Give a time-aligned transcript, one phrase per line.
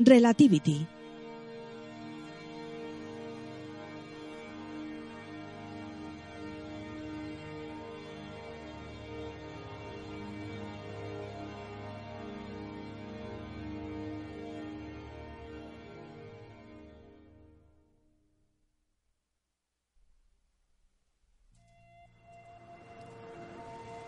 [0.00, 0.86] Relativity.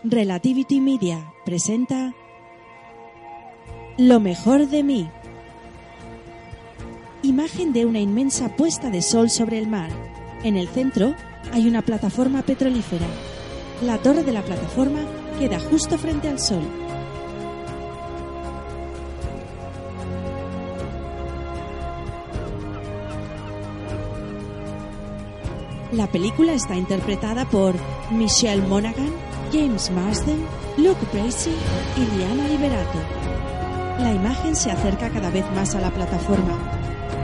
[0.02, 2.14] Relativity Media presenta
[3.98, 5.10] Lo mejor de mí.
[7.40, 9.88] Imagen de una inmensa puesta de sol sobre el mar.
[10.44, 11.14] En el centro
[11.54, 13.06] hay una plataforma petrolífera.
[13.80, 14.98] La torre de la plataforma
[15.38, 16.60] queda justo frente al sol.
[25.92, 27.74] La película está interpretada por
[28.10, 29.14] Michelle Monaghan,
[29.50, 30.44] James Marsden,
[30.76, 31.54] Luke Bracey
[31.96, 32.98] y Liana Liberato.
[33.98, 36.79] La imagen se acerca cada vez más a la plataforma.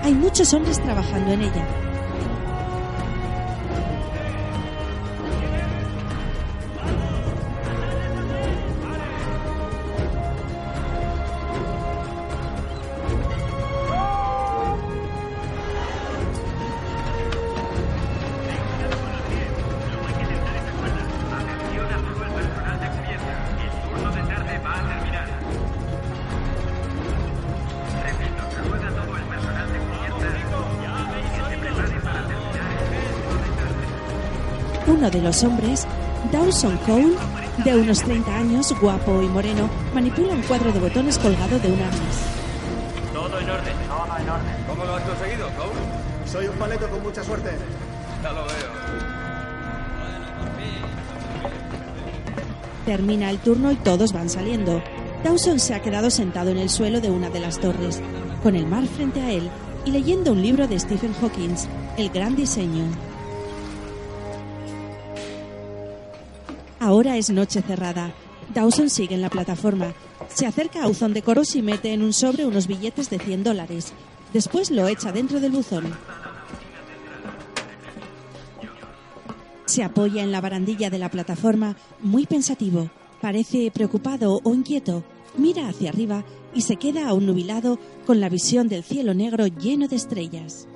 [0.07, 1.86] Hay muchos hombres trabajando en ella.
[35.07, 35.87] Uno de los hombres,
[36.33, 37.15] Dawson Cole,
[37.65, 41.81] de unos 30 años, guapo y moreno, manipula un cuadro de botones colgado de un
[41.81, 42.17] arnés.
[43.13, 43.75] Todo en orden.
[43.87, 44.65] Todo en orden.
[44.67, 45.81] ¿Cómo lo has conseguido, Cole?
[46.27, 47.51] Soy un paleto con mucha suerte.
[48.21, 48.73] Ya lo veo.
[52.85, 54.83] Termina el turno y todos van saliendo.
[55.23, 58.03] Dawson se ha quedado sentado en el suelo de una de las torres,
[58.43, 59.49] con el mar frente a él
[59.85, 61.55] y leyendo un libro de Stephen Hawking,
[61.97, 63.06] El gran diseño.
[67.15, 68.13] Es noche cerrada.
[68.53, 69.95] Dawson sigue en la plataforma.
[70.29, 73.45] Se acerca a buzón de coros y mete en un sobre unos billetes de 100
[73.45, 73.93] dólares.
[74.35, 75.95] Después lo echa dentro del buzón.
[79.65, 82.91] Se apoya en la barandilla de la plataforma, muy pensativo.
[83.23, 85.03] Parece preocupado o inquieto.
[85.39, 86.25] Mira hacia arriba
[86.55, 90.67] y se queda aún nubilado con la visión del cielo negro lleno de estrellas.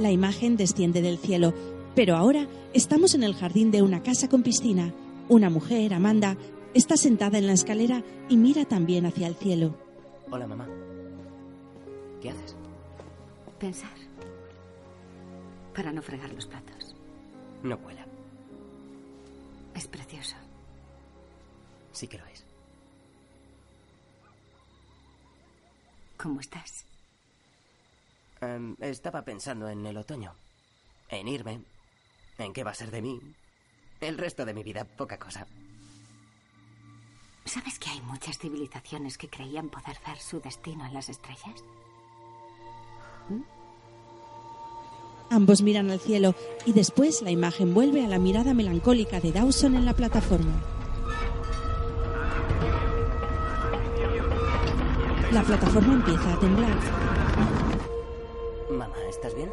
[0.00, 1.54] La imagen desciende del cielo,
[1.94, 4.92] pero ahora estamos en el jardín de una casa con piscina.
[5.28, 6.36] Una mujer, Amanda,
[6.74, 9.74] está sentada en la escalera y mira también hacia el cielo.
[10.30, 10.68] Hola, mamá.
[12.20, 12.54] ¿Qué haces?
[13.58, 13.94] Pensar.
[15.74, 16.94] Para no fregar los platos.
[17.62, 18.06] No cuela.
[19.74, 20.36] Es precioso.
[21.92, 22.44] Sí que lo es.
[26.18, 26.84] ¿Cómo estás?
[28.42, 30.34] Em, estaba pensando en el otoño.
[31.08, 31.62] En irme.
[32.36, 33.20] En qué va a ser de mí.
[34.00, 35.46] El resto de mi vida, poca cosa.
[37.44, 41.62] ¿Sabes que hay muchas civilizaciones que creían poder ver su destino en las estrellas?
[45.30, 46.34] Ambos miran al cielo
[46.64, 50.52] y después la imagen vuelve a la mirada melancólica de Dawson en la plataforma.
[55.32, 56.76] La plataforma empieza a temblar.
[58.70, 59.50] Mamá, ¿estás bien?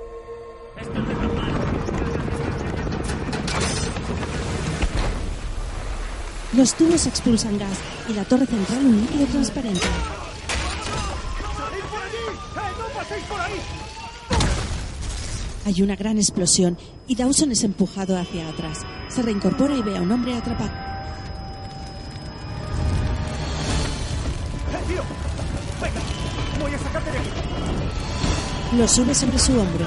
[6.53, 7.77] Los tubos expulsan gas
[8.09, 9.79] y la torre central un líquido transparente.
[11.57, 12.17] ¡Salid por allí!
[12.27, 13.53] ¡Eh, no paséis por ahí!
[15.65, 18.79] Hay una gran explosión y Dawson es empujado hacia atrás.
[19.07, 20.71] Se reincorpora y ve a un hombre atrapado.
[24.71, 25.03] ¡Eh, tío!
[25.81, 26.01] ¡Venga!
[26.59, 27.29] ¡Voy a sacarte de aquí!
[28.77, 29.85] Lo sube sobre su hombro.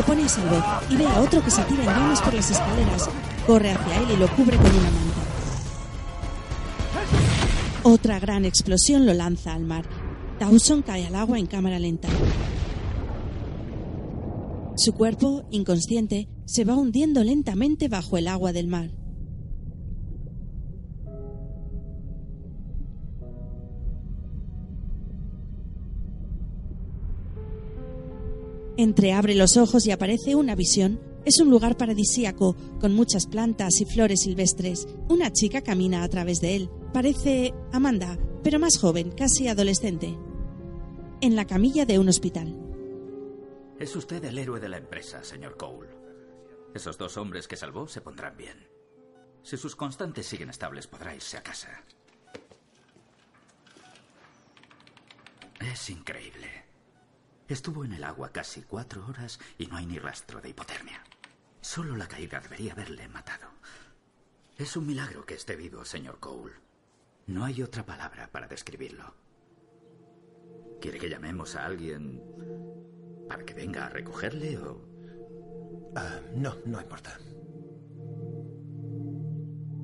[0.00, 0.56] Lo pone a salvo
[0.88, 3.10] y ve a otro que se tira en llamas por las escaleras.
[3.46, 5.20] Corre hacia él y lo cubre con una manta.
[7.82, 9.84] Otra gran explosión lo lanza al mar.
[10.38, 12.08] Dawson cae al agua en cámara lenta.
[14.74, 18.99] Su cuerpo, inconsciente, se va hundiendo lentamente bajo el agua del mar.
[28.82, 31.02] Entreabre los ojos y aparece una visión.
[31.26, 34.88] Es un lugar paradisíaco, con muchas plantas y flores silvestres.
[35.10, 36.70] Una chica camina a través de él.
[36.90, 40.16] Parece Amanda, pero más joven, casi adolescente.
[41.20, 42.58] En la camilla de un hospital.
[43.78, 45.90] Es usted el héroe de la empresa, señor Cole.
[46.74, 48.66] Esos dos hombres que salvó se pondrán bien.
[49.42, 51.84] Si sus constantes siguen estables, podrá irse a casa.
[55.70, 56.69] Es increíble.
[57.50, 61.02] Estuvo en el agua casi cuatro horas y no hay ni rastro de hipotermia.
[61.60, 63.48] Solo la caída debería haberle matado.
[64.56, 66.52] Es un milagro que esté vivo, señor Cole.
[67.26, 69.16] No hay otra palabra para describirlo.
[70.80, 72.22] ¿Quiere que llamemos a alguien
[73.28, 74.80] para que venga a recogerle o...?
[75.96, 77.18] Ah, no, no importa.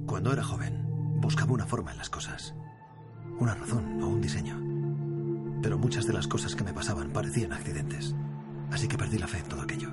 [0.06, 0.84] Cuando era joven,
[1.20, 2.54] buscaba una forma en las cosas.
[3.40, 4.75] Una razón o un diseño.
[5.66, 8.14] Pero muchas de las cosas que me pasaban parecían accidentes.
[8.70, 9.92] Así que perdí la fe en todo aquello.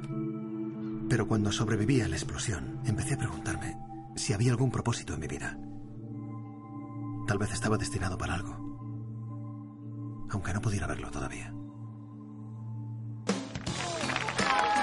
[1.10, 3.76] Pero cuando sobreviví a la explosión, empecé a preguntarme
[4.16, 5.58] si había algún propósito en mi vida.
[7.26, 8.52] Tal vez estaba destinado para algo.
[10.30, 11.52] Aunque no pudiera verlo todavía.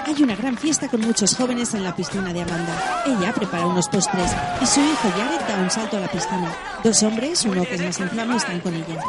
[0.05, 3.03] Hay una gran fiesta con muchos jóvenes en la piscina de Amanda.
[3.05, 6.53] Ella prepara unos postres y su hijo Jared da un salto a la piscina.
[6.83, 8.99] Dos hombres, uno que es más inflado, están con ella.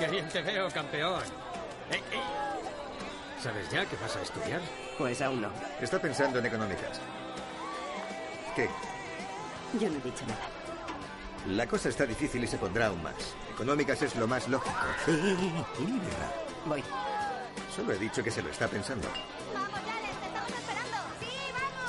[0.11, 1.23] bien te veo, campeón.
[1.89, 2.19] Ey, ey.
[3.41, 4.61] ¿Sabes ya que vas a estudiar?
[4.97, 5.49] Pues aún no.
[5.79, 6.99] Está pensando en económicas.
[8.55, 8.69] ¿Qué?
[9.79, 10.45] Yo no he dicho nada.
[11.47, 13.15] La cosa está difícil y se pondrá aún más.
[13.51, 14.75] Económicas es lo más lógico.
[15.07, 16.31] Eh, eh, eh, eh, mira.
[16.65, 16.83] Voy.
[17.75, 19.07] Solo he dicho que se lo está pensando.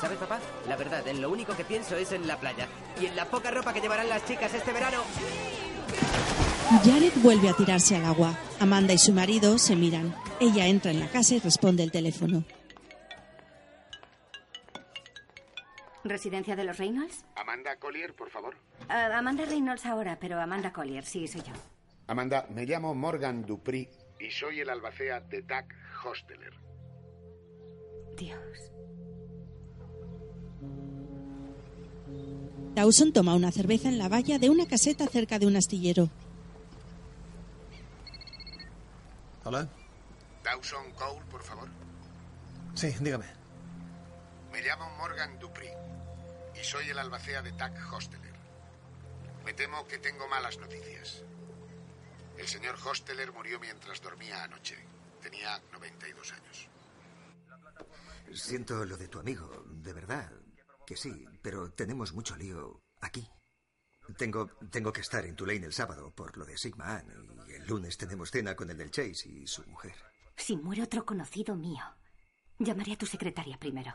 [0.01, 0.39] ¿Sabes, papá?
[0.69, 2.67] La verdad, en lo único que pienso es en la playa.
[3.01, 5.03] Y en la poca ropa que llevarán las chicas este verano.
[6.85, 8.37] Jared vuelve a tirarse al agua.
[8.61, 10.15] Amanda y su marido se miran.
[10.41, 12.45] Ella entra en la casa y responde el teléfono.
[16.05, 17.25] ¿Residencia de los Reynolds?
[17.37, 18.57] Amanda Collier, por favor.
[18.89, 21.53] Ah, Amanda Reynolds ahora, pero Amanda Collier, sí, soy yo.
[22.09, 23.89] Amanda, me llamo Morgan Dupri
[24.19, 25.67] y soy el albacea de Doug
[26.05, 26.53] Hosteler.
[28.17, 28.73] Dios.
[32.75, 36.09] Dawson toma una cerveza en la valla de una caseta cerca de un astillero.
[39.45, 39.69] Hola.
[40.45, 41.69] Dawson Cole, por favor.
[42.75, 43.27] Sí, dígame.
[44.53, 45.69] Me llamo Morgan Dupri
[46.61, 48.35] y soy el albacea de Doug Hosteler.
[49.45, 51.25] Me temo que tengo malas noticias.
[52.39, 54.77] El señor Hosteler murió mientras dormía anoche.
[55.21, 56.69] Tenía 92 años.
[58.35, 60.31] Siento lo de tu amigo, de verdad.
[60.87, 63.29] Que sí, pero tenemos mucho lío aquí.
[64.17, 67.07] Tengo, tengo que estar en Tulane el sábado por lo de Sigma Ann
[67.49, 69.95] y el lunes tenemos cena con el del Chase y su mujer.
[70.37, 71.83] Si muere otro conocido mío,
[72.59, 73.95] llamaré a tu secretaria primero.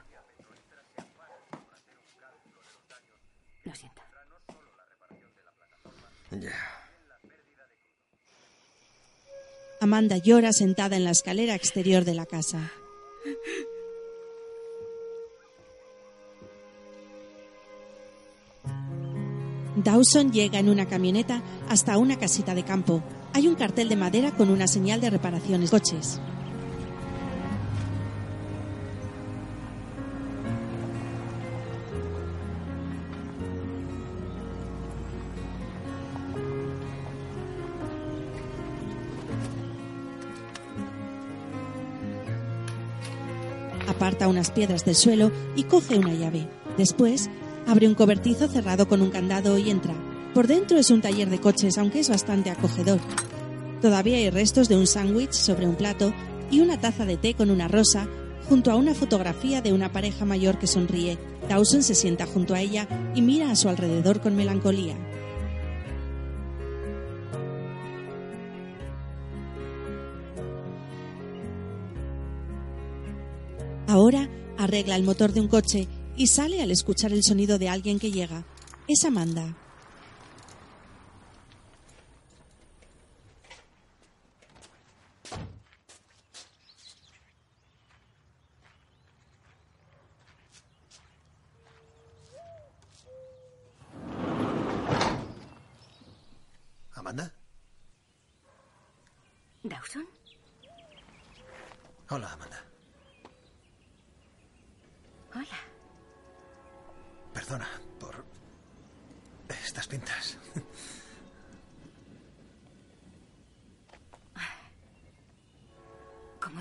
[3.64, 4.02] Lo siento.
[6.32, 6.54] Ya.
[9.80, 12.72] Amanda llora sentada en la escalera exterior de la casa.
[19.84, 23.04] Dawson llega en una camioneta hasta una casita de campo.
[23.34, 26.20] Hay un cartel de madera con una señal de reparaciones coches.
[43.88, 46.48] Aparta unas piedras del suelo y coge una llave.
[46.78, 47.30] Después,
[47.68, 49.94] abre un cobertizo cerrado con un candado y entra.
[50.34, 53.00] Por dentro es un taller de coches, aunque es bastante acogedor.
[53.82, 56.14] Todavía hay restos de un sándwich sobre un plato
[56.50, 58.08] y una taza de té con una rosa
[58.48, 61.20] junto a una fotografía de una pareja mayor que sonríe.
[61.50, 64.96] Dawson se sienta junto a ella y mira a su alrededor con melancolía.
[73.88, 78.00] Ahora arregla el motor de un coche y sale al escuchar el sonido de alguien
[78.00, 78.44] que llega.
[78.88, 79.56] Es Amanda.
[96.94, 97.32] ¿Amanda?
[99.64, 100.08] ¿Dawson?
[102.10, 102.57] Hola, Amanda.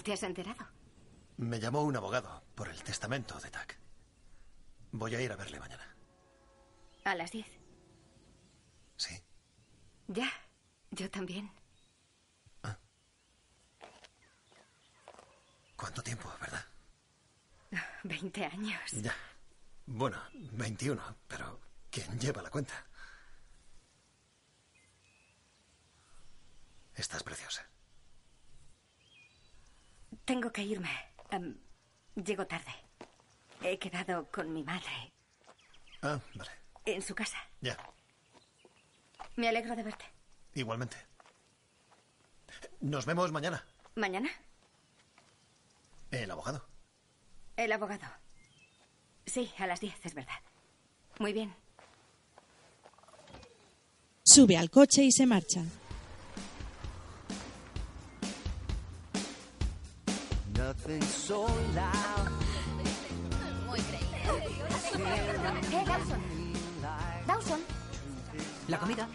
[0.06, 0.64] Te has enterado?
[1.36, 3.76] Me llamó un abogado por el testamento de Tac.
[4.92, 5.96] Voy a ir a verle mañana.
[7.04, 7.44] A las 10.
[8.96, 9.20] Sí.
[10.06, 10.30] Ya,
[10.92, 11.50] yo también.
[15.74, 16.64] ¿Cuánto tiempo, verdad?
[18.04, 18.80] 20 años.
[18.92, 19.14] Ya.
[19.86, 20.22] Bueno,
[20.52, 21.60] 21, pero
[21.90, 22.86] ¿quién lleva la cuenta?
[26.94, 27.68] Estás preciosa.
[30.26, 30.90] Tengo que irme.
[31.30, 31.56] Em,
[32.16, 32.72] llego tarde.
[33.62, 35.12] He quedado con mi madre
[36.02, 36.50] Ah, vale.
[36.84, 37.38] en su casa.
[37.60, 37.76] Ya,
[39.36, 40.04] Me alegro de verte.
[40.54, 40.96] igualmente.
[42.80, 43.64] Nos vemos mañana.
[43.96, 44.28] ¿Mañana?
[46.10, 46.66] El abogado.
[47.56, 48.06] El abogado.
[49.26, 50.40] Sí, a las 10, es verdad.
[51.18, 51.54] Muy bien.
[54.22, 55.62] Sube al coche y se marcha.
[60.66, 61.46] Nothing so
[61.76, 62.28] loud.
[63.68, 66.20] Muy Eh, Dawson.
[67.24, 67.60] Dawson.
[68.66, 69.06] ¿La comida?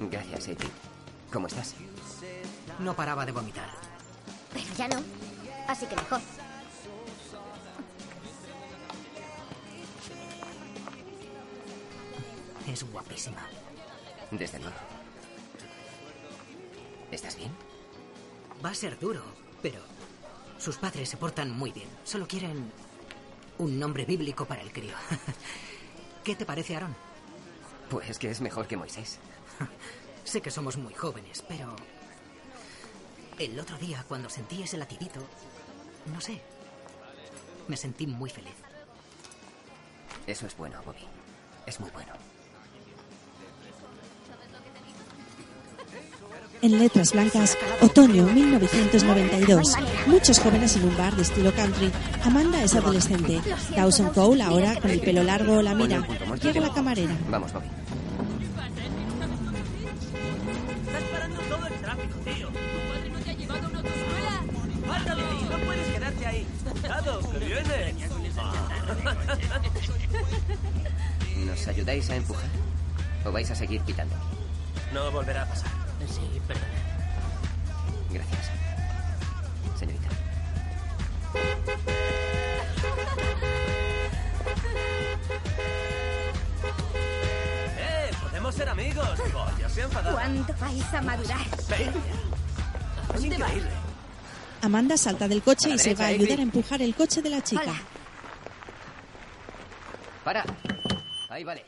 [0.00, 0.70] Gracias, Eddie.
[1.30, 1.74] ¿Cómo estás?
[2.78, 3.68] No paraba de vomitar.
[4.54, 4.96] Pero ya no.
[5.66, 6.20] Así que mejor.
[12.66, 13.46] Es guapísima.
[14.30, 14.76] Desde luego.
[17.10, 17.52] ¿Estás bien?
[18.64, 19.22] Va a ser duro,
[19.62, 19.80] pero
[20.58, 21.88] sus padres se portan muy bien.
[22.04, 22.70] Solo quieren
[23.58, 24.94] un nombre bíblico para el crío.
[26.24, 26.94] ¿Qué te parece, Aaron?
[27.90, 29.18] Pues que es mejor que Moisés.
[30.24, 31.74] Sé que somos muy jóvenes, pero
[33.38, 35.20] el otro día cuando sentí ese latidito,
[36.12, 36.42] no sé,
[37.66, 38.54] me sentí muy feliz.
[40.26, 41.06] Eso es bueno, Bobby.
[41.66, 42.12] Es muy bueno.
[46.60, 49.74] En letras blancas, otoño 1992.
[50.06, 51.90] Muchos jóvenes en un bar de estilo country.
[52.24, 53.40] Amanda es adolescente.
[53.76, 56.04] Dawson Cole, ahora con el pelo largo, la mira.
[56.42, 57.14] Llega la camarera.
[57.30, 57.66] Vamos, Bobby.
[60.86, 62.48] Estás parando todo el tráfico, tío.
[62.48, 64.42] ¿Tu padre no te ha llevado a una autoescuela?
[64.86, 65.48] ¡Falta de ahí!
[65.50, 66.46] ¡No puedes quedarte ahí!
[66.82, 67.94] ¡Dado, que viene!
[71.46, 72.48] ¿Nos ayudáis a empujar?
[73.24, 74.16] ¿O vais a seguir pitando?
[74.92, 75.77] No volverá a pasar.
[76.10, 76.66] Sí, perdona.
[78.10, 78.50] Gracias.
[79.78, 80.08] Señorita.
[87.78, 88.10] ¡Eh!
[88.22, 89.08] ¡Podemos ser amigos!
[89.34, 90.16] Vaya, se ha enfadado.
[90.16, 91.46] ¿Cuándo vais a madurar?
[91.68, 91.92] Venga.
[93.14, 93.70] Es increíble.
[94.62, 97.42] Amanda salta del coche y se va a ayudar a empujar el coche de la
[97.42, 97.62] chica.
[97.62, 97.80] Hola.
[100.24, 100.44] ¡Para!
[101.30, 101.64] Ahí vale.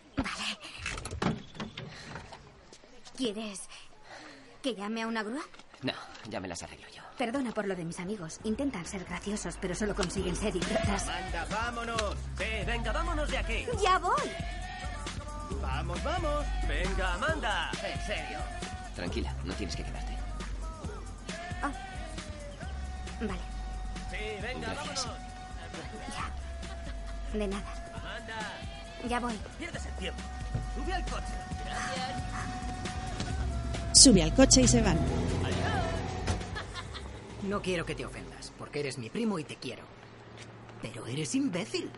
[3.16, 3.69] ¿Quieres
[4.62, 5.42] que llame a una grúa?
[5.82, 5.92] No,
[6.28, 7.02] ya me las arreglo yo.
[7.16, 8.38] Perdona por lo de mis amigos.
[8.44, 11.08] Intentan ser graciosos, pero solo consiguen ser idiotas.
[11.08, 12.02] Anda, vámonos.
[12.38, 13.66] Sí, venga, vámonos de aquí.
[13.82, 14.30] ¡Ya voy!
[15.62, 16.44] Vamos, vamos.
[16.68, 17.70] Venga, Amanda.
[17.82, 18.38] En serio.
[18.94, 20.16] Tranquila, no tienes que quedarte.
[23.20, 23.40] Vale,
[24.10, 25.04] Sí, venga, Gracias.
[25.06, 25.20] vámonos.
[27.34, 27.62] de nada.
[27.94, 28.34] Amanda.
[29.08, 29.38] Ya voy.
[29.58, 30.22] Pierdes el tiempo.
[30.74, 31.34] Sube al coche.
[34.00, 34.98] Sube al coche y se van.
[37.42, 39.82] No quiero que te ofendas, porque eres mi primo y te quiero.
[40.80, 41.90] Pero eres imbécil.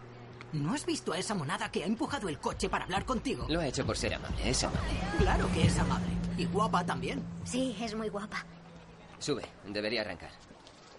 [0.53, 3.47] ¿No has visto a esa monada que ha empujado el coche para hablar contigo?
[3.49, 4.91] Lo ha hecho por ser amable, es amable.
[5.19, 6.09] Claro que es amable.
[6.37, 7.23] Y guapa también.
[7.45, 8.45] Sí, es muy guapa.
[9.21, 10.31] Sube, debería arrancar.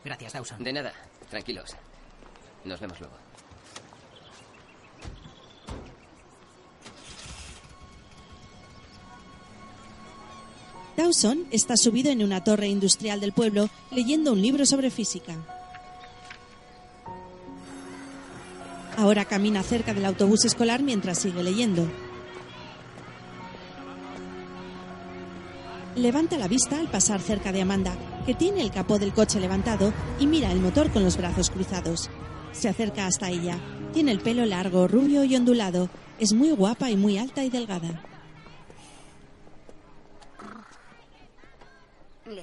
[0.06, 0.64] Gracias, Dawson.
[0.64, 0.94] De nada,
[1.30, 1.76] tranquilos.
[2.64, 3.16] Nos vemos luego.
[10.96, 15.36] Dawson está subido en una torre industrial del pueblo leyendo un libro sobre física.
[18.96, 21.88] Ahora camina cerca del autobús escolar mientras sigue leyendo.
[25.96, 27.96] Levanta la vista al pasar cerca de Amanda,
[28.26, 32.10] que tiene el capó del coche levantado y mira el motor con los brazos cruzados.
[32.52, 33.58] Se acerca hasta ella.
[33.94, 35.90] Tiene el pelo largo, rubio y ondulado.
[36.20, 38.04] Es muy guapa y muy alta y delgada.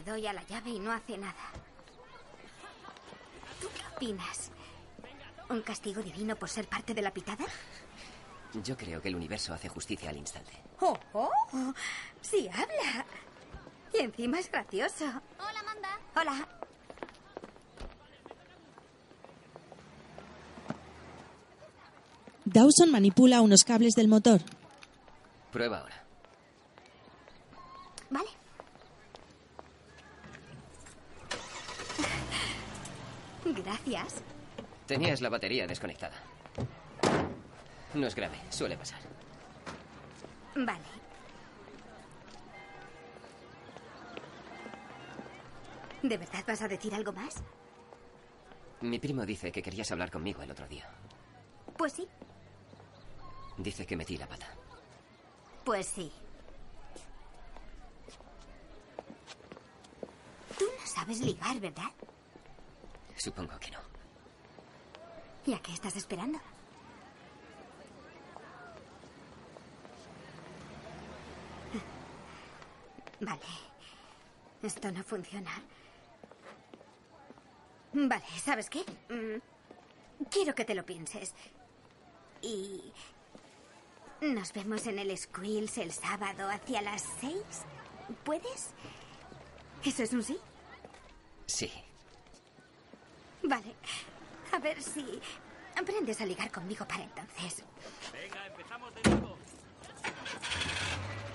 [0.01, 1.35] Le doy a la llave y no hace nada.
[3.61, 4.51] ¿Tú qué opinas?
[5.51, 7.45] ¿Un castigo divino por ser parte de la pitada?
[8.65, 10.53] Yo creo que el universo hace justicia al instante.
[10.81, 11.75] ¡Oh, oh!
[12.23, 13.05] ¡Sí habla!
[13.93, 15.05] Y encima es gracioso.
[15.05, 16.01] Hola, Amanda.
[16.17, 16.49] Hola.
[22.47, 24.41] Dawson manipula unos cables del motor.
[25.53, 26.05] Prueba ahora.
[28.09, 28.40] Vale.
[33.55, 34.23] Gracias.
[34.87, 36.15] Tenías la batería desconectada.
[37.95, 39.01] No es grave, suele pasar.
[40.55, 40.85] Vale.
[46.03, 47.43] ¿De verdad vas a decir algo más?
[48.81, 50.89] Mi primo dice que querías hablar conmigo el otro día.
[51.77, 52.09] Pues sí,
[53.59, 54.47] Dice que metí la pata.
[55.65, 56.11] pues sí.
[60.59, 61.91] Tú no sabes ligar, ¿verdad?
[63.21, 63.79] Supongo que no.
[65.45, 66.39] ¿Y a qué estás esperando?
[73.21, 73.41] Vale.
[74.63, 75.51] Esto no funciona.
[77.93, 78.85] Vale, ¿sabes qué?
[79.11, 81.35] Mm, Quiero que te lo pienses.
[82.41, 82.93] Y...
[84.23, 87.65] Nos vemos en el Squills el sábado hacia las seis.
[88.25, 88.71] ¿Puedes?
[89.85, 90.39] ¿Eso es un sí?
[91.47, 91.71] Sí.
[93.43, 93.75] Vale.
[94.53, 95.05] A ver si
[95.79, 97.65] aprendes a ligar conmigo para entonces.
[98.13, 99.37] Venga, empezamos de nuevo.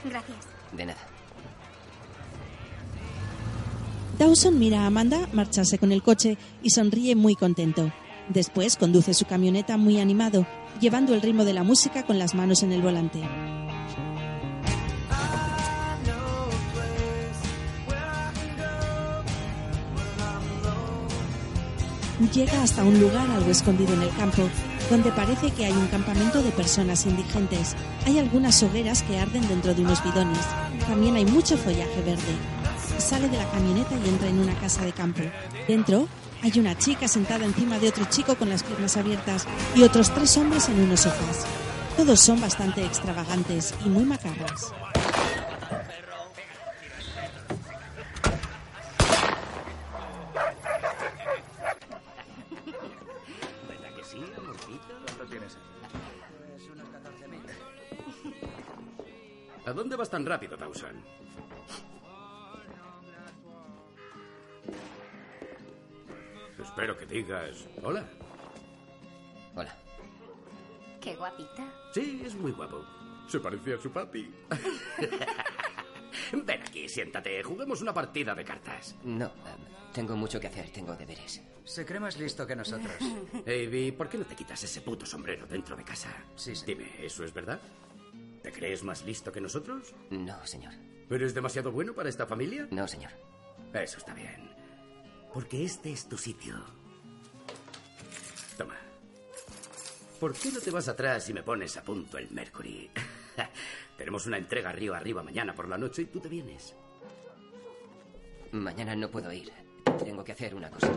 [0.04, 0.46] Gracias.
[0.74, 1.08] De nada.
[4.18, 7.92] Dawson mira a Amanda marcharse con el coche y sonríe muy contento.
[8.30, 10.48] Después conduce su camioneta muy animado,
[10.80, 13.22] llevando el ritmo de la música con las manos en el volante.
[22.34, 24.48] Llega hasta un lugar algo escondido en el campo,
[24.90, 27.76] donde parece que hay un campamento de personas indigentes.
[28.06, 30.40] Hay algunas hogueras que arden dentro de unos bidones.
[30.88, 32.22] También hay mucho follaje verde.
[33.00, 35.24] Sale de la camioneta y entra en una casa de campo.
[35.68, 36.08] Dentro
[36.42, 39.46] hay una chica sentada encima de otro chico con las piernas abiertas
[39.76, 41.46] y otros tres hombres en unos sofás.
[41.98, 44.74] Todos son bastante extravagantes y muy macabros.
[60.26, 61.04] Rápido, Dawson?
[66.60, 68.04] Espero que digas hola.
[69.56, 69.76] Hola.
[71.00, 71.72] Qué guapita.
[71.94, 72.84] Sí, es muy guapo.
[73.28, 74.34] Se parece a su papi.
[76.34, 77.44] Ven aquí, siéntate.
[77.44, 78.96] Juguemos una partida de cartas.
[79.04, 81.42] No, em, tengo mucho que hacer, tengo deberes.
[81.64, 82.96] Se cree más listo que nosotros.
[83.48, 86.10] Avi, ¿por qué no te quitas ese puto sombrero dentro de casa?
[86.36, 86.66] Sí, sí.
[86.66, 87.60] Dime, ¿eso es verdad?
[88.42, 89.94] ¿Te crees más listo que nosotros?
[90.10, 90.74] No, señor.
[91.10, 92.68] ¿Eres demasiado bueno para esta familia?
[92.72, 93.12] No, señor.
[93.74, 94.50] Eso está bien.
[95.34, 96.56] Porque este es tu sitio.
[98.58, 98.76] Toma.
[100.20, 102.90] ¿Por qué no te vas atrás y me pones a punto el Mercury?
[103.98, 106.76] Tenemos una entrega río arriba mañana por la noche y tú te vienes.
[108.52, 109.52] Mañana no puedo ir.
[110.04, 110.92] Tengo que hacer una cosa.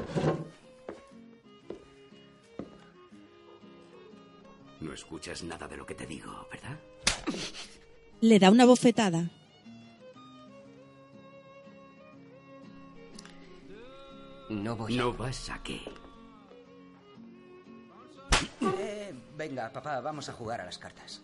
[4.81, 6.79] No escuchas nada de lo que te digo, ¿verdad?
[8.21, 9.31] Le da una bofetada.
[14.49, 15.81] No voy ¿No vas a qué?
[18.61, 21.21] Eh, venga, papá, vamos a jugar a las cartas.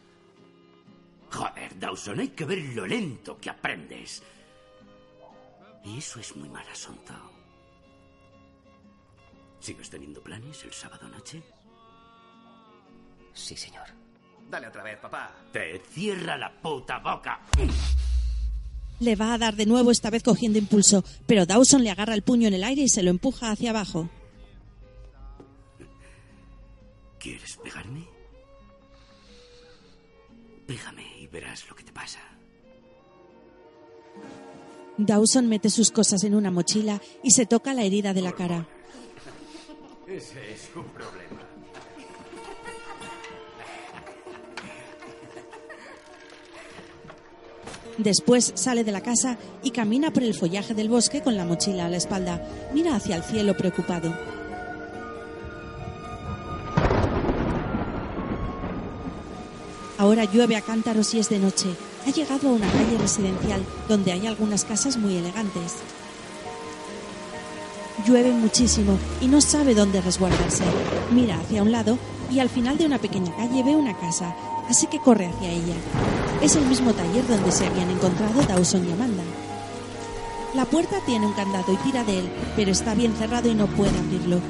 [1.30, 4.22] Joder, Dawson, hay que ver lo lento que aprendes.
[5.84, 7.12] Y eso es muy mal asunto.
[9.58, 11.42] ¿Sigues teniendo planes el sábado noche?
[13.32, 14.03] Sí, señor.
[14.50, 15.30] Dale otra vez, papá.
[15.52, 17.40] Te cierra la puta boca.
[19.00, 22.22] Le va a dar de nuevo, esta vez cogiendo impulso, pero Dawson le agarra el
[22.22, 24.08] puño en el aire y se lo empuja hacia abajo.
[27.18, 28.06] ¿Quieres pegarme?
[30.66, 32.20] Pégame y verás lo que te pasa.
[34.96, 38.68] Dawson mete sus cosas en una mochila y se toca la herida de la cara.
[40.06, 41.43] Ese es un problema.
[47.98, 51.86] Después sale de la casa y camina por el follaje del bosque con la mochila
[51.86, 52.42] a la espalda.
[52.72, 54.12] Mira hacia el cielo preocupado.
[59.96, 61.68] Ahora llueve a cántaros y es de noche.
[62.06, 65.76] Ha llegado a una calle residencial donde hay algunas casas muy elegantes.
[68.04, 70.64] Llueve muchísimo y no sabe dónde resguardarse.
[71.12, 71.96] Mira hacia un lado
[72.30, 74.34] y al final de una pequeña calle ve una casa,
[74.68, 75.74] así que corre hacia ella.
[76.42, 79.22] Es el mismo taller donde se habían encontrado Dawson y Amanda.
[80.54, 83.66] La puerta tiene un candado y tira de él, pero está bien cerrado y no
[83.66, 84.40] puede abrirlo.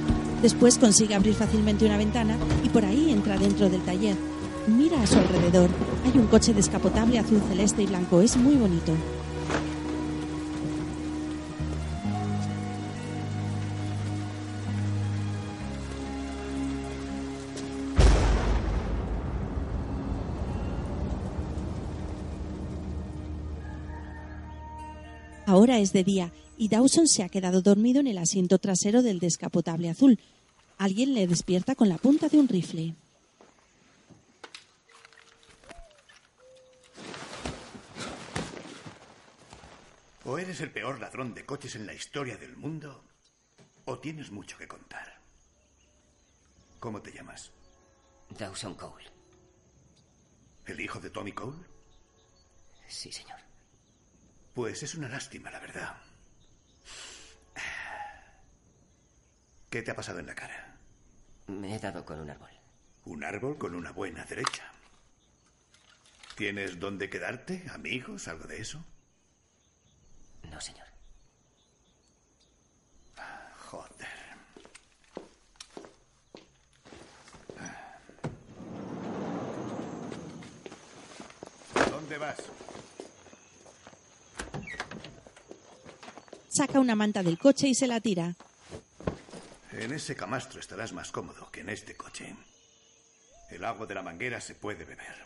[0.42, 4.16] Después consigue abrir fácilmente una ventana y por ahí entra dentro del taller.
[4.66, 5.70] Mira a su alrededor.
[6.04, 8.20] Hay un coche descapotable azul celeste y blanco.
[8.20, 8.92] Es muy bonito.
[25.64, 29.18] Ahora es de día y Dawson se ha quedado dormido en el asiento trasero del
[29.18, 30.20] descapotable azul.
[30.76, 32.94] Alguien le despierta con la punta de un rifle.
[40.26, 43.02] O eres el peor ladrón de coches en la historia del mundo,
[43.86, 45.18] o tienes mucho que contar.
[46.78, 47.52] ¿Cómo te llamas?
[48.38, 49.06] Dawson Cole.
[50.66, 51.56] ¿El hijo de Tommy Cole?
[52.86, 53.43] Sí, señor.
[54.54, 55.96] Pues es una lástima, la verdad.
[59.68, 60.76] ¿Qué te ha pasado en la cara?
[61.48, 62.50] Me he dado con un árbol.
[63.04, 64.70] Un árbol con una buena derecha.
[66.36, 67.64] ¿Tienes dónde quedarte?
[67.72, 68.28] ¿Amigos?
[68.28, 68.84] ¿Algo de eso?
[70.50, 70.86] No, señor.
[73.66, 74.08] Joder.
[81.90, 82.38] ¿Dónde vas?
[86.54, 88.36] Saca una manta del coche y se la tira.
[89.72, 92.32] En ese camastro estarás más cómodo que en este coche.
[93.50, 95.16] El agua de la manguera se puede beber.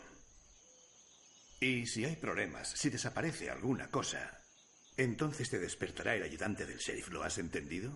[1.59, 4.41] Y si hay problemas, si desaparece alguna cosa,
[4.97, 7.09] entonces te despertará el ayudante del sheriff.
[7.09, 7.95] ¿Lo has entendido?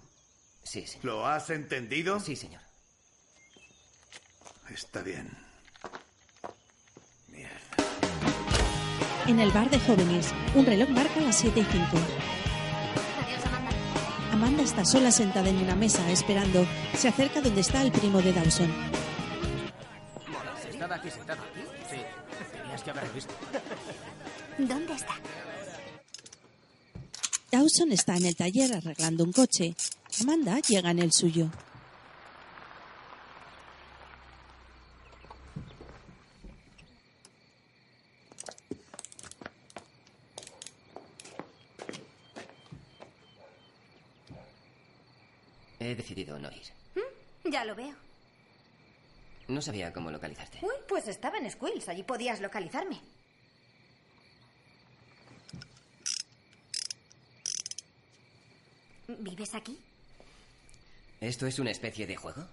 [0.63, 1.05] Sí, señor.
[1.05, 2.19] ¿Lo has entendido?
[2.19, 2.61] Sí, señor.
[4.69, 5.31] Está bien.
[9.25, 12.42] En el bar de jóvenes, un reloj marca las 7 y 5.
[14.33, 16.65] Amanda está sola sentada en una mesa esperando.
[16.97, 18.67] Se acerca donde está el primo de Dawson.
[20.67, 21.43] ¿Estaba aquí sentado?
[21.87, 21.97] Sí.
[22.51, 23.33] Tenías que haber visto.
[24.57, 25.13] ¿Dónde está?
[27.51, 29.75] Dawson está en el taller arreglando un coche.
[30.21, 31.51] Amanda llega en el suyo.
[45.83, 46.63] He decidido no ir.
[46.95, 47.51] ¿Mm?
[47.51, 47.93] Ya lo veo.
[49.49, 50.59] No sabía cómo localizarte.
[50.61, 51.89] Uy, pues estaba en Squills.
[51.89, 53.01] Allí podías localizarme.
[59.07, 59.79] ¿Vives aquí?
[61.19, 62.45] ¿Esto es una especie de juego?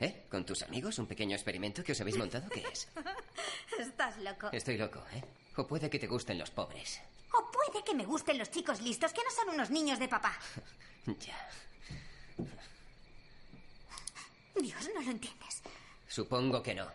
[0.00, 0.24] ¿Eh?
[0.30, 0.98] ¿Con tus amigos?
[0.98, 2.48] ¿Un pequeño experimento que os habéis montado?
[2.48, 2.88] ¿Qué es?
[3.78, 4.48] Estás loco.
[4.52, 5.22] Estoy loco, ¿eh?
[5.56, 7.00] O puede que te gusten los pobres.
[7.32, 10.38] O puede que me gusten los chicos listos que no son unos niños de papá.
[11.06, 11.48] Ya.
[14.54, 15.49] Dios, no lo entiendes.
[16.10, 16.88] Supongo que no.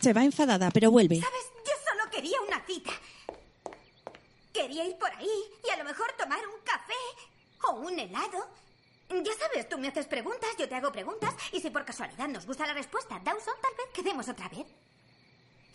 [0.00, 1.20] Se va enfadada, pero vuelve.
[1.20, 1.50] ¿Sabes?
[1.66, 2.92] Yo solo quería una cita.
[4.52, 6.94] Quería ir por ahí y a lo mejor tomar un café
[7.64, 8.48] o un helado.
[9.10, 12.46] Ya sabes, tú me haces preguntas, yo te hago preguntas y si por casualidad nos
[12.46, 14.66] gusta la respuesta, Dawson, tal vez quedemos otra vez.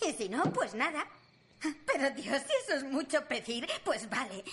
[0.02, 1.06] Y si no, pues nada.
[1.86, 4.46] Pero Dios, si eso es mucho pedir, pues vale.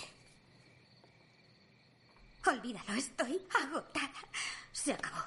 [2.45, 4.11] Olvídalo, estoy agotada.
[4.75, 5.23] Se acabó.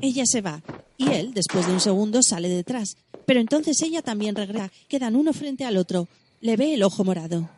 [0.00, 0.62] Ella se va
[0.96, 2.96] y él, después de un segundo, sale detrás.
[3.26, 4.70] Pero entonces ella también regresa.
[4.88, 6.08] Quedan uno frente al otro.
[6.40, 7.48] Le ve el ojo morado.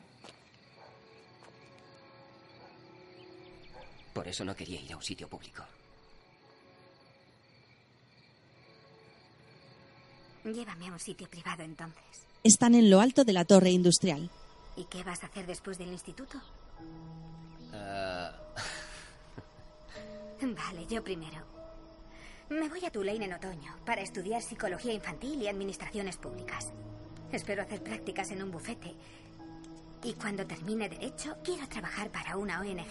[4.15, 5.63] Por eso no quería ir a un sitio público.
[10.45, 12.27] Llévame a un sitio privado entonces.
[12.43, 14.31] Están en lo alto de la torre industrial.
[14.77, 16.41] ¿Y qué vas a hacer después del instituto?
[17.73, 18.33] Ah,
[20.41, 21.39] Vale, yo primero.
[22.51, 26.73] Me voy a Tulane en otoño para estudiar psicología infantil y administraciones públicas.
[27.33, 28.95] Espero hacer prácticas en un bufete.
[30.03, 32.85] Y cuando termine derecho, quiero trabajar para una ONG.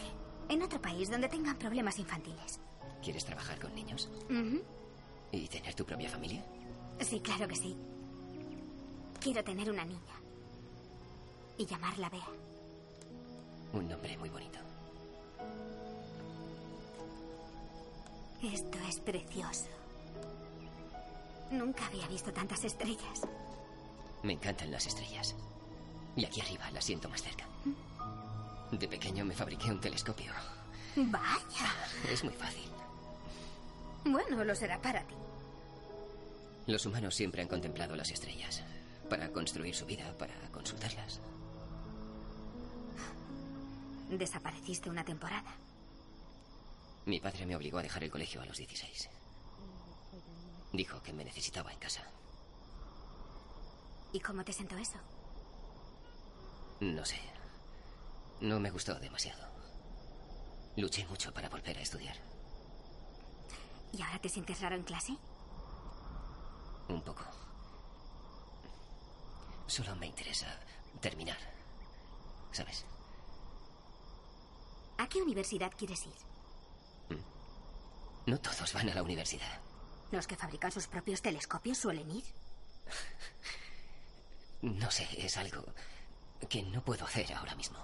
[0.50, 2.60] En otro país donde tengan problemas infantiles.
[3.04, 4.10] ¿Quieres trabajar con niños?
[5.32, 6.43] ¿Y tener tu propia familia?
[7.02, 7.78] Sí, claro que sí.
[9.19, 10.22] Quiero tener una niña.
[11.57, 12.27] Y llamarla Bea.
[13.73, 14.59] Un nombre muy bonito.
[18.41, 19.67] Esto es precioso.
[21.51, 23.21] Nunca había visto tantas estrellas.
[24.23, 25.35] Me encantan las estrellas.
[26.15, 27.45] Y aquí arriba las siento más cerca.
[28.71, 30.31] De pequeño me fabriqué un telescopio.
[30.95, 31.73] Vaya.
[32.11, 32.69] Es muy fácil.
[34.05, 35.15] Bueno, lo será para ti.
[36.67, 38.63] Los humanos siempre han contemplado las estrellas.
[39.09, 41.19] Para construir su vida, para consultarlas.
[44.17, 45.56] Desapareciste una temporada.
[47.06, 49.10] Mi padre me obligó a dejar el colegio a los 16.
[50.71, 52.04] Dijo que me necesitaba en casa.
[54.12, 54.99] ¿Y cómo te sentó eso?
[56.80, 57.19] No sé.
[58.39, 59.47] No me gustó demasiado.
[60.78, 62.15] Luché mucho para volver a estudiar.
[63.93, 65.17] ¿Y ahora te sientes raro en clase?
[66.88, 67.23] Un poco.
[69.65, 70.47] Solo me interesa
[71.02, 71.38] terminar.
[72.52, 72.86] ¿Sabes?
[74.97, 77.17] ¿A qué universidad quieres ir?
[78.25, 79.60] No todos van a la universidad.
[80.12, 82.23] ¿Los que fabrican sus propios telescopios suelen ir?
[84.62, 85.63] No sé, es algo
[86.47, 87.77] que no puedo hacer ahora mismo.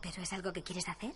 [0.00, 1.12] ¿Pero es algo que quieres hacer?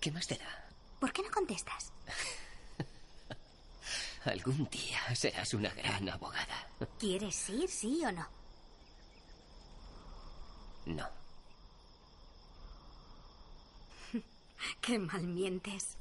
[0.00, 0.68] ¿Qué más te da?
[1.00, 1.92] ¿Por qué no contestas?
[4.24, 6.68] Algún día serás una gran abogada.
[6.98, 8.28] ¿Quieres ir, sí o no?
[10.86, 11.21] No.
[14.80, 15.96] Qué mal mientes.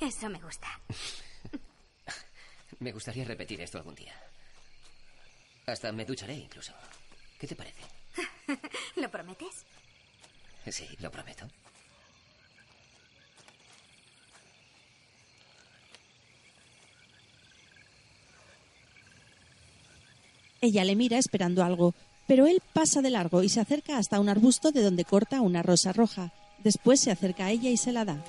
[0.00, 0.68] Eso me gusta.
[2.80, 4.12] Me gustaría repetir esto algún día.
[5.66, 6.72] Hasta me ducharé incluso.
[7.38, 7.82] ¿Qué te parece?
[8.96, 9.64] ¿Lo prometes?
[10.68, 11.48] Sí, lo prometo.
[20.60, 21.94] Ella le mira esperando algo,
[22.26, 25.62] pero él pasa de largo y se acerca hasta un arbusto de donde corta una
[25.62, 26.32] rosa roja.
[26.64, 28.22] Después se acerca a ella y se la da.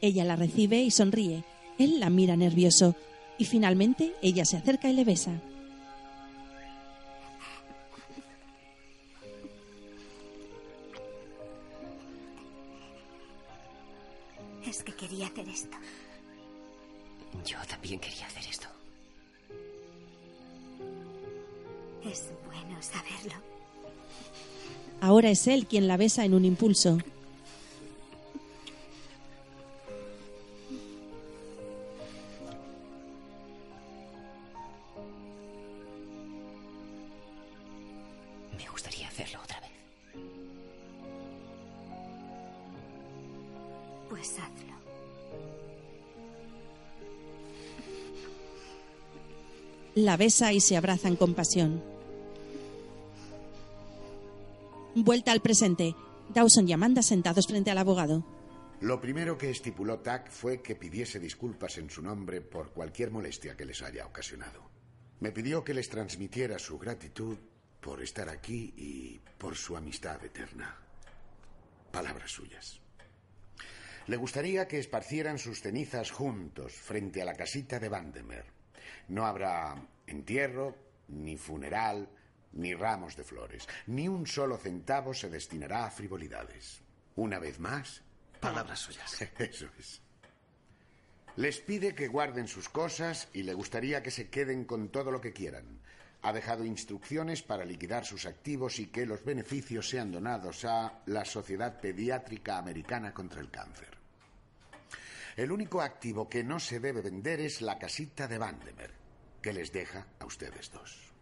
[0.00, 1.44] Ella la recibe y sonríe.
[1.78, 2.96] Él la mira nervioso.
[3.38, 5.40] Y finalmente ella se acerca y le besa.
[17.92, 18.66] También quería hacer esto.
[22.10, 23.34] Es bueno saberlo.
[25.02, 26.96] Ahora es él quien la besa en un impulso.
[50.02, 51.80] La besa y se abrazan con pasión.
[54.96, 55.94] Vuelta al presente.
[56.34, 58.24] Dawson y Amanda sentados frente al abogado.
[58.80, 63.56] Lo primero que estipuló Tack fue que pidiese disculpas en su nombre por cualquier molestia
[63.56, 64.68] que les haya ocasionado.
[65.20, 67.38] Me pidió que les transmitiera su gratitud
[67.80, 70.76] por estar aquí y por su amistad eterna.
[71.92, 72.80] Palabras suyas.
[74.08, 78.61] Le gustaría que esparcieran sus cenizas juntos frente a la casita de Vandemer.
[79.08, 79.76] No habrá
[80.06, 80.76] entierro,
[81.08, 82.08] ni funeral,
[82.52, 83.68] ni ramos de flores.
[83.86, 86.82] Ni un solo centavo se destinará a frivolidades.
[87.16, 88.02] Una vez más.
[88.40, 89.22] Palabras suyas.
[89.38, 90.00] Eso es.
[91.36, 95.20] Les pide que guarden sus cosas y le gustaría que se queden con todo lo
[95.20, 95.80] que quieran.
[96.20, 101.24] Ha dejado instrucciones para liquidar sus activos y que los beneficios sean donados a la
[101.24, 104.01] Sociedad Pediátrica Americana contra el Cáncer.
[105.36, 108.90] El único activo que no se debe vender es la casita de Vandemer,
[109.40, 111.12] que les deja a ustedes dos.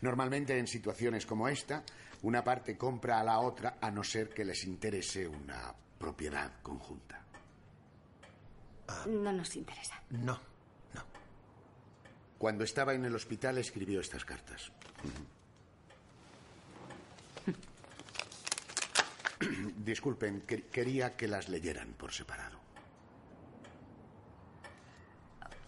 [0.00, 1.84] Normalmente en situaciones como esta,
[2.22, 7.24] una parte compra a la otra a no ser que les interese una propiedad conjunta.
[9.06, 10.02] No nos interesa.
[10.10, 10.38] No.
[12.38, 14.72] Cuando estaba en el hospital escribió estas cartas.
[19.76, 22.58] Disculpen, que- quería que las leyeran por separado.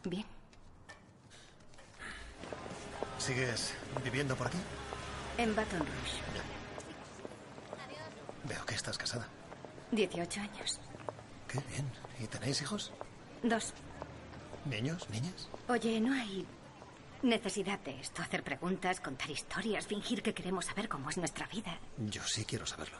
[0.04, 0.24] Bien.
[3.18, 3.72] ¿Sigues
[4.04, 4.58] viviendo por aquí?
[5.38, 6.20] En Baton Rouge.
[8.44, 9.26] Veo que estás casada.
[9.92, 10.80] 18 años.
[11.48, 11.90] Qué bien.
[12.20, 12.92] ¿Y tenéis hijos?
[13.42, 13.72] Dos.
[14.66, 15.08] ¿Niños?
[15.10, 15.48] ¿Niñas?
[15.68, 16.46] Oye, no hay
[17.22, 18.20] necesidad de esto.
[18.22, 21.78] Hacer preguntas, contar historias, fingir que queremos saber cómo es nuestra vida.
[21.96, 22.98] Yo sí quiero saberlo.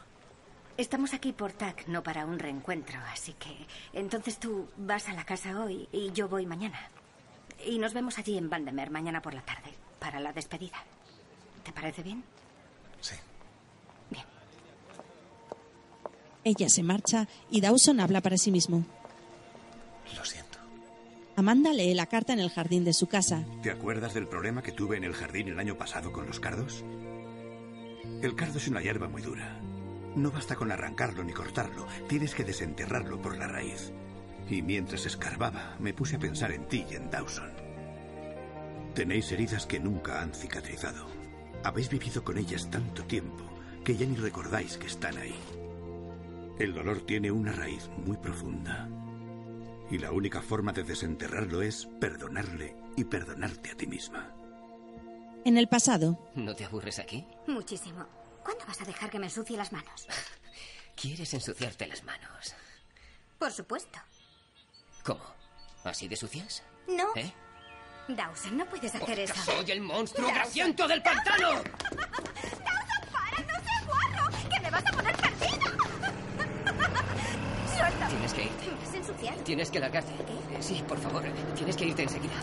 [0.77, 3.55] Estamos aquí por TAC, no para un reencuentro, así que
[3.93, 6.89] entonces tú vas a la casa hoy y yo voy mañana.
[7.65, 10.83] Y nos vemos allí en Vandemer mañana por la tarde para la despedida.
[11.63, 12.23] ¿Te parece bien?
[12.99, 13.15] Sí.
[16.43, 18.85] Ella se marcha y Dawson habla para sí mismo.
[20.15, 20.59] Lo siento.
[21.35, 23.43] Amanda lee la carta en el jardín de su casa.
[23.63, 26.83] ¿Te acuerdas del problema que tuve en el jardín el año pasado con los cardos?
[28.21, 29.59] El cardo es una hierba muy dura.
[30.15, 33.91] No basta con arrancarlo ni cortarlo, tienes que desenterrarlo por la raíz.
[34.49, 37.51] Y mientras escarbaba, me puse a pensar en ti y en Dawson.
[38.93, 41.07] Tenéis heridas que nunca han cicatrizado.
[41.63, 43.43] Habéis vivido con ellas tanto tiempo
[43.83, 45.35] que ya ni recordáis que están ahí.
[46.59, 48.87] El dolor tiene una raíz muy profunda.
[49.91, 54.33] Y la única forma de desenterrarlo es perdonarle y perdonarte a ti misma.
[55.43, 57.27] En el pasado, ¿No te aburres aquí?
[57.47, 58.05] Muchísimo.
[58.45, 60.05] ¿Cuándo vas a dejar que me ensucie las manos?
[60.95, 62.53] ¿Quieres ensuciarte las manos?
[63.39, 63.97] Por supuesto.
[65.03, 65.25] ¿Cómo?
[65.83, 66.61] ¿Así de sucias?
[66.87, 67.07] No.
[67.15, 67.33] ¿Eh?
[68.07, 69.33] Dawson, no puedes hacer eso.
[69.43, 70.43] ¡Soy el monstruo Dawson.
[70.43, 71.53] grasiento del pantano!
[71.53, 73.39] ¡Dawson, para!
[73.41, 74.29] ¡No seas guarro!
[74.47, 75.65] ¡Que me vas a poner perdida!
[77.75, 78.09] ¡Suéltame!
[78.11, 78.74] Tienes que irte.
[79.43, 80.11] Tienes que largarte.
[80.11, 81.23] Eh, Sí, por favor.
[81.55, 82.33] Tienes que irte enseguida.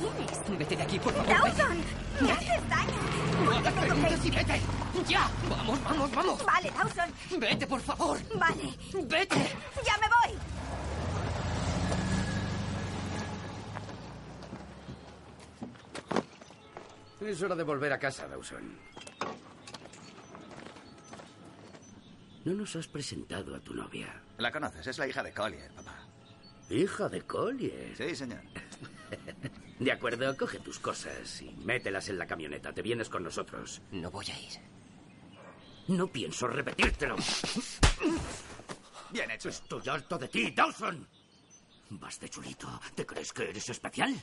[0.46, 1.28] ¿Quién Vete de aquí, por favor.
[1.28, 1.78] ¡Dawson!
[2.20, 2.92] ¡Me haces daño!
[3.44, 4.60] No ¿Por qué hagas preguntas y vete.
[5.08, 5.30] ¡Ya!
[5.48, 6.44] ¡Vamos, vamos, vamos!
[6.44, 7.40] Vale, Dawson.
[7.40, 8.18] ¡Vete, por favor!
[8.38, 8.74] Vale.
[9.04, 9.36] ¡Vete!
[9.84, 10.38] ¡Ya me voy!
[17.20, 18.76] Es hora de volver a casa, Dawson.
[22.44, 24.20] No nos has presentado a tu novia.
[24.38, 26.01] La conoces, es la hija de Collier, papá.
[26.72, 27.94] Hija de Collier.
[27.96, 28.40] Sí, señor.
[29.78, 32.72] De acuerdo, coge tus cosas y mételas en la camioneta.
[32.72, 33.82] Te vienes con nosotros.
[33.90, 34.52] No voy a ir.
[35.88, 37.16] No pienso repetírtelo.
[39.10, 39.50] Bien hecho.
[39.50, 41.06] Estoy harto de ti, Dawson.
[41.90, 42.80] Vas de chulito.
[42.94, 44.14] ¿Te crees que eres especial?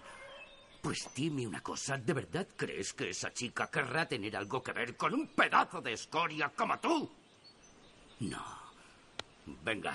[0.81, 4.95] Pues dime una cosa, ¿de verdad crees que esa chica querrá tener algo que ver
[4.95, 7.11] con un pedazo de escoria como tú?
[8.21, 8.43] No.
[9.63, 9.93] Venga.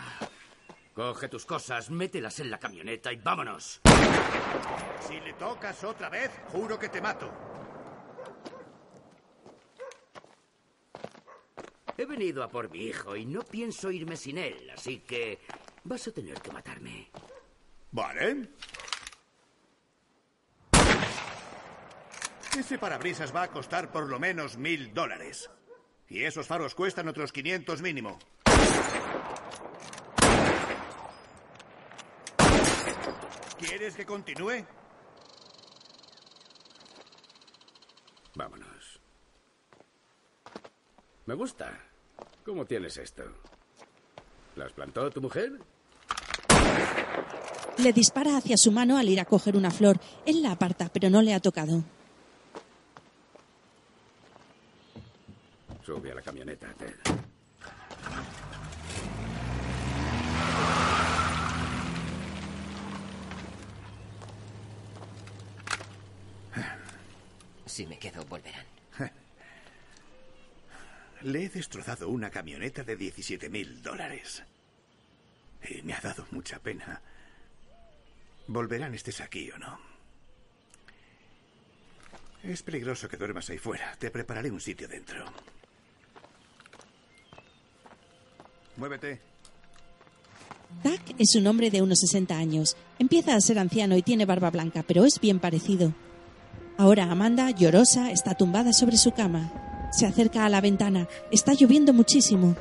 [0.95, 3.81] Coge tus cosas, mételas en la camioneta y vámonos.
[5.01, 7.31] Si le tocas otra vez, juro que te mato.
[11.97, 15.41] He venido a por mi hijo y no pienso irme sin él, así que
[15.83, 17.11] vas a tener que matarme.
[17.91, 18.49] Vale.
[22.57, 25.51] Ese parabrisas va a costar por lo menos mil dólares.
[26.09, 28.19] Y esos faros cuestan otros 500 mínimo.
[33.59, 34.65] ¿Quieres que continúe?
[38.35, 39.01] Vámonos.
[41.27, 41.79] Me gusta.
[42.45, 43.25] ¿Cómo tienes esto?
[44.57, 45.59] ¿Las plantó tu mujer?
[47.79, 49.99] le dispara hacia su mano al ir a coger una flor.
[50.27, 51.83] Él la aparta, pero no le ha tocado.
[55.85, 57.24] Sube a la camioneta, Ted.
[67.75, 68.65] Si me quedo, volverán.
[71.23, 74.45] Le he destrozado una camioneta de 17 mil dólares.
[75.69, 77.03] Y me ha dado mucha pena.
[78.47, 79.77] Volverán estés aquí o no.
[82.45, 83.97] Es peligroso que duermas ahí fuera.
[83.97, 85.25] Te prepararé un sitio dentro.
[88.77, 89.21] Muévete.
[90.85, 92.77] Doug es un hombre de unos 60 años.
[93.01, 95.93] Empieza a ser anciano y tiene barba blanca, pero es bien parecido.
[96.77, 99.51] Ahora Amanda, llorosa, está tumbada sobre su cama.
[99.93, 101.07] Se acerca a la ventana.
[101.31, 102.57] Está lloviendo muchísimo.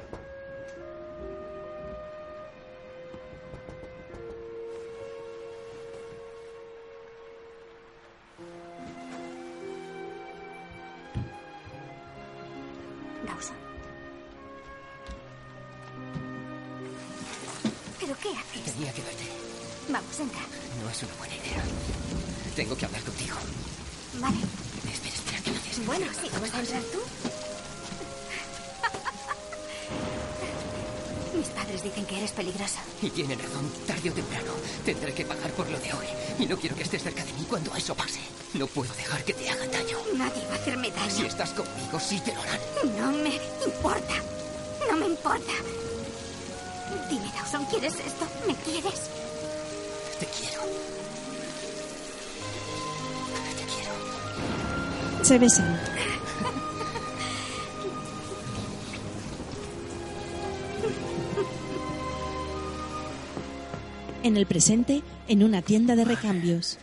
[64.64, 66.78] Presente, en una tienda de recambios.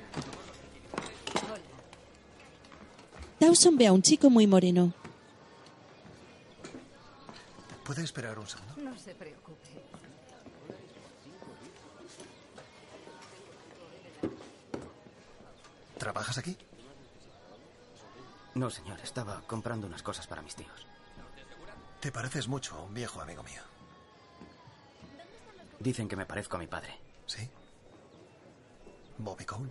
[3.40, 4.92] Dawson ve a un chico muy moreno.
[7.82, 8.74] ¿Puede esperar un segundo?
[8.76, 9.56] No se preocupe.
[15.96, 16.58] ¿Trabajas aquí?
[18.56, 20.86] No, señor, estaba comprando unas cosas para mis tíos.
[22.00, 23.62] Te pareces mucho a un viejo amigo mío.
[25.78, 26.98] Dicen que me parezco a mi padre.
[27.24, 27.48] ¿Sí?
[29.20, 29.70] ¿Bobby Cole?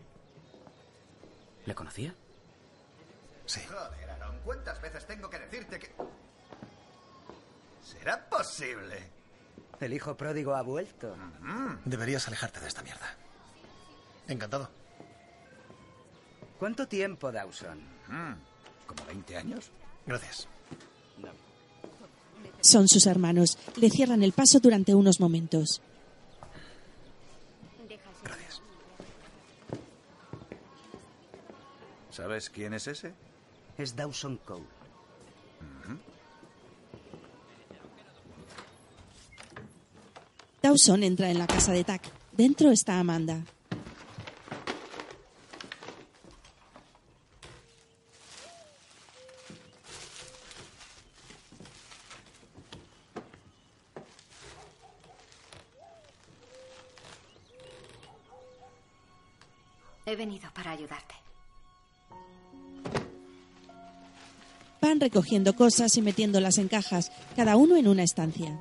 [1.65, 2.13] ¿Le conocía?
[3.45, 3.61] Sí.
[3.67, 5.91] Joder, Aaron, ¿cuántas veces tengo que decirte que...
[7.83, 9.09] ¿Será posible?
[9.79, 11.15] El hijo pródigo ha vuelto.
[11.85, 13.15] Deberías alejarte de esta mierda.
[14.27, 14.69] Encantado.
[16.59, 17.79] ¿Cuánto tiempo, Dawson?
[18.85, 19.71] ¿Como 20 años?
[20.05, 20.47] Gracias.
[22.61, 23.57] Son sus hermanos.
[23.77, 25.81] Le cierran el paso durante unos momentos.
[28.23, 28.61] Gracias.
[32.19, 33.13] ¿Sabes quién es ese?
[33.77, 34.65] Es Dawson Cole.
[40.61, 42.03] Dawson entra en la casa de Tack.
[42.33, 43.41] Dentro está Amanda.
[64.99, 68.59] Van recogiendo cosas y metiéndolas en cajas, cada uno en una estancia.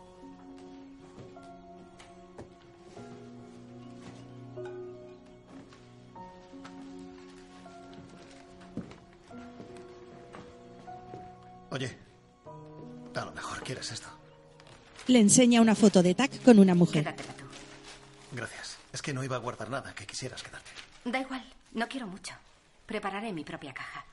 [11.70, 11.96] Oye,
[13.16, 14.06] a lo mejor quieres esto.
[15.08, 17.02] Le enseña una foto de Tack con una mujer.
[17.02, 17.44] Quédatela tú.
[18.30, 18.76] Gracias.
[18.92, 20.70] Es que no iba a guardar nada que quisieras quedarte.
[21.04, 22.34] Da igual, no quiero mucho.
[22.86, 24.07] Prepararé mi propia caja.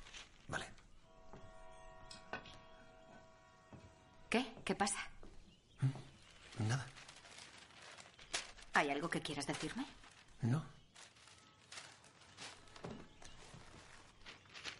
[4.66, 4.74] ¿Qué?
[4.74, 5.00] ¿Qué pasa?
[6.58, 6.86] Nada.
[8.74, 9.86] ¿Hay algo que quieras decirme?
[10.42, 10.66] No.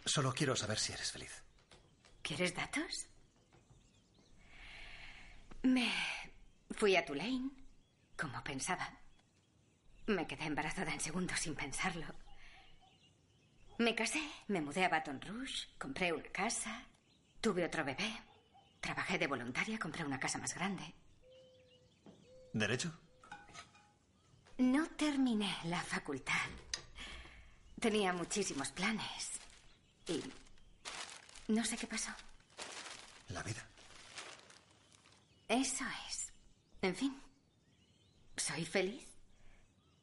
[0.04, 1.42] Solo quiero saber si eres feliz.
[2.22, 3.06] ¿Quieres datos?
[5.62, 5.90] Me
[6.70, 7.50] fui a Tulane,
[8.16, 8.90] como pensaba.
[10.06, 12.06] Me quedé embarazada en segundos sin pensarlo.
[13.78, 16.82] Me casé, me mudé a Baton Rouge, compré una casa,
[17.40, 18.10] tuve otro bebé,
[18.80, 20.94] trabajé de voluntaria, compré una casa más grande.
[22.52, 22.92] ¿Derecho?
[24.58, 26.48] No terminé la facultad.
[27.80, 29.32] Tenía muchísimos planes.
[30.06, 30.22] Y
[31.48, 32.10] no sé qué pasó.
[33.28, 33.66] La vida.
[35.48, 36.32] Eso es.
[36.80, 37.20] En fin.
[38.36, 39.04] ¿Soy feliz?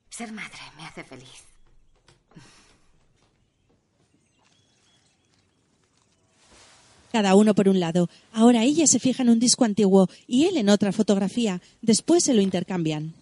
[0.10, 1.53] Ser madre me hace feliz.
[7.14, 8.10] Cada uno por un lado.
[8.32, 11.62] Ahora ella se fija en un disco antiguo y él en otra fotografía.
[11.80, 13.14] Después se lo intercambian.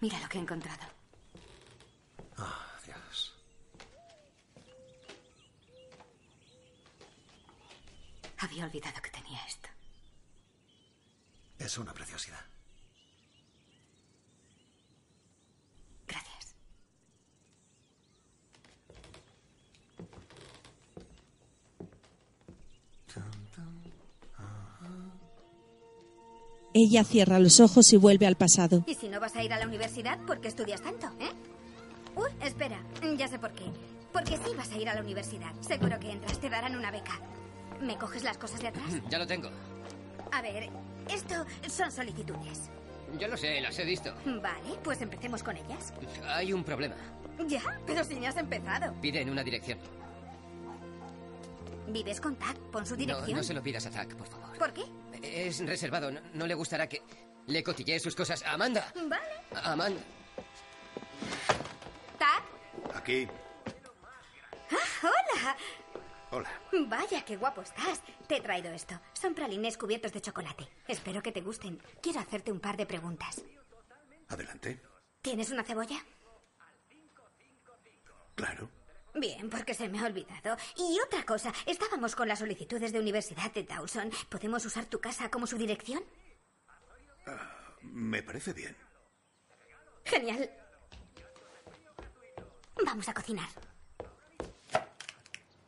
[0.00, 0.84] Mira lo que he encontrado.
[2.36, 3.34] Ah, Dios.
[8.38, 9.68] Había olvidado que tenía esto.
[11.58, 12.44] Es una preciosidad.
[16.06, 16.54] Gracias.
[26.76, 28.82] Ella cierra los ojos y vuelve al pasado.
[28.86, 31.30] ¿Y si no vas a ir a la universidad, por qué estudias tanto, eh?
[32.16, 32.80] Uy, espera,
[33.16, 33.64] ya sé por qué.
[34.12, 35.52] Porque sí vas a ir a la universidad.
[35.60, 37.20] Seguro que entras, te darán una beca.
[37.80, 38.86] ¿Me coges las cosas de atrás?
[39.08, 39.50] Ya lo tengo.
[40.32, 40.68] A ver,
[41.08, 42.62] esto son solicitudes.
[43.20, 44.12] Yo lo sé, las he visto.
[44.26, 45.92] Vale, pues empecemos con ellas.
[46.26, 46.96] Hay un problema.
[47.46, 48.92] Ya, pero si ni has empezado.
[49.00, 49.78] Piden una dirección.
[51.88, 53.36] Vives con Tac, pon su No, dirección.
[53.36, 54.43] no se lo pidas a Zack, por favor.
[54.58, 54.84] ¿Por qué?
[55.22, 56.10] Es reservado.
[56.10, 57.02] No, no le gustará que
[57.46, 58.42] le cotillee sus cosas.
[58.44, 58.92] Amanda.
[58.94, 59.62] Vale.
[59.62, 60.00] Amanda.
[62.18, 62.42] Tac.
[62.94, 63.28] Aquí.
[64.70, 65.56] Ah, hola.
[66.30, 66.50] Hola.
[66.88, 68.02] Vaya, qué guapo estás.
[68.26, 69.00] Te he traído esto.
[69.12, 70.68] Son pralines cubiertos de chocolate.
[70.88, 71.80] Espero que te gusten.
[72.00, 73.42] Quiero hacerte un par de preguntas.
[74.28, 74.80] Adelante.
[75.22, 76.04] ¿Tienes una cebolla?
[78.34, 78.68] Claro.
[79.14, 80.56] Bien, porque se me ha olvidado.
[80.76, 84.10] Y otra cosa, estábamos con las solicitudes de universidad de Dawson.
[84.28, 86.02] ¿Podemos usar tu casa como su dirección?
[87.82, 88.76] Me parece bien.
[90.04, 90.50] Genial.
[92.84, 93.48] Vamos a cocinar.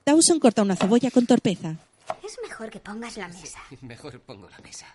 [0.05, 1.77] Dawson corta una cebolla con torpeza.
[2.23, 3.61] Es mejor que pongas la mesa.
[3.81, 4.87] Mejor pongo la mesa.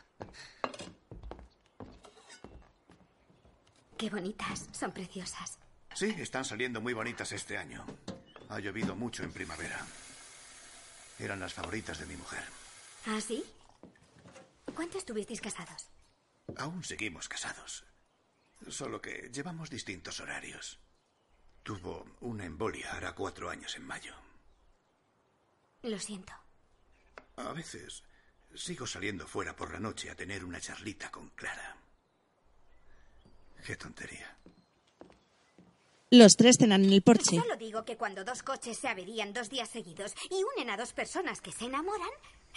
[3.97, 5.60] Qué bonitas, son preciosas.
[5.93, 7.86] Sí, están saliendo muy bonitas este año.
[8.52, 9.80] Ha llovido mucho en primavera.
[11.18, 12.43] Eran las favoritas de mi mujer.
[13.06, 13.45] ¿Ah, sí?
[14.76, 15.88] ¿Cuánto estuvisteis casados?
[16.58, 17.86] Aún seguimos casados.
[18.68, 20.80] Solo que llevamos distintos horarios.
[21.64, 24.14] Tuvo una embolia hará cuatro años en mayo.
[25.84, 26.34] Lo siento.
[27.38, 28.04] A veces
[28.54, 31.78] sigo saliendo fuera por la noche a tener una charlita con Clara.
[33.66, 34.41] Qué tontería.
[36.14, 37.38] Los tres cenan en el porche.
[37.38, 40.91] Solo digo que cuando dos coches se averían dos días seguidos y unen a dos
[40.91, 42.09] personas que se enamoran,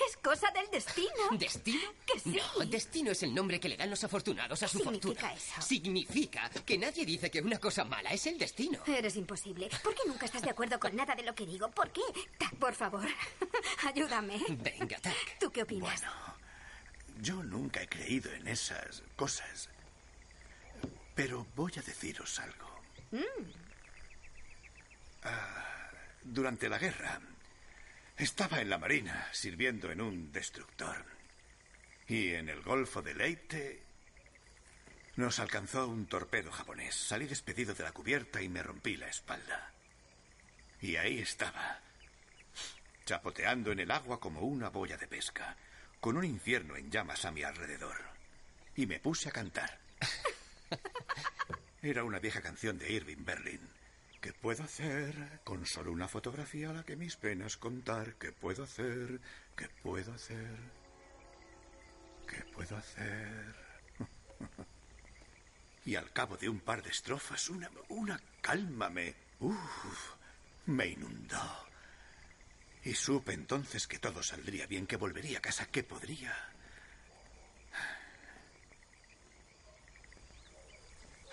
[0.09, 1.39] es cosa del destino.
[1.39, 1.81] ¿Destino?
[2.05, 2.37] Que sí.
[2.59, 5.33] No, destino es el nombre que le dan los afortunados a su significa fortuna.
[5.35, 5.63] eso?
[5.63, 8.81] Significa que nadie dice que una cosa mala es el destino.
[8.89, 9.71] Eres imposible.
[9.85, 11.71] ¿Por qué nunca estás de acuerdo con nada de lo que digo?
[11.71, 12.03] ¿Por qué?
[12.37, 13.07] Tac, por favor,
[13.87, 14.41] ayúdame.
[14.49, 15.39] Venga, Tac.
[15.39, 16.03] ¿Tú qué opinas?
[17.23, 19.69] Yo nunca he creído en esas cosas.
[21.15, 22.74] Pero voy a deciros algo.
[23.15, 23.53] Mm,
[25.23, 25.89] Ah,
[26.23, 27.21] durante la guerra,
[28.17, 31.05] estaba en la marina sirviendo en un destructor.
[32.09, 33.83] Y en el Golfo de Leyte
[35.17, 36.95] nos alcanzó un torpedo japonés.
[36.97, 39.73] Salí despedido de la cubierta y me rompí la espalda.
[40.81, 41.81] Y ahí estaba,
[43.07, 45.57] chapoteando en el agua como una boya de pesca,
[46.01, 47.97] con un infierno en llamas a mi alrededor.
[48.77, 49.79] Y me puse a cantar.
[51.85, 53.61] Era una vieja canción de Irving Berlin.
[54.23, 58.15] ¿Qué puedo hacer con solo una fotografía a la que mis penas contar?
[58.15, 59.21] ¿Qué puedo hacer?
[59.55, 60.57] ¿Qué puedo hacer?
[62.27, 63.55] ¿Qué puedo hacer?
[65.85, 69.15] y al cabo de un par de estrofas, una, una calma me...
[69.41, 70.15] uf,
[70.65, 71.67] me inundó.
[72.83, 76.54] Y supe entonces que todo saldría bien, que volvería a casa, que podría...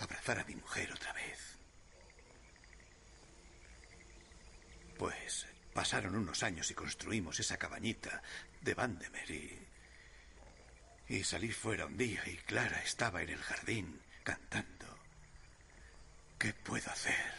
[0.03, 1.57] abrazar a mi mujer otra vez.
[4.97, 8.21] Pues pasaron unos años y construimos esa cabañita
[8.61, 9.67] de Vandemer y...
[11.07, 14.97] Y salí fuera un día y Clara estaba en el jardín cantando.
[16.37, 17.33] ¿Qué puedo hacer?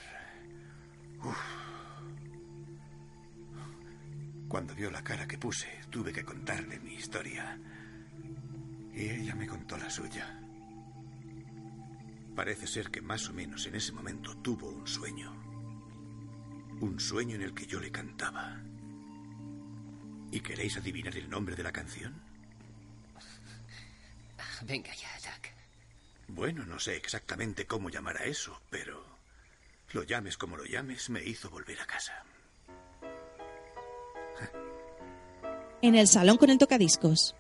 [4.49, 7.59] Cuando vio la cara que puse, tuve que contarle mi historia.
[8.93, 10.42] Y ella me contó la suya.
[12.35, 15.33] Parece ser que más o menos en ese momento tuvo un sueño.
[16.81, 18.61] Un sueño en el que yo le cantaba.
[20.31, 22.21] ¿Y queréis adivinar el nombre de la canción?
[24.63, 25.53] Venga ya, Tac.
[26.29, 29.05] Bueno, no sé exactamente cómo llamar a eso, pero
[29.93, 32.25] lo llames como lo llames, me hizo volver a casa.
[35.83, 37.35] En el salón con el tocadiscos.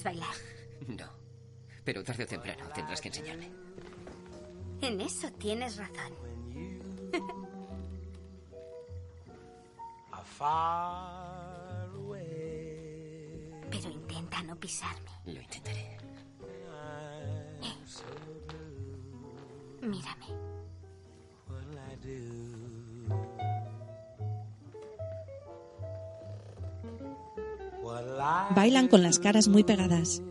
[0.00, 0.34] ¿Sabes bailar?
[0.88, 1.08] No.
[1.84, 3.52] Pero tarde o temprano tendrás que enseñarme.
[4.80, 6.14] En eso tienes razón.
[13.70, 15.10] Pero intenta no pisarme.
[15.26, 15.98] Lo intentaré.
[19.82, 20.26] Mírame.
[28.54, 30.22] Bailan con las caras muy pegadas.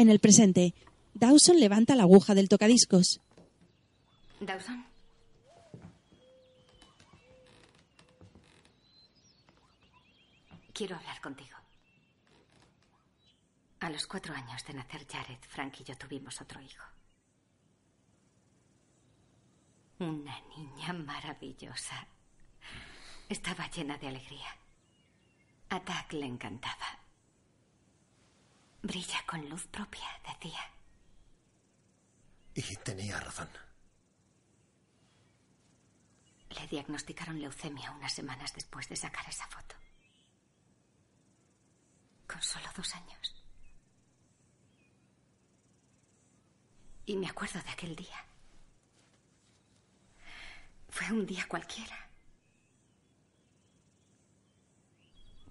[0.00, 0.72] En el presente,
[1.12, 3.20] Dawson levanta la aguja del tocadiscos.
[4.40, 4.82] Dawson.
[10.72, 11.54] Quiero hablar contigo.
[13.80, 16.86] A los cuatro años de nacer Jared, Frank y yo tuvimos otro hijo.
[19.98, 22.06] Una niña maravillosa.
[23.28, 24.56] Estaba llena de alegría.
[25.68, 27.00] A Doug le encantaba.
[28.82, 30.60] Brilla con luz propia, decía.
[32.54, 33.48] Y tenía razón.
[36.50, 39.76] Le diagnosticaron leucemia unas semanas después de sacar esa foto.
[42.26, 43.44] Con solo dos años.
[47.06, 48.24] Y me acuerdo de aquel día.
[50.88, 52.08] Fue un día cualquiera.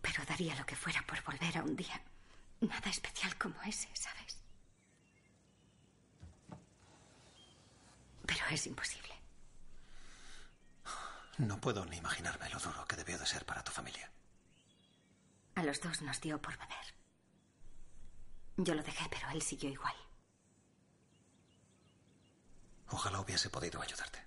[0.02, 2.02] Pero daría lo que fuera por volver a un día
[2.62, 4.42] nada especial como ese, ¿sabes?
[8.26, 9.16] Pero es imposible.
[11.38, 14.12] No puedo ni imaginarme lo duro que debió de ser para tu familia.
[15.56, 16.94] A los dos nos dio por beber.
[18.58, 19.96] Yo lo dejé, pero él siguió igual.
[22.90, 24.20] Ojalá hubiese podido ayudarte.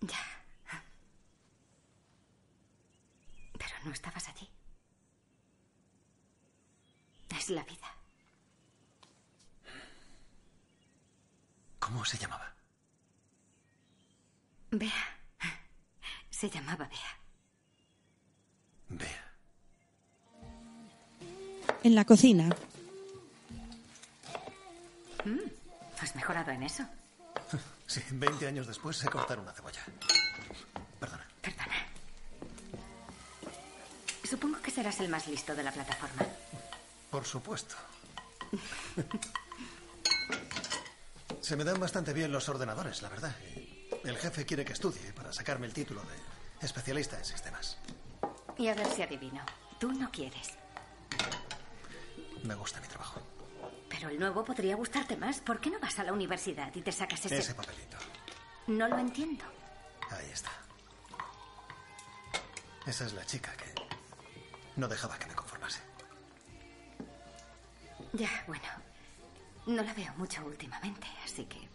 [0.00, 0.38] Ya.
[3.58, 4.48] Pero no estabas allí.
[7.36, 7.86] Es la vida.
[11.78, 12.52] ¿Cómo se llamaba?
[14.70, 15.18] Bea.
[16.30, 17.18] Se llamaba Bea.
[18.90, 19.24] Bea.
[21.82, 22.48] En la cocina,
[25.24, 25.40] Mm,
[26.00, 26.84] has mejorado en eso.
[27.88, 29.80] Sí, 20 años después sé cortar una cebolla.
[31.00, 31.26] Perdona.
[34.28, 36.26] Supongo que serás el más listo de la plataforma.
[37.10, 37.74] Por supuesto.
[41.40, 43.34] Se me dan bastante bien los ordenadores, la verdad.
[44.04, 47.78] El jefe quiere que estudie para sacarme el título de especialista en sistemas.
[48.56, 49.44] Y a ver si adivino.
[49.78, 50.50] Tú no quieres.
[52.42, 53.22] Me gusta mi trabajo.
[53.88, 55.40] Pero el nuevo podría gustarte más.
[55.40, 57.38] ¿Por qué no vas a la universidad y te sacas ese...
[57.38, 57.96] Ese papelito.
[58.66, 59.44] No lo entiendo.
[60.10, 60.50] Ahí está.
[62.86, 63.74] Esa es la chica que
[64.76, 65.37] no dejaba que me.
[68.18, 68.64] Ya, bueno.
[69.66, 71.68] No la veo mucho últimamente, así que...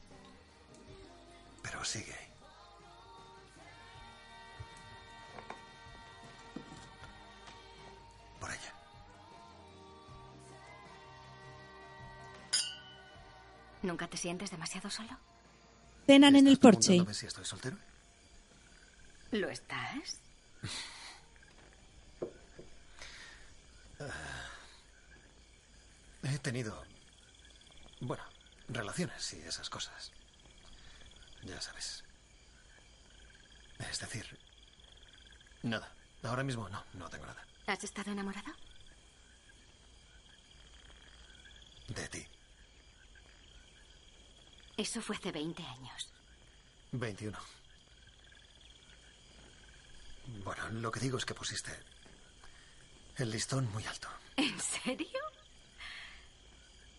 [1.61, 2.17] Pero sigue.
[8.41, 8.73] Por ella.
[13.81, 15.17] ¿Nunca te sientes demasiado solo?
[16.05, 17.05] cenan en el porche.
[17.13, 17.77] Si estoy soltero.
[19.31, 20.19] ¿Lo estás?
[26.23, 26.83] He tenido,
[27.99, 28.23] bueno,
[28.69, 30.11] relaciones y esas cosas.
[31.43, 32.03] Ya sabes.
[33.79, 34.39] Es decir,
[35.61, 35.91] nada.
[36.23, 37.45] Ahora mismo no, no tengo nada.
[37.67, 38.53] ¿Has estado enamorado?
[41.89, 42.25] De ti.
[44.77, 46.13] Eso fue hace 20 años.
[46.93, 47.37] 21.
[50.43, 51.71] Bueno, lo que digo es que pusiste
[53.17, 54.07] el listón muy alto.
[54.37, 55.19] ¿En serio?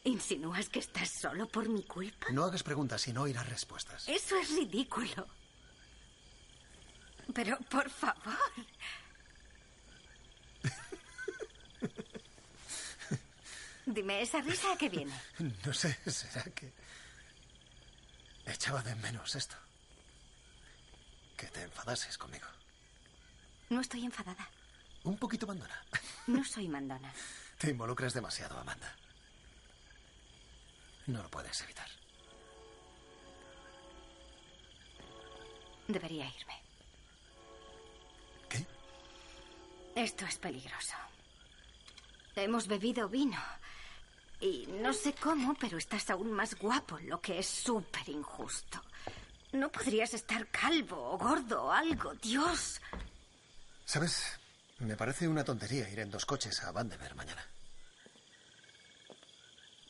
[0.04, 2.26] ¿Insinúas que estás solo por mi culpa?
[2.30, 4.06] No hagas preguntas y no oirás respuestas.
[4.06, 5.26] Eso es ridículo.
[7.32, 8.36] Pero, por favor.
[13.86, 15.18] Dime, ¿esa risa a qué viene?
[15.64, 16.72] No sé, será que
[18.46, 19.56] echaba de menos esto.
[21.36, 22.46] Que te enfadases conmigo.
[23.70, 24.48] No estoy enfadada.
[25.04, 25.82] Un poquito mandona.
[26.26, 27.12] No soy mandona.
[27.58, 28.94] Te involucras demasiado, Amanda.
[31.06, 31.88] No lo puedes evitar.
[35.86, 36.62] Debería irme.
[38.48, 38.66] ¿Qué?
[39.94, 40.96] Esto es peligroso.
[42.34, 43.40] Hemos bebido vino.
[44.40, 48.82] Y no sé cómo, pero estás aún más guapo, lo que es súper injusto.
[49.52, 52.80] No podrías estar calvo o gordo o algo, Dios.
[53.84, 54.38] ¿Sabes?
[54.78, 57.46] Me parece una tontería ir en dos coches a Vandenberg mañana.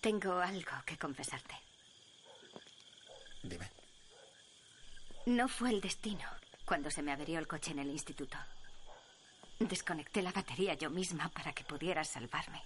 [0.04, 1.54] Tengo algo que confesarte.
[3.42, 3.70] Dime.
[5.24, 6.28] No fue el destino
[6.66, 8.36] cuando se me averió el coche en el instituto.
[9.58, 12.62] Desconecté la batería yo misma para que pudieras salvarme.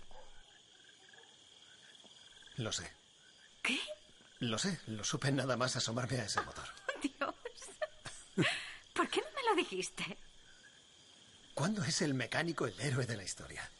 [2.57, 2.93] Lo sé.
[3.63, 3.79] ¿Qué?
[4.41, 4.81] Lo sé.
[4.89, 6.69] Lo supe nada más asomarme a ese motor.
[7.01, 7.35] Dios.
[8.95, 10.19] ¿Por qué no me lo dijiste?
[11.55, 13.71] ¿Cuándo es el mecánico el héroe de la historia?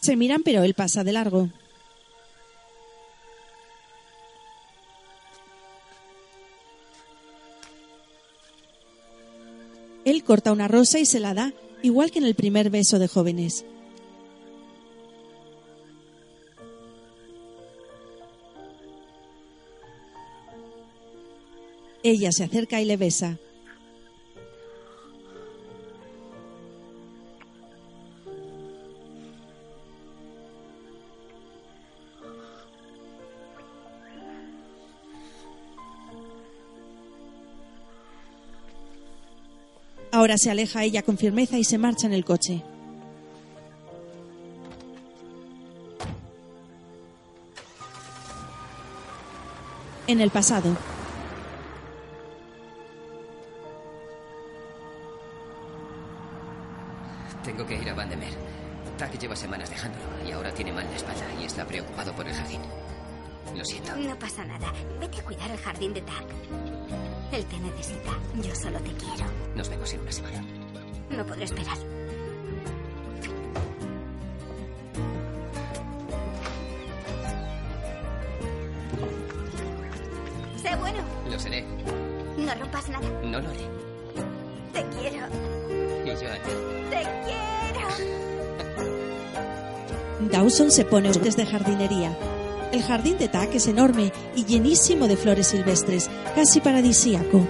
[0.00, 1.50] Se miran, pero él pasa de largo.
[10.06, 13.08] Él corta una rosa y se la da, igual que en el primer beso de
[13.08, 13.64] jóvenes.
[22.02, 23.38] Ella se acerca y le besa.
[40.20, 42.62] Ahora se aleja ella con firmeza y se marcha en el coche.
[50.06, 50.76] En el pasado,
[57.42, 58.34] Tengo que ir a Vandemer.
[58.98, 62.34] Tak lleva semanas dejándolo y ahora tiene mal la espalda y está preocupado por el
[62.34, 62.60] jardín.
[63.56, 63.96] Lo siento.
[63.96, 64.70] No pasa nada.
[65.00, 66.26] Vete a cuidar el jardín de Tac.
[67.32, 68.10] Él te necesita.
[68.42, 69.29] Yo solo te quiero.
[69.90, 70.44] Nos vemos en una semana.
[71.10, 71.76] No podré esperar.
[80.62, 80.98] Sé bueno.
[81.30, 81.64] Lo seré.
[82.36, 83.08] No rompas nada.
[83.24, 83.66] No lo haré.
[84.72, 85.26] Te quiero.
[86.04, 86.50] Y yo a ti.
[86.90, 87.88] Te quiero.
[90.30, 92.16] Dawson se pone desde jardinería.
[92.72, 97.44] El jardín de Tack es enorme y llenísimo de flores silvestres, casi paradisíaco.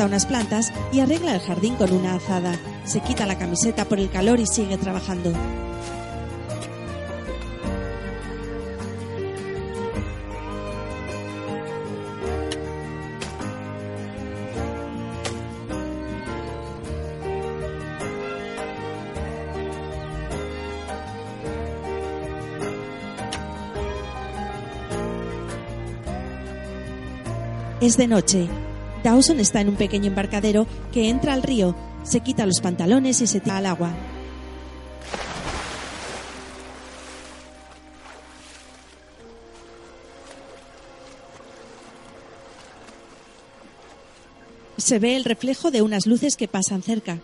[0.00, 2.58] Corta unas plantas y arregla el jardín con una azada.
[2.86, 5.30] Se quita la camiseta por el calor y sigue trabajando.
[27.82, 28.48] Es de noche.
[29.02, 33.26] Dawson está en un pequeño embarcadero que entra al río, se quita los pantalones y
[33.26, 33.92] se tira al agua.
[44.76, 47.18] Se ve el reflejo de unas luces que pasan cerca.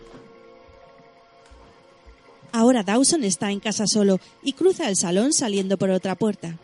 [2.52, 6.56] Ahora Dawson está en casa solo y cruza el salón saliendo por otra puerta.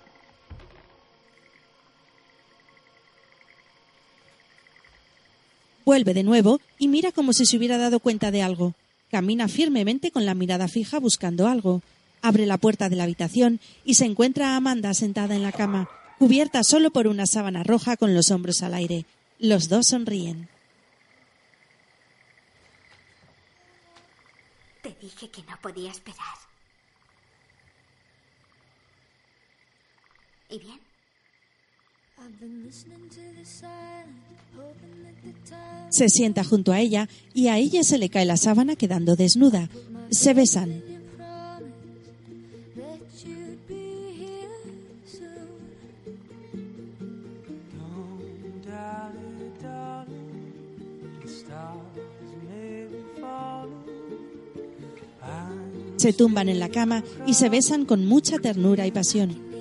[5.93, 8.72] Vuelve de nuevo y mira como si se hubiera dado cuenta de algo.
[9.11, 11.82] Camina firmemente con la mirada fija buscando algo.
[12.22, 15.90] Abre la puerta de la habitación y se encuentra a Amanda sentada en la cama,
[16.18, 19.05] cubierta solo por una sábana roja con los hombros al aire.
[19.38, 20.49] Los dos sonríen.
[24.80, 26.38] Te dije que no podía esperar.
[30.49, 30.91] ¿Y bien?
[35.91, 39.68] Se sienta junto a ella y a ella se le cae la sábana quedando desnuda.
[40.11, 40.83] Se besan.
[55.97, 59.51] Se tumban en la cama y se besan con mucha ternura y pasión.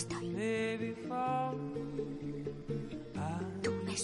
[0.00, 0.96] Estoy.
[3.62, 3.94] Tú me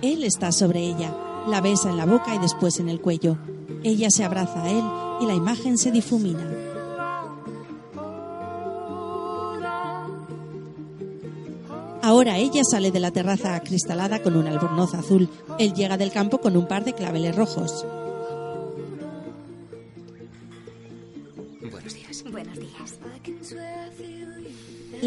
[0.00, 1.14] Él está sobre ella,
[1.48, 3.36] la besa en la boca y después en el cuello.
[3.82, 4.84] Ella se abraza a él
[5.20, 6.48] y la imagen se difumina.
[12.00, 15.28] Ahora ella sale de la terraza acristalada con un albornoz azul.
[15.58, 17.84] Él llega del campo con un par de claveles rojos.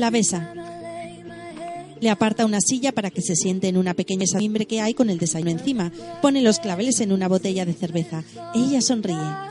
[0.01, 0.51] La besa.
[1.99, 5.11] Le aparta una silla para que se siente en una pequeña mesa que hay con
[5.11, 5.91] el desayuno encima.
[6.23, 8.23] Pone los claveles en una botella de cerveza.
[8.55, 9.15] Ella sonríe.
[9.15, 9.45] A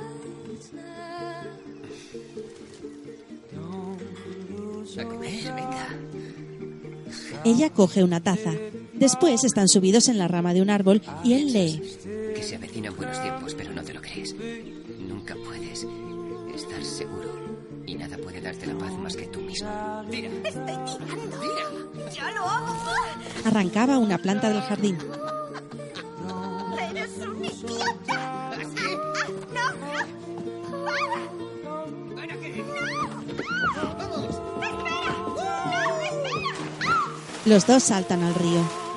[5.04, 5.88] comer, venga.
[7.44, 8.52] Ella coge una taza.
[8.94, 11.80] Después están subidos en la rama de un árbol y él lee.
[12.34, 14.34] Que se avecinan buenos tiempos, pero no te lo crees.
[18.50, 19.68] Nada puede darte la paz más que tú mismo.
[20.10, 20.28] Tira.
[20.44, 21.40] Estoy tirando.
[22.12, 22.74] ¡Ya lo hago!
[23.44, 24.98] Arrancaba una planta del jardín.
[26.90, 28.52] ¡Eres un idiota!
[29.54, 29.62] ¡No!
[32.14, 32.64] ¡Ven aquí!
[33.98, 34.34] ¡Vamos!
[34.62, 35.12] ¡Espera!
[35.26, 36.00] ¡No!
[36.02, 36.98] ¡Espera!
[37.46, 38.89] Los dos saltan al río.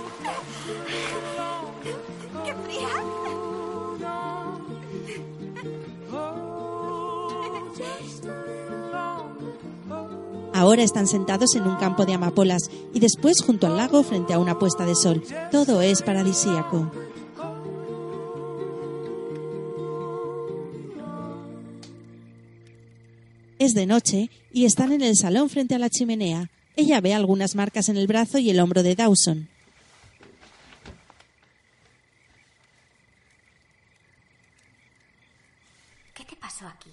[10.63, 14.39] Ahora están sentados en un campo de amapolas y después junto al lago frente a
[14.39, 15.21] una puesta de sol.
[15.51, 16.89] Todo es paradisíaco.
[23.59, 26.49] Es de noche y están en el salón frente a la chimenea.
[26.77, 29.49] Ella ve algunas marcas en el brazo y el hombro de Dawson.
[36.13, 36.91] ¿Qué te pasó aquí?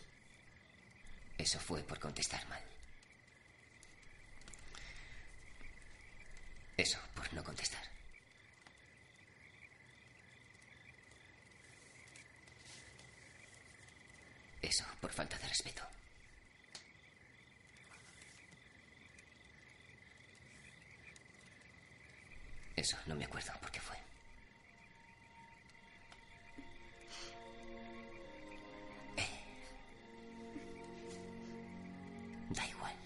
[1.38, 2.69] Eso fue por contestar mal.
[6.80, 7.82] Eso, por no contestar.
[14.62, 15.82] Eso, por falta de respeto.
[22.76, 23.96] Eso, no me acuerdo por qué fue.
[29.18, 29.40] Eh.
[32.48, 32.96] Da igual.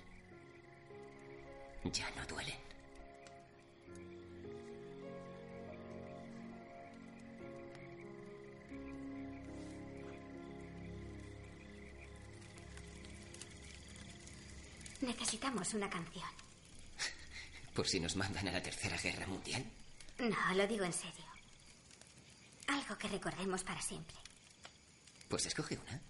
[1.92, 2.63] Ya no duelen.
[15.04, 16.28] Necesitamos una canción.
[17.74, 19.64] Por si nos mandan a la Tercera Guerra Mundial.
[20.18, 21.24] No, lo digo en serio.
[22.68, 24.16] Algo que recordemos para siempre.
[25.28, 26.00] Pues escoge una.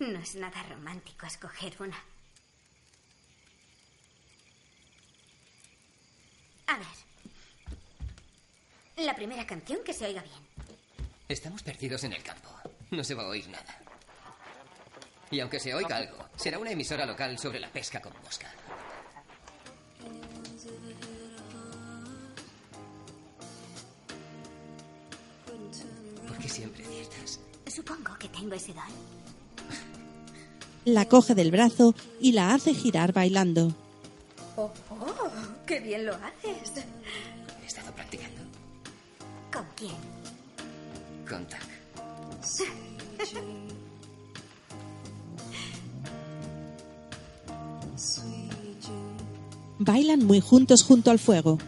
[0.00, 1.96] No es nada romántico escoger una.
[6.66, 6.86] A ver.
[8.96, 10.46] La primera canción que se oiga bien.
[11.28, 12.50] Estamos perdidos en el campo.
[12.90, 13.80] No se va a oír nada.
[15.30, 18.48] Y aunque se oiga algo, será una emisora local sobre la pesca con mosca.
[26.26, 27.40] ¿Por qué siempre aciertas?
[27.66, 28.84] Supongo que tengo ese don.
[30.84, 33.74] La coge del brazo y la hace girar bailando.
[34.56, 35.30] Oh, oh,
[35.66, 36.84] qué bien lo haces.
[37.62, 38.40] He estado practicando
[39.52, 39.96] ¿Con quién?
[41.28, 41.66] con Tac.
[49.86, 51.58] Bailan muy juntos junto al fuego.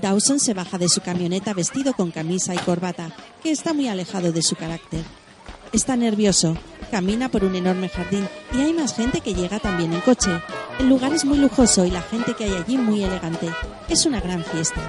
[0.00, 4.32] Dawson se baja de su camioneta vestido con camisa y corbata, que está muy alejado
[4.32, 5.04] de su carácter.
[5.72, 6.56] Está nervioso,
[6.90, 10.42] camina por un enorme jardín y hay más gente que llega también en coche.
[10.80, 13.48] El lugar es muy lujoso y la gente que hay allí muy elegante.
[13.88, 14.80] Es una gran fiesta.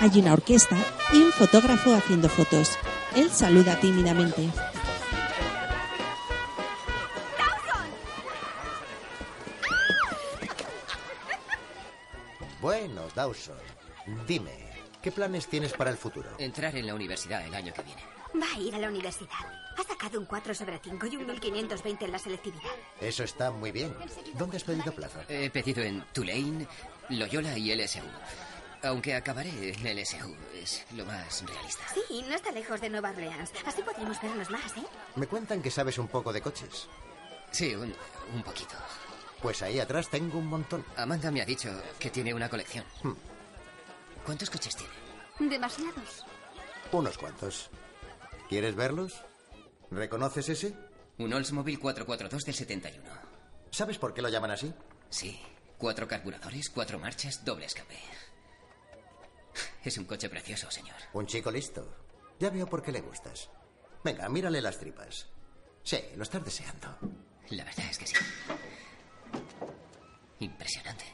[0.00, 0.78] Hay una orquesta
[1.12, 2.70] y un fotógrafo haciendo fotos.
[3.14, 4.50] Él saluda tímidamente.
[13.20, 13.54] Dawson,
[14.26, 14.50] dime,
[15.02, 16.30] ¿qué planes tienes para el futuro?
[16.38, 18.02] Entrar en la universidad el año que viene.
[18.34, 19.44] Va a ir a la universidad.
[19.76, 22.70] Ha sacado un 4 sobre 5 y un 1520 en la selectividad.
[22.98, 23.94] Eso está muy bien.
[24.38, 25.20] ¿Dónde has pedido plaza?
[25.28, 26.66] He pedido en Tulane,
[27.10, 28.00] Loyola y LSU.
[28.84, 31.84] Aunque acabaré en LSU, es lo más realista.
[31.92, 33.50] Sí, no está lejos de Nueva Orleans.
[33.66, 34.86] Así podremos vernos más, ¿eh?
[35.16, 36.88] Me cuentan que sabes un poco de coches.
[37.50, 37.94] Sí, un,
[38.34, 38.76] un poquito.
[39.42, 40.84] Pues ahí atrás tengo un montón.
[40.96, 42.84] Amanda me ha dicho que tiene una colección.
[43.02, 43.14] Hmm.
[44.24, 45.50] ¿Cuántos coches tiene?
[45.50, 46.24] Demasiados.
[46.92, 47.70] Unos cuantos.
[48.48, 49.22] ¿Quieres verlos?
[49.90, 50.74] ¿Reconoces ese?
[51.18, 53.10] Un Oldsmobile 442 del 71.
[53.70, 54.72] ¿Sabes por qué lo llaman así?
[55.08, 55.40] Sí.
[55.78, 57.96] Cuatro carburadores, cuatro marchas, doble escape.
[59.82, 60.96] Es un coche precioso, señor.
[61.14, 61.96] Un chico listo.
[62.38, 63.48] Ya veo por qué le gustas.
[64.04, 65.26] Venga, mírale las tripas.
[65.82, 66.98] Sí, lo estás deseando.
[67.50, 68.14] La verdad es que sí.
[70.40, 71.04] Impresionante.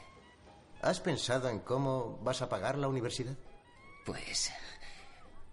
[0.83, 3.37] ¿Has pensado en cómo vas a pagar la universidad?
[4.05, 4.53] Pues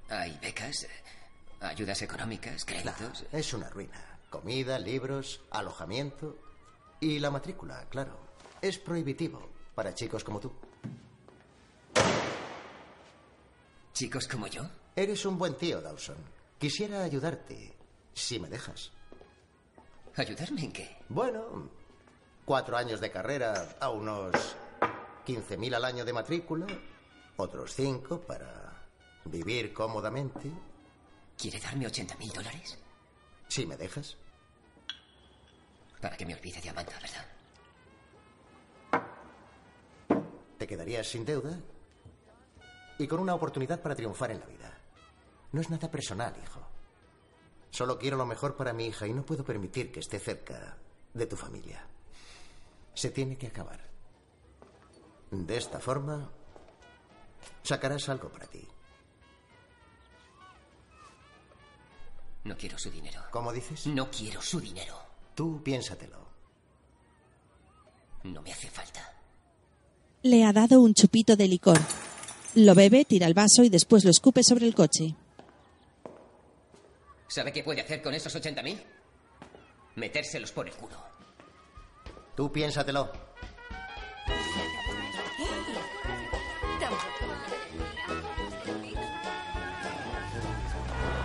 [0.10, 0.88] hay becas,
[1.60, 3.26] ayudas económicas, créditos.
[3.32, 4.20] Es una ruina.
[4.30, 6.38] Comida, libros, alojamiento
[7.00, 8.18] y la matrícula, claro.
[8.62, 10.52] Es prohibitivo para chicos como tú.
[13.94, 14.64] ¿Chicos como yo?
[14.96, 16.18] Eres un buen tío, Dawson.
[16.60, 17.74] Quisiera ayudarte,
[18.14, 18.92] si me dejas.
[20.16, 20.98] ¿Ayudarme en qué?
[21.10, 21.70] Bueno,
[22.46, 24.34] cuatro años de carrera a unos
[25.26, 26.68] 15.000 al año de matrícula,
[27.38, 28.88] otros cinco para
[29.26, 30.52] vivir cómodamente.
[31.38, 32.78] ¿Quiere darme 80 mil dólares?
[33.48, 34.18] Si me dejas.
[36.02, 37.26] Para que me olvide de Amanda, ¿verdad?
[40.58, 41.58] Te quedarías sin deuda
[42.98, 44.78] y con una oportunidad para triunfar en la vida.
[45.52, 46.62] No es nada personal, hijo.
[47.70, 50.78] Solo quiero lo mejor para mi hija y no puedo permitir que esté cerca
[51.14, 51.88] de tu familia.
[52.94, 53.80] Se tiene que acabar.
[55.32, 56.30] De esta forma,
[57.64, 58.68] sacarás algo para ti.
[62.44, 63.22] No quiero su dinero.
[63.32, 63.88] ¿Cómo dices?
[63.88, 64.96] No quiero su dinero.
[65.34, 66.28] Tú piénsatelo.
[68.24, 69.14] No me hace falta.
[70.24, 71.80] Le ha dado un chupito de licor.
[72.56, 75.16] Lo bebe, tira el vaso y después lo escupe sobre el coche.
[77.28, 78.82] ¿Sabe qué puede hacer con esos 80 mil?
[79.96, 80.98] Metérselos por el culo.
[82.36, 83.10] Tú piénsatelo.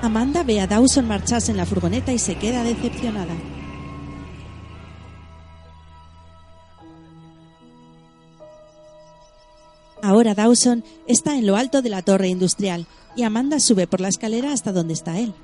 [0.03, 3.35] Amanda ve a Dawson marcharse en la furgoneta y se queda decepcionada.
[10.03, 12.87] Ahora Dawson está en lo alto de la torre industrial
[13.17, 15.35] y Amanda sube por la escalera hasta donde está él.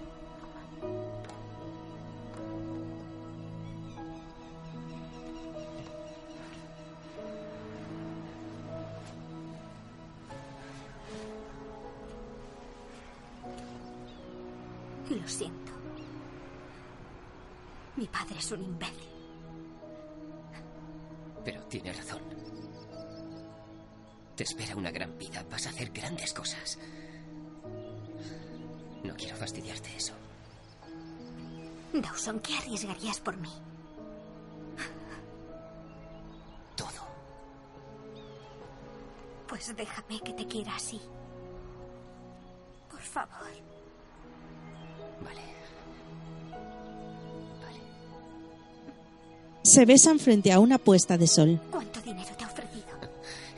[49.85, 51.61] Se besan frente a una puesta de sol.
[51.71, 52.87] ¿Cuánto dinero te ha ofrecido?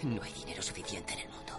[0.03, 1.53] No hay dinero suficiente en el mundo.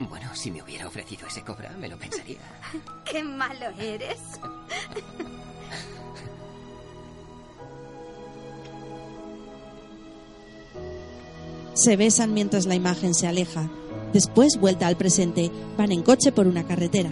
[0.00, 2.36] Bueno, si me hubiera ofrecido ese cobra, me lo pensaría.
[3.10, 4.18] ¡Qué malo eres!
[11.72, 13.70] Se besan mientras la imagen se aleja.
[14.12, 17.08] Después, vuelta al presente, van en coche por una carretera.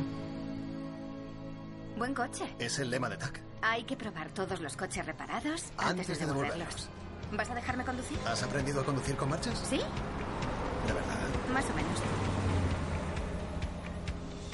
[1.96, 2.44] Buen coche.
[2.58, 3.43] Es el lema de TAC.
[3.74, 6.88] Hay que probar todos los coches reparados antes, Antes de devolverlos.
[7.32, 8.16] ¿Vas a dejarme conducir?
[8.24, 9.58] ¿Has aprendido a conducir con marchas?
[9.68, 9.78] ¿Sí?
[9.78, 11.18] De verdad.
[11.52, 11.98] Más o menos.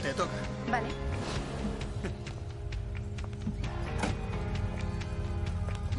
[0.02, 0.30] Te toca.
[0.70, 0.88] Vale.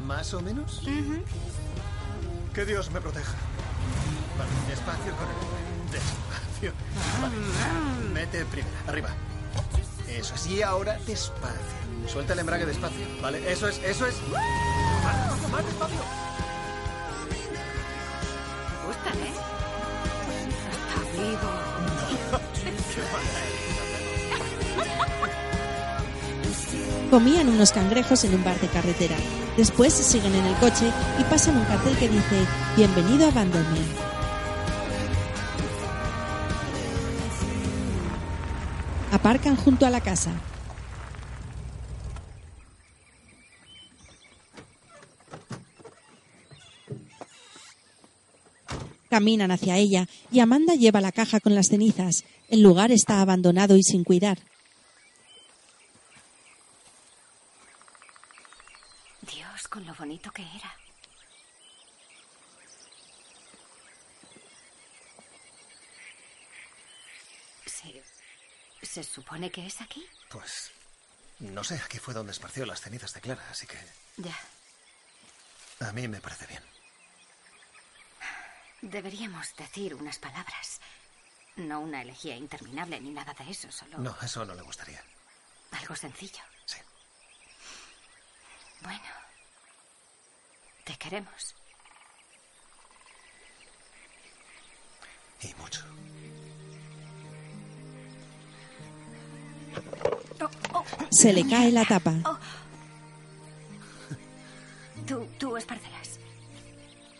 [0.03, 0.81] ¿Más o menos?
[2.55, 3.35] Que Dios me proteja.
[4.35, 5.91] Vale, despacio con el...
[5.91, 6.73] Despacio.
[7.21, 7.35] Vale.
[8.13, 8.75] Mete primero.
[8.87, 9.09] Arriba.
[10.17, 10.47] Eso es.
[10.47, 11.57] Y ahora despacio.
[12.07, 13.05] Suelta el embrague despacio.
[13.21, 14.15] Vale, eso es, eso es.
[15.03, 15.99] Más, más despacio.
[18.71, 19.33] Me gustan, ¿eh?
[20.71, 21.49] Está vivo.
[27.09, 29.15] Comían unos cangrejos en un bar de carretera.
[29.57, 32.45] Después siguen en el coche y pasan un cartel que dice
[32.77, 34.10] Bienvenido a Vandermeer.
[39.21, 40.31] Aparcan junto a la casa.
[49.11, 52.23] Caminan hacia ella y Amanda lleva la caja con las cenizas.
[52.49, 54.39] El lugar está abandonado y sin cuidar.
[59.31, 60.75] Dios, con lo bonito que era.
[67.67, 68.01] ¿Se,
[68.91, 70.05] ¿Se supone que es aquí?
[70.29, 70.71] Pues
[71.39, 73.77] no sé, aquí fue donde esparció las cenizas de Clara, así que
[74.17, 74.37] Ya.
[75.79, 76.63] a mí me parece bien.
[78.81, 80.81] Deberíamos decir unas palabras.
[81.55, 85.01] No una elegía interminable ni nada de eso, solo No, eso no le gustaría.
[85.71, 86.41] algo sencillo.
[86.65, 86.77] Sí.
[88.81, 89.01] Bueno.
[90.83, 91.55] Te queremos.
[95.41, 95.85] Y mucho.
[101.09, 102.13] Se le cae la tapa.
[105.05, 106.19] Tú, tú esparcerás.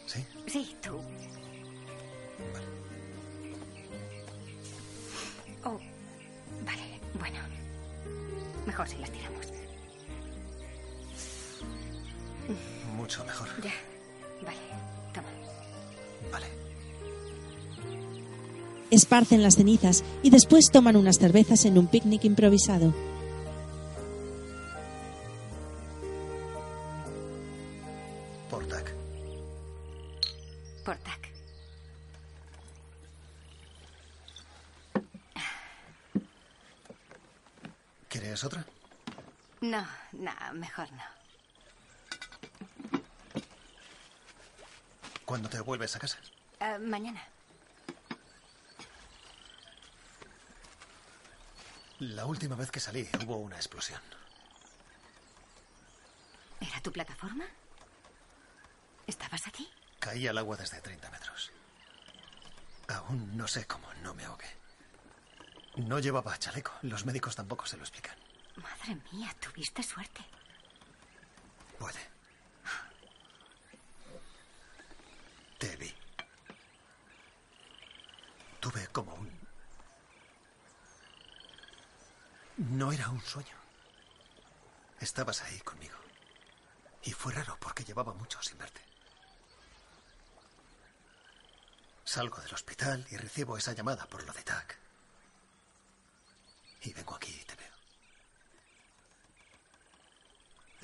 [0.05, 0.25] ¿Sí?
[0.47, 0.99] Sí, tú.
[5.63, 5.79] Oh,
[6.65, 7.39] vale, bueno.
[8.65, 9.47] Mejor si las tiramos.
[12.95, 13.49] Mucho mejor.
[13.61, 13.71] Ya.
[18.91, 22.93] Esparcen las cenizas y después toman unas cervezas en un picnic improvisado.
[28.49, 28.93] Por TAC.
[30.83, 31.31] Por tac.
[38.09, 38.65] ¿Quieres otra?
[39.61, 41.03] No, no, mejor no.
[45.23, 46.17] ¿Cuándo te vuelves a casa?
[46.59, 47.23] Ah, mañana.
[52.01, 54.01] La última vez que salí hubo una explosión.
[56.59, 57.45] ¿Era tu plataforma?
[59.05, 59.69] ¿Estabas aquí?
[59.99, 61.51] Caí al agua desde 30 metros.
[62.87, 64.49] Aún no sé cómo no me ahogué.
[65.75, 66.73] No llevaba chaleco.
[66.81, 68.17] Los médicos tampoco se lo explican.
[68.55, 70.25] Madre mía, tuviste suerte.
[71.77, 71.99] Puede.
[75.59, 75.93] Te vi.
[78.59, 79.40] Tuve como un...
[82.71, 83.57] No era un sueño.
[85.01, 85.97] Estabas ahí conmigo.
[87.03, 88.79] Y fue raro porque llevaba mucho sin verte.
[92.05, 94.77] Salgo del hospital y recibo esa llamada por lo de TAC.
[96.83, 97.73] Y vengo aquí y te veo.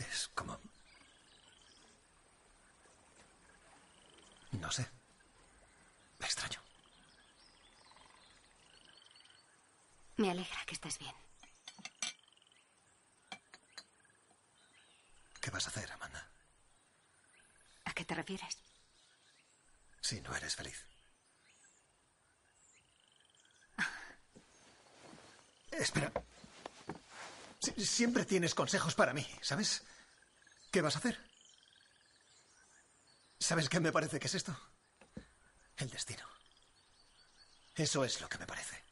[0.09, 0.59] Es como...
[4.51, 4.89] No sé.
[6.19, 6.61] Me extraño.
[10.17, 11.26] Me alegra que estés bien.
[15.47, 16.29] ¿Qué vas a hacer, Amanda?
[17.85, 18.57] ¿A qué te refieres?
[20.01, 20.85] Si no eres feliz.
[25.71, 26.11] Espera.
[27.61, 29.83] Si- siempre tienes consejos para mí, ¿sabes?
[30.69, 31.17] ¿Qué vas a hacer?
[33.39, 34.53] ¿Sabes qué me parece que es esto?
[35.77, 36.27] El destino.
[37.73, 38.83] Eso es lo que me parece.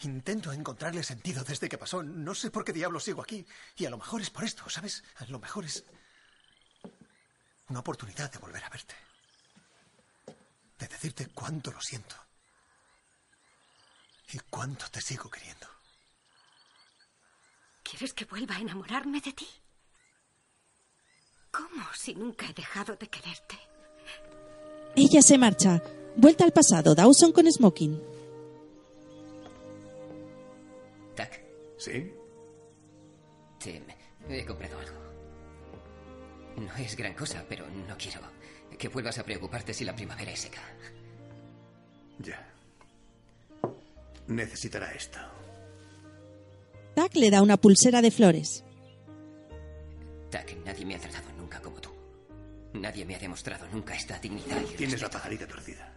[0.00, 2.02] Intento encontrarle sentido desde que pasó.
[2.02, 3.46] No sé por qué diablos sigo aquí.
[3.76, 5.02] Y a lo mejor es por esto, ¿sabes?
[5.16, 5.84] A lo mejor es
[7.68, 8.94] una oportunidad de volver a verte.
[10.78, 12.14] De decirte cuánto lo siento.
[14.32, 15.66] Y cuánto te sigo queriendo.
[17.82, 19.48] ¿Quieres que vuelva a enamorarme de ti?
[21.50, 23.58] ¿Cómo si nunca he dejado de quererte?
[24.94, 25.82] Ella se marcha.
[26.16, 28.15] Vuelta al pasado, Dawson con Smoking.
[31.86, 31.94] Tac,
[33.60, 33.82] ¿Sí?
[34.28, 35.06] te he comprado algo.
[36.56, 38.20] No es gran cosa, pero no quiero
[38.78, 40.60] que vuelvas a preocuparte si la primavera es seca.
[42.18, 42.46] Ya.
[44.26, 45.18] Necesitará esto.
[46.94, 48.64] Tack le da una pulsera de flores.
[50.30, 51.90] Tac, nadie me ha tratado nunca como tú.
[52.74, 55.92] Nadie me ha demostrado nunca esta dignidad y Tienes la pajarita torcida.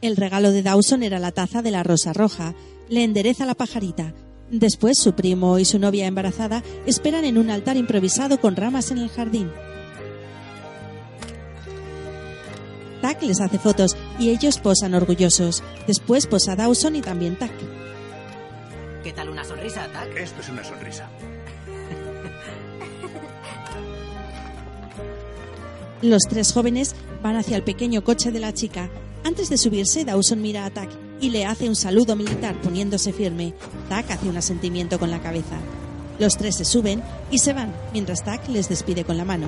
[0.00, 2.54] El regalo de Dawson era la taza de la rosa roja.
[2.88, 4.14] Le endereza la pajarita.
[4.52, 8.98] Después su primo y su novia embarazada esperan en un altar improvisado con ramas en
[8.98, 9.50] el jardín.
[13.00, 15.62] Tack les hace fotos y ellos posan orgullosos.
[15.86, 17.50] Después posa Dawson y también Tack.
[19.02, 20.14] ¿Qué tal una sonrisa, Tac?
[20.18, 21.08] Esto es una sonrisa.
[26.02, 28.90] Los tres jóvenes van hacia el pequeño coche de la chica.
[29.24, 33.54] Antes de subirse, Dawson mira a Tack y le hace un saludo militar poniéndose firme.
[33.88, 35.56] Tack hace un asentimiento con la cabeza.
[36.18, 37.00] Los tres se suben
[37.30, 39.46] y se van, mientras Tack les despide con la mano.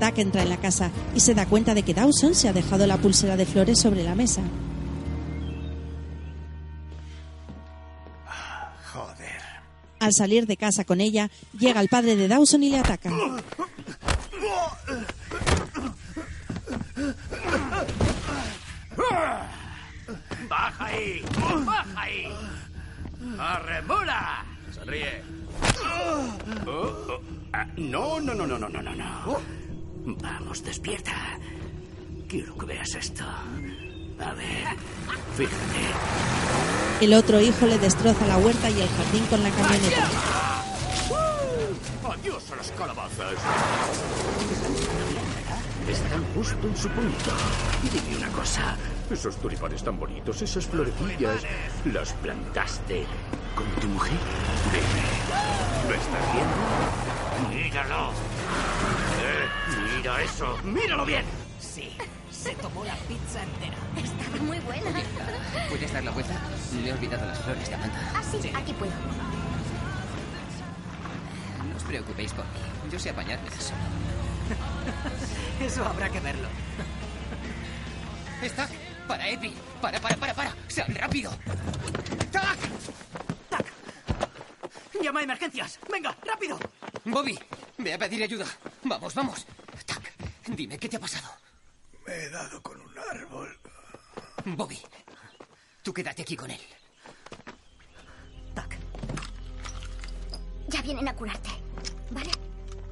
[0.00, 2.86] Tack entra en la casa y se da cuenta de que Dawson se ha dejado
[2.86, 4.40] la pulsera de flores sobre la mesa.
[8.94, 9.42] Joder.
[9.98, 13.10] Al salir de casa con ella, llega el padre de Dawson y le ataca.
[20.48, 21.22] ¡Baja ahí!
[21.64, 22.32] ¡Baja ahí!
[23.38, 24.44] ¡Arremula!
[24.72, 25.22] Sonríe.
[26.66, 27.20] Oh, oh,
[27.52, 29.40] ah, no, no, no, no, no, no, no, no.
[30.22, 31.12] Vamos, despierta.
[32.28, 33.24] Quiero que veas esto.
[33.24, 34.76] A ver,
[35.36, 35.82] fíjate.
[37.00, 40.08] El otro hijo le destroza la huerta y el jardín con la camioneta.
[42.12, 43.34] ¡Adiós a las calabazas!
[45.88, 47.30] Están justo en su punto.
[47.82, 48.76] Dime una cosa.
[49.10, 51.42] Esos tulipanes tan bonitos, esas florecillas,
[51.92, 53.04] ¿las plantaste
[53.56, 54.16] con tu mujer?
[54.70, 57.64] Dime, ¿lo estás viendo?
[57.64, 58.10] ¡Míralo!
[59.20, 60.56] Eh, ¡Mira eso!
[60.62, 61.24] ¡Míralo bien!
[61.58, 61.90] Sí,
[62.30, 63.76] se tomó la pizza entera.
[63.96, 65.02] Estaba muy buena.
[65.68, 66.34] ¿Puedes dar la vuelta?
[66.80, 68.12] Le he olvidado las flores de Amanda.
[68.14, 68.92] Ah, sí, aquí puedo.
[71.68, 72.90] No os preocupéis por mí.
[72.92, 73.80] Yo sé apañarme de solo.
[75.60, 76.46] Eso habrá que verlo.
[78.40, 78.68] ¡Está!
[79.10, 79.52] ¡Para, Epi!
[79.82, 80.54] ¡Para, para, para, para!
[80.68, 81.32] ¡Sal rápido!
[82.30, 82.56] ¡Tac!
[85.02, 85.80] ¡Llama a emergencias!
[85.90, 86.56] ¡Venga, rápido!
[87.06, 87.36] Bobby,
[87.78, 88.46] ve a pedir ayuda.
[88.84, 89.44] Vamos, vamos.
[89.84, 90.12] Tac,
[90.46, 91.28] dime qué te ha pasado.
[92.06, 93.58] Me he dado con un árbol.
[94.44, 94.80] Bobby,
[95.82, 96.60] tú quédate aquí con él.
[100.68, 101.50] Ya vienen a curarte.
[102.12, 102.30] ¿Vale?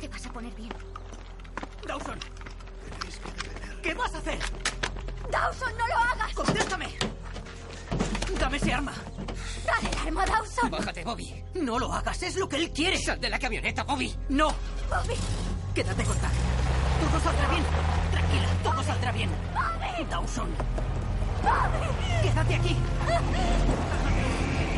[0.01, 0.73] Te vas a poner bien.
[1.87, 2.19] Dawson,
[3.85, 4.41] ¿qué vas a hacer?
[5.31, 6.35] ¡Dawson, no lo hagas!
[6.35, 6.89] ¡Contéstame!
[8.39, 8.93] ¡Dame ese arma!
[9.67, 10.71] ¡Dale el arma, Dawson!
[10.71, 11.45] Bájate, Bobby.
[11.55, 12.99] No lo hagas, es lo que él quiere.
[12.99, 14.15] Sal de la camioneta, Bobby.
[14.29, 14.49] No,
[14.89, 15.15] ¡Bobby!
[15.75, 16.33] quédate con Tac.
[17.11, 17.65] Todo saldrá bien.
[18.11, 19.31] Tranquila, todo saldrá bien.
[20.11, 20.49] Dawson,
[21.43, 22.23] ¡Bobby!
[22.23, 22.77] quédate aquí.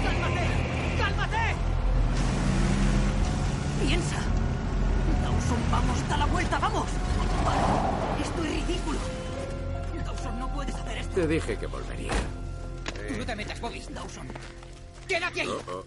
[0.02, 0.47] ¡Cálmate!
[0.98, 1.55] ¡Cálmate!
[3.86, 4.16] Piensa.
[5.22, 6.86] Dawson, vamos, da la vuelta, vamos.
[8.20, 9.19] Esto es ridículo.
[11.14, 12.12] Te dije que volvería.
[13.08, 13.80] Tú no te metas, Bobby.
[13.90, 14.28] Dawson,
[15.08, 15.48] ¡Quédate ahí!
[15.48, 15.86] Oh, oh.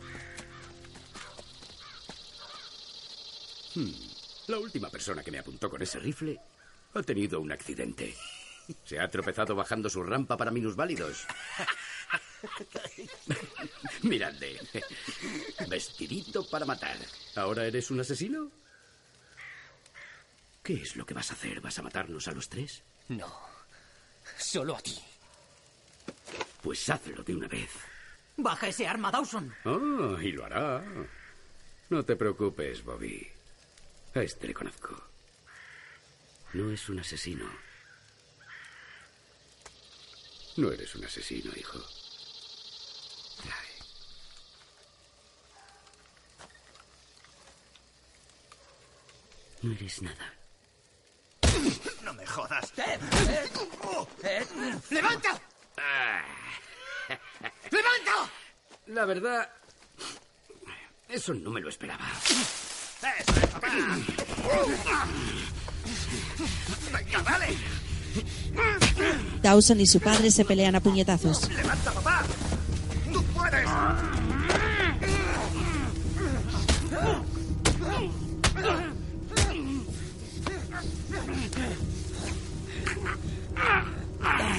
[3.76, 3.92] Hmm.
[4.48, 6.40] La última persona que me apuntó con ese rifle
[6.94, 8.14] ha tenido un accidente.
[8.84, 11.26] Se ha tropezado bajando su rampa para minusválidos.
[14.04, 14.60] Miradle.
[15.70, 16.98] Vestidito para matar.
[17.36, 18.52] ¿Ahora eres un asesino?
[20.62, 21.62] ¿Qué es lo que vas a hacer?
[21.62, 22.84] ¿Vas a matarnos a los tres?
[23.10, 23.34] No,
[24.38, 24.98] solo a ti.
[26.64, 27.70] Pues hazlo de una vez.
[28.38, 29.54] Baja ese arma, Dawson.
[29.66, 30.82] Oh, y lo hará.
[31.90, 33.30] No te preocupes, Bobby.
[34.16, 35.10] A este le conozco.
[36.54, 37.46] No es un asesino.
[40.56, 41.80] No eres un asesino, hijo.
[43.44, 43.74] Trae.
[49.64, 50.34] No eres nada.
[52.04, 52.72] No me jodas.
[52.78, 53.00] ¡Eh!
[54.92, 55.42] ¡Levanta!
[57.72, 58.32] ¡Levanta!
[58.88, 59.50] La verdad,
[61.10, 62.06] eso no me lo esperaba.
[62.26, 63.68] ¡Eso es, papá!
[66.92, 67.58] ¡Venga, dale!
[69.42, 71.50] Dawson y su padre se pelean a puñetazos.
[71.50, 72.24] ¡Levanta, papá!
[73.12, 73.68] ¡Tú puedes!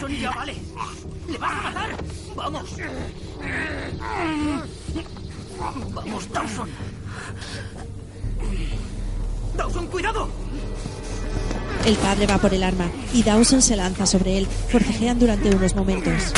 [0.08, 0.54] Ya vale.
[1.28, 1.90] ¡Le vas a matar!
[2.36, 2.70] ¡Vamos!
[5.94, 6.68] ¡Vamos, Dawson!
[9.56, 10.28] ¡Dawson, cuidado!
[11.86, 14.46] El padre va por el arma y Dawson se lanza sobre él.
[14.46, 16.32] Forcejean durante unos momentos.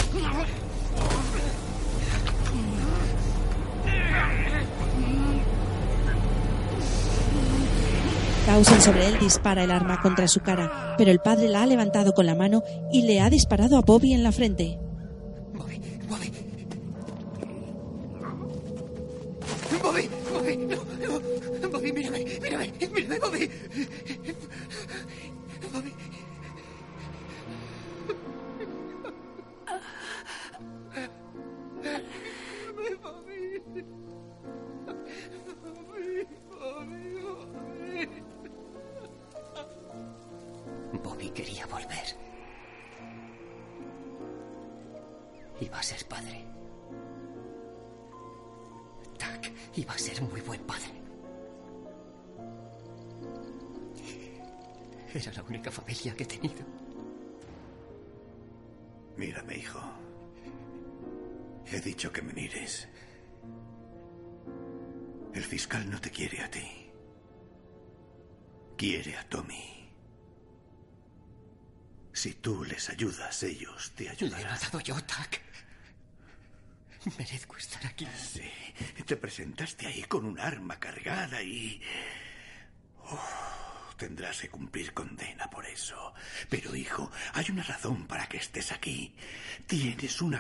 [8.56, 12.14] Dawson sobre él dispara el arma contra su cara, pero el padre la ha levantado
[12.14, 14.78] con la mano y le ha disparado a Bobby en la frente.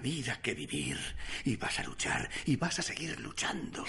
[0.06, 0.96] Vida que vivir
[1.44, 3.84] y vas a luchar y vas a seguir luchando.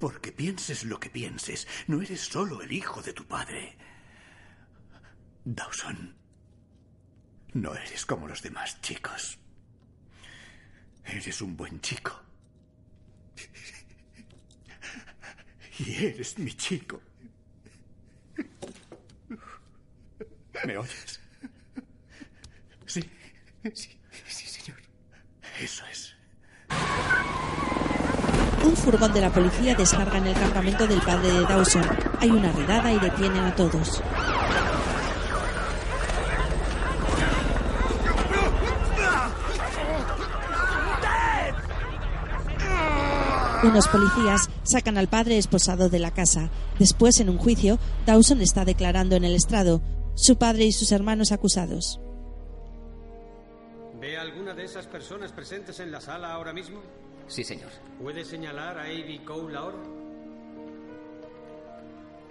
[0.00, 3.76] Porque pienses lo que pienses, no eres solo el hijo de tu padre.
[5.44, 6.16] Dawson,
[7.52, 9.38] no eres como los demás chicos.
[11.04, 12.20] Eres un buen chico.
[15.78, 17.00] Y eres mi chico.
[20.66, 21.20] ¿Me oyes?
[22.86, 23.08] Sí.
[23.74, 24.01] Sí.
[25.62, 26.12] Eso es.
[28.64, 31.84] Un furgón de la policía descarga en el campamento del padre de Dawson.
[32.18, 34.02] Hay una redada y detienen a todos.
[43.62, 46.50] Unos policías sacan al padre esposado de la casa.
[46.80, 49.80] Después, en un juicio, Dawson está declarando en el estrado.
[50.16, 52.00] Su padre y sus hermanos acusados.
[54.62, 56.80] ¿Ve a alguna de esas personas presentes en la sala ahora mismo?
[57.26, 57.70] Sí, señor.
[58.00, 59.78] ¿Puede señalar a Avi Cole ahora?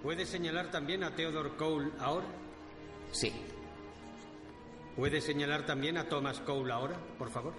[0.01, 2.25] ¿Puede señalar también a Theodore Cole ahora?
[3.11, 3.33] Sí.
[4.95, 7.53] ¿Puede señalar también a Thomas Cole ahora, por favor?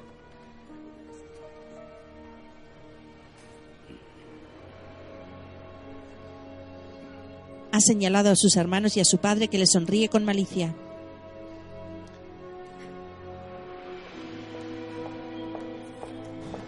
[7.73, 10.75] Ha señalado a sus hermanos y a su padre que le sonríe con malicia.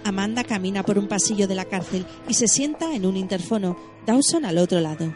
[0.05, 3.77] Amanda camina por un pasillo de la cárcel y se sienta en un interfono.
[4.07, 5.15] Dawson al otro lado.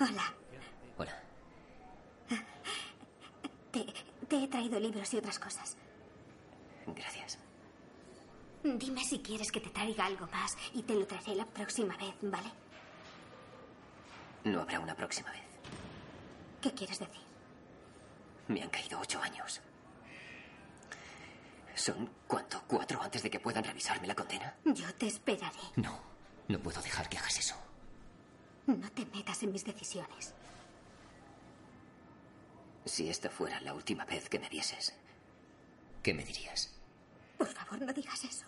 [0.00, 0.34] Hola.
[0.96, 1.12] Hola.
[3.70, 3.86] Te,
[4.26, 5.76] te he traído libros y otras cosas.
[6.86, 7.38] Gracias.
[8.62, 12.14] Dime si quieres que te traiga algo más y te lo traeré la próxima vez,
[12.22, 12.48] ¿vale?
[14.44, 15.42] No habrá una próxima vez.
[16.62, 17.29] ¿Qué quieres decir?
[18.50, 19.60] Me han caído ocho años.
[21.76, 22.60] ¿Son cuánto?
[22.66, 24.56] ¿Cuatro antes de que puedan revisarme la condena?
[24.64, 25.60] Yo te esperaré.
[25.76, 26.00] No,
[26.48, 27.54] no puedo dejar que hagas eso.
[28.66, 30.34] No te metas en mis decisiones.
[32.84, 34.94] Si esta fuera la última vez que me vieses,
[36.02, 36.72] ¿qué me dirías?
[37.38, 38.46] Por favor, no digas eso.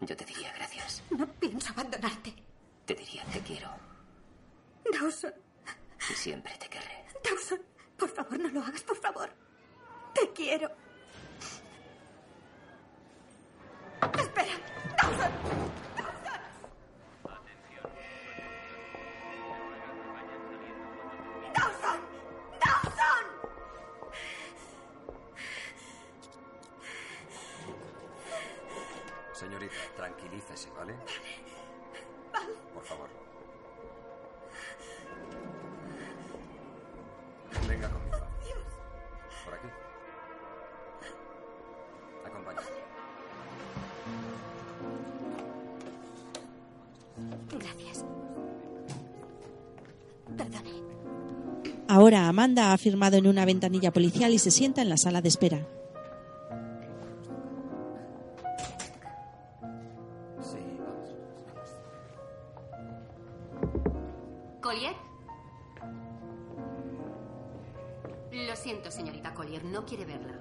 [0.00, 1.02] Yo te diría gracias.
[1.10, 2.32] No pienso abandonarte.
[2.86, 3.68] Te diría te quiero
[4.92, 5.34] Dawson,
[6.08, 7.04] y siempre te querré.
[7.24, 7.60] Dawson,
[7.98, 9.28] por favor, no lo hagas, por favor.
[10.14, 10.70] Te quiero.
[14.18, 14.52] Espera,
[14.96, 15.32] Dawson.
[21.54, 22.00] Dawson.
[22.64, 23.24] Dawson.
[29.32, 30.94] Señorita, tranquilícese, ¿vale?
[30.94, 31.08] Por
[52.08, 55.28] Ahora Amanda ha firmado en una ventanilla policial y se sienta en la sala de
[55.28, 55.66] espera.
[64.62, 64.94] ¿Collier?
[68.32, 70.32] Lo siento, señorita Collier, no quiere verla.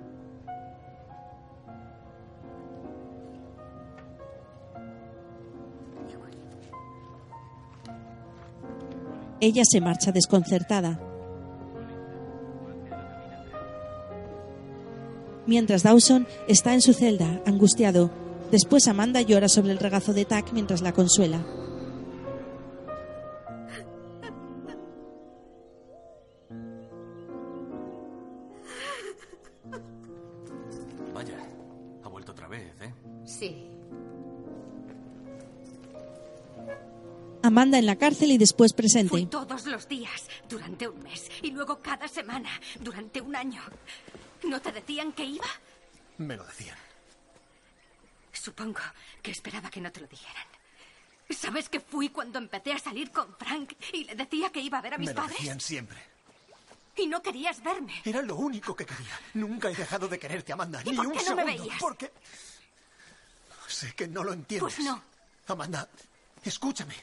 [9.42, 11.17] Ella se marcha desconcertada.
[15.48, 18.12] Mientras Dawson está en su celda, angustiado.
[18.52, 21.46] Después Amanda llora sobre el regazo de Tack mientras la consuela.
[31.14, 31.38] Vaya,
[32.04, 32.94] ha vuelto otra vez, ¿eh?
[33.26, 33.72] Sí.
[37.42, 39.10] Amanda en la cárcel y después presente.
[39.10, 42.50] Fui todos los días, durante un mes, y luego cada semana,
[42.82, 43.62] durante un año.
[44.48, 45.48] ¿No te decían que iba?
[46.18, 46.78] Me lo decían.
[48.32, 48.80] Supongo
[49.22, 50.48] que esperaba que no te lo dijeran.
[51.30, 54.82] ¿Sabes que fui cuando empecé a salir con Frank y le decía que iba a
[54.82, 55.38] ver a mis Me lo padres?
[55.38, 56.02] decían siempre.
[56.96, 58.02] Y no querías verme.
[58.06, 59.20] Era lo único que quería.
[59.34, 60.82] Nunca he dejado de quererte, Amanda.
[60.86, 61.64] ¿Y ni por un qué no me segundo.
[61.64, 61.80] veías?
[61.82, 62.12] Porque
[63.68, 64.74] sé que no lo entiendes.
[64.76, 65.02] Pues no.
[65.48, 65.88] Amanda,
[66.44, 66.96] escúchame.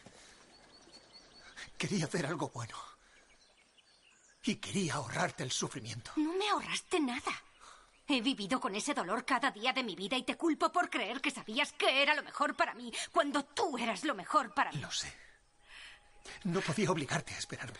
[1.77, 2.77] Quería hacer algo bueno.
[4.45, 6.13] Y quería ahorrarte el sufrimiento.
[6.17, 7.33] No me ahorraste nada.
[8.07, 11.23] He vivido con ese dolor cada día de mi vida y te culpo por creer
[11.23, 14.81] que sabías que era lo mejor para mí cuando tú eras lo mejor para mí.
[14.81, 15.11] Lo sé.
[16.45, 17.79] No podía obligarte a esperarme.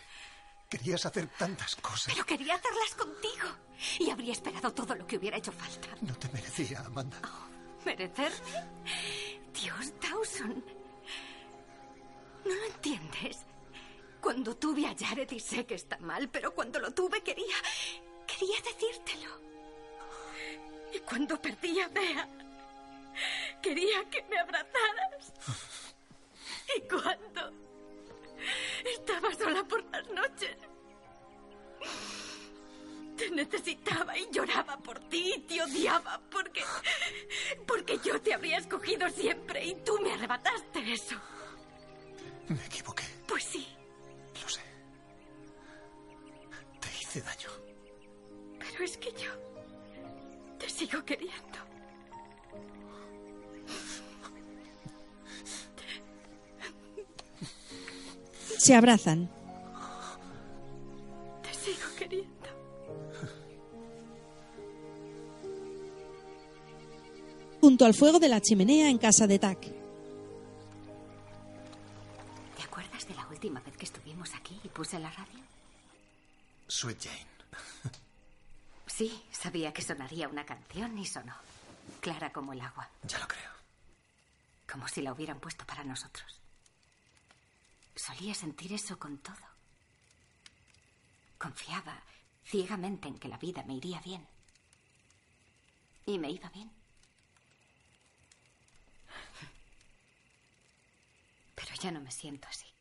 [0.67, 2.11] Querías hacer tantas cosas.
[2.11, 3.47] Pero quería hacerlas contigo.
[3.99, 5.89] Y habría esperado todo lo que hubiera hecho falta.
[6.01, 7.21] No te merecía, Amanda.
[7.85, 8.67] ¿Merecerme?
[9.53, 10.65] Dios, Dawson.
[12.45, 13.45] ¿No lo entiendes?
[14.25, 17.57] Cuando tuve a Jared y sé que está mal, pero cuando lo tuve quería...
[18.25, 19.29] Quería decírtelo.
[20.91, 22.27] Y cuando perdí a Bea,
[23.61, 25.31] quería que me abrazaras.
[26.75, 27.53] Y cuando
[28.95, 30.57] estaba sola por las noches,
[33.15, 36.63] te necesitaba y lloraba por ti y te odiaba porque...
[37.67, 41.15] Porque yo te habría escogido siempre y tú me arrebataste eso.
[42.47, 43.03] Me equivoqué.
[43.27, 43.74] Pues sí,
[47.21, 47.49] Daño.
[48.59, 49.31] pero es que yo
[50.59, 51.59] te sigo queriendo.
[58.57, 59.29] Se abrazan.
[61.43, 62.49] Te sigo queriendo.
[67.61, 69.61] Junto al fuego de la chimenea en casa de Tack.
[72.57, 75.34] ¿Te acuerdas de la última vez que estuvimos aquí y puse la radio?
[76.67, 77.27] Sweet Jane.
[78.87, 81.35] Sí, sabía que sonaría una canción y sonó.
[81.99, 82.89] Clara como el agua.
[83.03, 83.51] Ya lo creo.
[84.71, 86.39] Como si la hubieran puesto para nosotros.
[87.93, 89.35] Solía sentir eso con todo.
[91.37, 92.01] Confiaba
[92.45, 94.25] ciegamente en que la vida me iría bien.
[96.05, 96.71] Y me iba bien.
[101.55, 102.74] Pero ya no me siento así.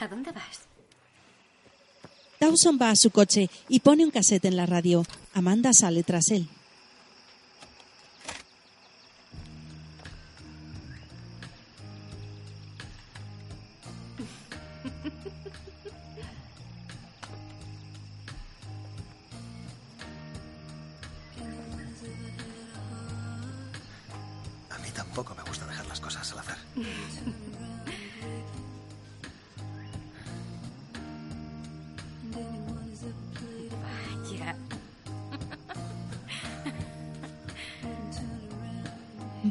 [0.00, 0.60] ¿A dónde vas?
[2.40, 5.04] Dawson va a su coche y pone un cassette en la radio.
[5.32, 6.48] Amanda sale tras él.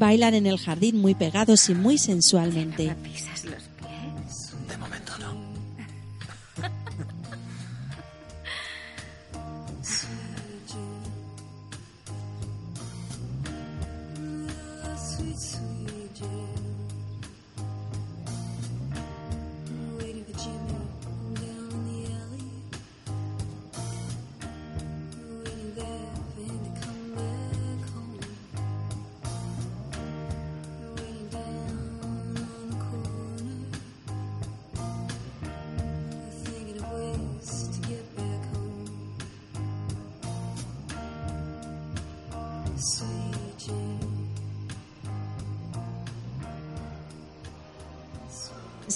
[0.03, 2.93] Bailan en el jardín muy pegados y muy sensualmente.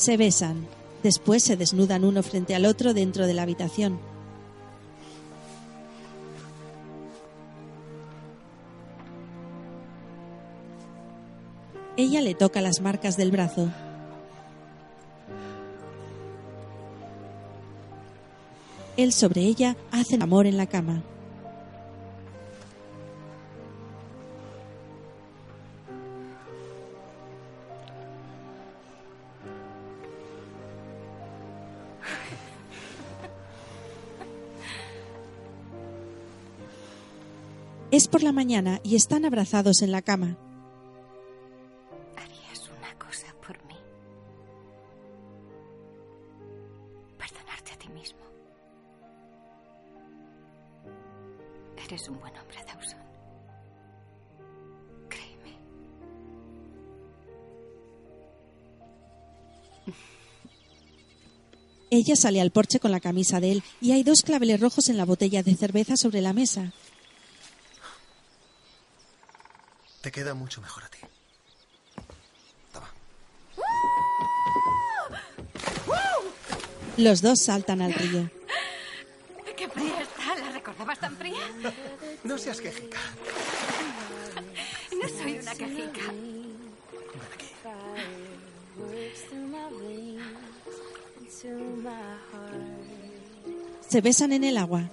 [0.08, 0.66] Se besan.
[1.04, 4.00] Después se desnudan uno frente al otro dentro de la habitación.
[11.98, 13.70] Ella le toca las marcas del brazo.
[18.96, 21.04] Él sobre ella hacen amor en la cama.
[38.18, 40.40] Por la mañana y están abrazados en la cama.
[42.16, 43.76] ¿Harías una cosa por mí?
[47.16, 48.18] Perdonarte a ti mismo.
[51.86, 53.00] Eres un buen hombre, Dawson.
[55.10, 55.60] Créeme.
[61.92, 64.98] Ella sale al porche con la camisa de él y hay dos claveles rojos en
[64.98, 66.74] la botella de cerveza sobre la mesa.
[70.08, 71.00] Te queda mucho mejor a ti.
[76.96, 78.32] Los dos saltan al río.
[79.58, 80.34] ¡Qué fría está!
[80.40, 81.44] ¿La recordabas tan fría?
[82.24, 83.00] No seas quejica.
[85.02, 86.14] No soy una quejica.
[93.90, 94.90] Se besan en el agua.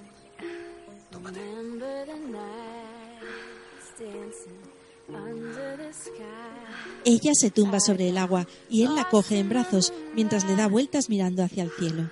[7.05, 10.67] Ella se tumba sobre el agua y él la coge en brazos mientras le da
[10.67, 12.09] vueltas mirando hacia el cielo.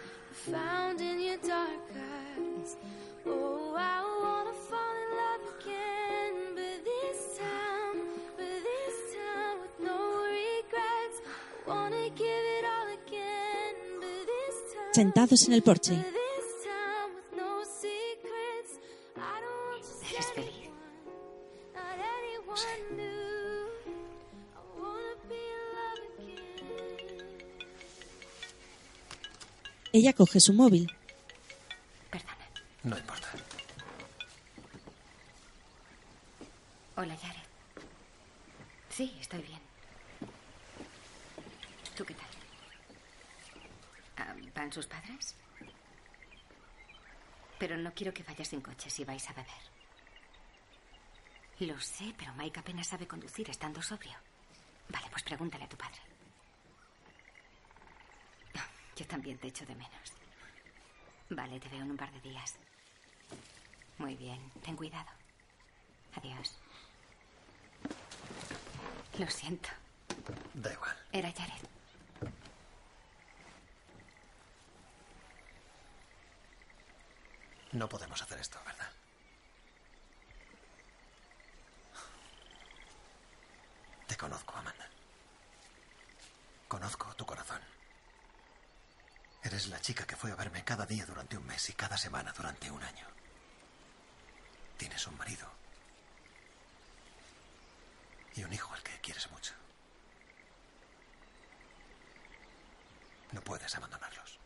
[0.51, 1.83] Found in your dark
[29.93, 30.91] Ella coge su móvil.
[32.83, 33.27] No importa.
[36.95, 37.41] Hola, Jared.
[38.89, 39.59] Sí, estoy bien.
[41.95, 42.27] ¿Tú qué tal?
[44.17, 45.35] Ah, ¿Van sus padres?
[47.59, 49.63] Pero no quiero que vayas en coche si vais a beber.
[51.59, 54.17] Lo sé, pero Mike apenas sabe conducir estando sobrio.
[54.89, 56.01] Vale, pues pregúntale a tu padre.
[58.95, 60.13] Yo también te echo de menos.
[61.29, 62.55] Vale, te veo en un par de días.
[63.97, 65.09] Muy bien, ten cuidado.
[66.15, 66.57] Adiós.
[69.17, 69.69] Lo siento.
[70.53, 70.95] Da igual.
[71.11, 71.67] Era Jared.
[77.71, 78.91] No podemos hacer esto, ¿verdad?
[84.07, 84.87] Te conozco, Amanda.
[86.67, 87.59] Conozco tu corazón.
[89.43, 92.31] Eres la chica que fue a verme cada día durante un mes y cada semana
[92.31, 93.07] durante un año.
[94.77, 95.47] Tienes un marido.
[98.35, 99.53] Y un hijo al que quieres mucho.
[103.31, 104.39] No puedes abandonarlos.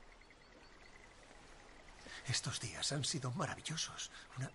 [2.28, 4.11] Estos días han sido maravillosos.
[4.38, 4.52] Una.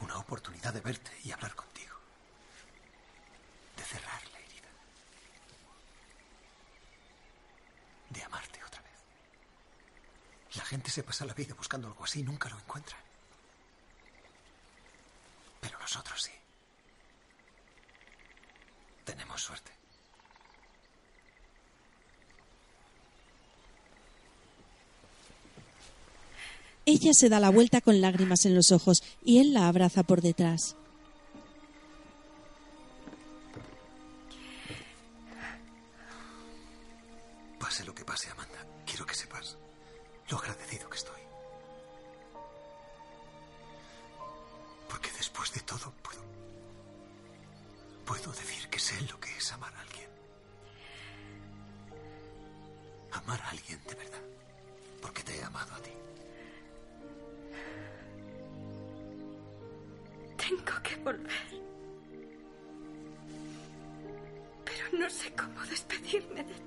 [0.00, 1.96] Una oportunidad de verte y hablar contigo.
[3.76, 4.68] De cerrar la herida.
[8.16, 8.94] De amarte otra vez.
[10.54, 12.96] La gente se pasa la vida buscando algo así y nunca lo encuentra.
[15.60, 16.32] Pero nosotros sí.
[19.04, 19.70] Tenemos suerte.
[26.86, 30.22] Ella se da la vuelta con lágrimas en los ojos y él la abraza por
[30.22, 30.76] detrás.
[38.16, 39.58] Pase, Amanda, quiero que sepas
[40.30, 41.20] lo agradecido que estoy.
[44.88, 46.22] Porque después de todo puedo.
[48.06, 50.08] Puedo decir que sé lo que es amar a alguien.
[53.12, 54.24] Amar a alguien de verdad.
[55.02, 55.92] Porque te he amado a ti.
[60.38, 61.48] Tengo que volver.
[64.64, 66.65] Pero no sé cómo despedirme de ti.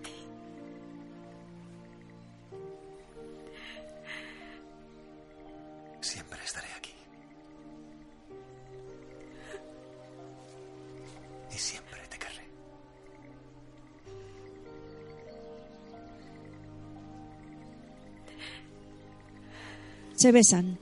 [20.19, 20.77] Se besan.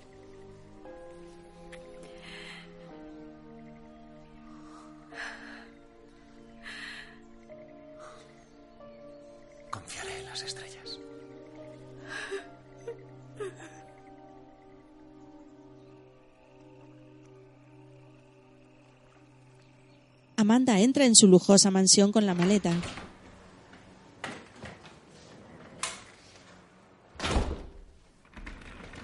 [9.70, 11.00] Confiaré en las estrellas.
[20.36, 22.74] Amanda entra en su lujosa mansión con la maleta.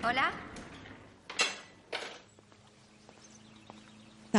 [0.06, 0.34] Hola.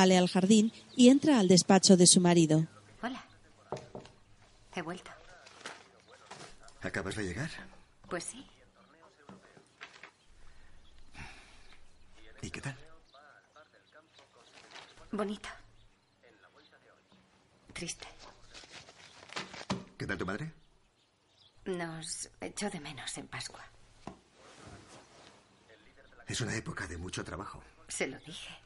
[0.04, 2.66] Sale al jardín y entra al despacho de su marido.
[3.00, 3.24] Hola.
[4.74, 5.10] He vuelto.
[6.82, 7.48] ¿Acabas de llegar?
[8.10, 8.46] Pues sí.
[12.42, 12.76] ¿Y qué tal?
[15.10, 15.48] Bonito.
[17.72, 18.06] Triste.
[19.96, 20.52] ¿Qué tal tu madre?
[21.64, 23.64] Nos echó de menos en Pascua.
[26.28, 27.62] Es una época de mucho trabajo.
[27.88, 28.64] Se lo dije.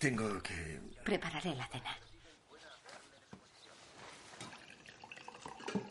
[0.00, 0.80] Tengo que...
[1.04, 1.94] Prepararé la cena.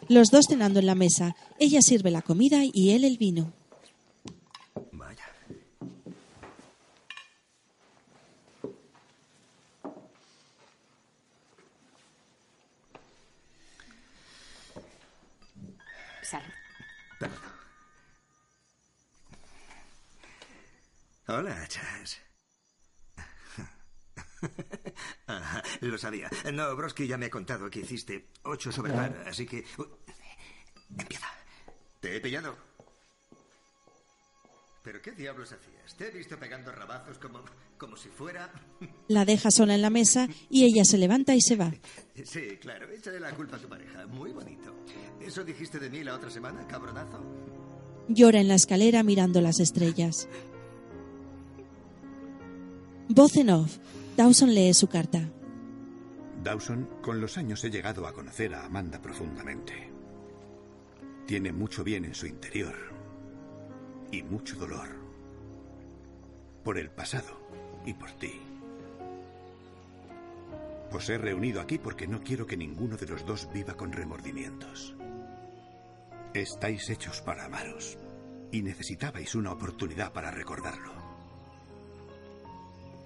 [0.07, 1.35] Los dos cenando en la mesa.
[1.59, 3.53] Ella sirve la comida y él el vino.
[4.91, 5.25] Vaya.
[16.23, 16.51] Salud.
[21.27, 22.17] Hola, Chas.
[25.27, 26.29] Ajá, lo sabía.
[26.53, 29.63] No, Broski ya me ha contado que hiciste ocho sobre par, así que...
[29.77, 29.87] Uy,
[30.97, 31.27] Empieza.
[31.99, 32.55] Te he pillado.
[34.83, 35.95] ¿Pero qué diablos hacías?
[35.97, 37.41] Te he visto pegando rabazos como,
[37.77, 38.51] como si fuera...
[39.07, 41.71] La deja sola en la mesa y ella se levanta y se va.
[42.23, 44.07] Sí, claro, échale la culpa a tu pareja.
[44.07, 44.73] Muy bonito.
[45.21, 47.23] ¿Eso dijiste de mí la otra semana, cabronazo?
[48.07, 50.27] Llora en la escalera mirando las estrellas.
[53.09, 53.77] Voz en off.
[54.17, 55.29] Dawson lee su carta.
[56.43, 59.89] Dawson, con los años he llegado a conocer a Amanda profundamente.
[61.25, 62.75] Tiene mucho bien en su interior
[64.11, 64.87] y mucho dolor.
[66.63, 67.39] Por el pasado
[67.85, 68.39] y por ti.
[70.91, 74.95] Os he reunido aquí porque no quiero que ninguno de los dos viva con remordimientos.
[76.33, 77.97] Estáis hechos para amaros
[78.51, 80.93] y necesitabais una oportunidad para recordarlo.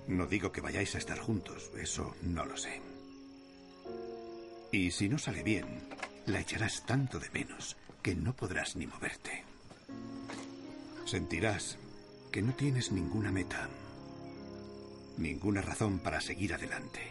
[0.07, 2.92] No digo que vayáis a estar juntos, eso no lo sé.
[4.73, 5.65] Y si no sale bien,
[6.25, 9.43] la echarás tanto de menos que no podrás ni moverte.
[11.05, 11.77] Sentirás
[12.31, 13.69] que no tienes ninguna meta,
[15.17, 17.01] ninguna razón para seguir adelante,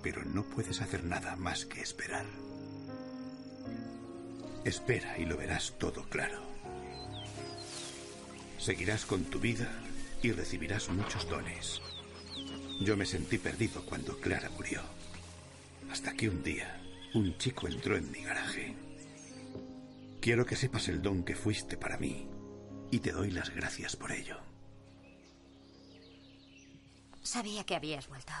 [0.00, 2.26] pero no puedes hacer nada más que esperar.
[4.64, 6.40] Espera y lo verás todo claro.
[8.58, 9.68] Seguirás con tu vida
[10.22, 11.82] y recibirás muchos dones.
[12.80, 14.82] Yo me sentí perdido cuando Clara murió.
[15.90, 16.80] Hasta que un día
[17.14, 18.74] un chico entró en mi garaje.
[20.20, 22.28] Quiero que sepas el don que fuiste para mí
[22.90, 24.38] y te doy las gracias por ello.
[27.22, 28.32] Sabía que habías vuelto.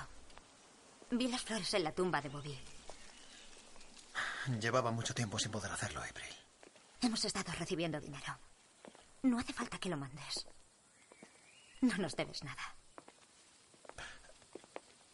[1.10, 2.58] Vi las flores en la tumba de Bobby.
[4.60, 6.34] Llevaba mucho tiempo sin poder hacerlo, April.
[7.00, 8.38] Hemos estado recibiendo dinero.
[9.22, 10.46] No hace falta que lo mandes.
[11.80, 12.76] No nos debes nada.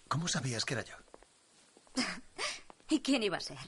[0.08, 0.96] ¿Cómo sabías que era yo?
[2.88, 3.58] ¿Y quién iba a ser?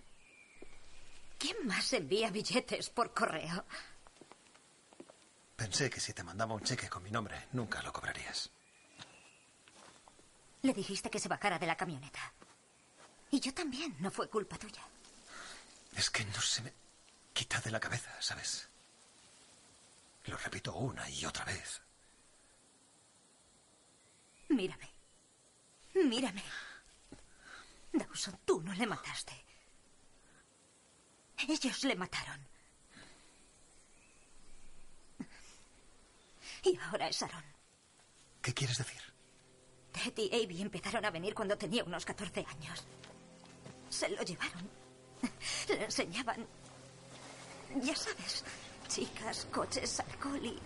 [1.38, 3.64] ¿Quién más envía billetes por correo?
[5.56, 8.50] Pensé que si te mandaba un cheque con mi nombre, nunca lo cobrarías.
[10.62, 12.32] Le dijiste que se bajara de la camioneta.
[13.30, 14.82] Y yo también, no fue culpa tuya.
[15.96, 16.72] Es que no se me
[17.32, 18.68] quita de la cabeza, ¿sabes?
[20.26, 21.80] Lo repito una y otra vez.
[24.48, 24.90] Mírame.
[25.94, 26.42] Mírame.
[27.92, 29.32] Dawson, tú no le mataste.
[31.48, 32.40] Ellos le mataron.
[36.64, 37.44] Y ahora es Aaron.
[38.40, 39.00] ¿Qué quieres decir?
[39.92, 42.84] Ted y Abby empezaron a venir cuando tenía unos 14 años.
[43.88, 44.70] Se lo llevaron.
[45.68, 46.46] Le enseñaban.
[47.82, 48.44] Ya sabes,
[48.88, 50.58] chicas, coches, alcohol y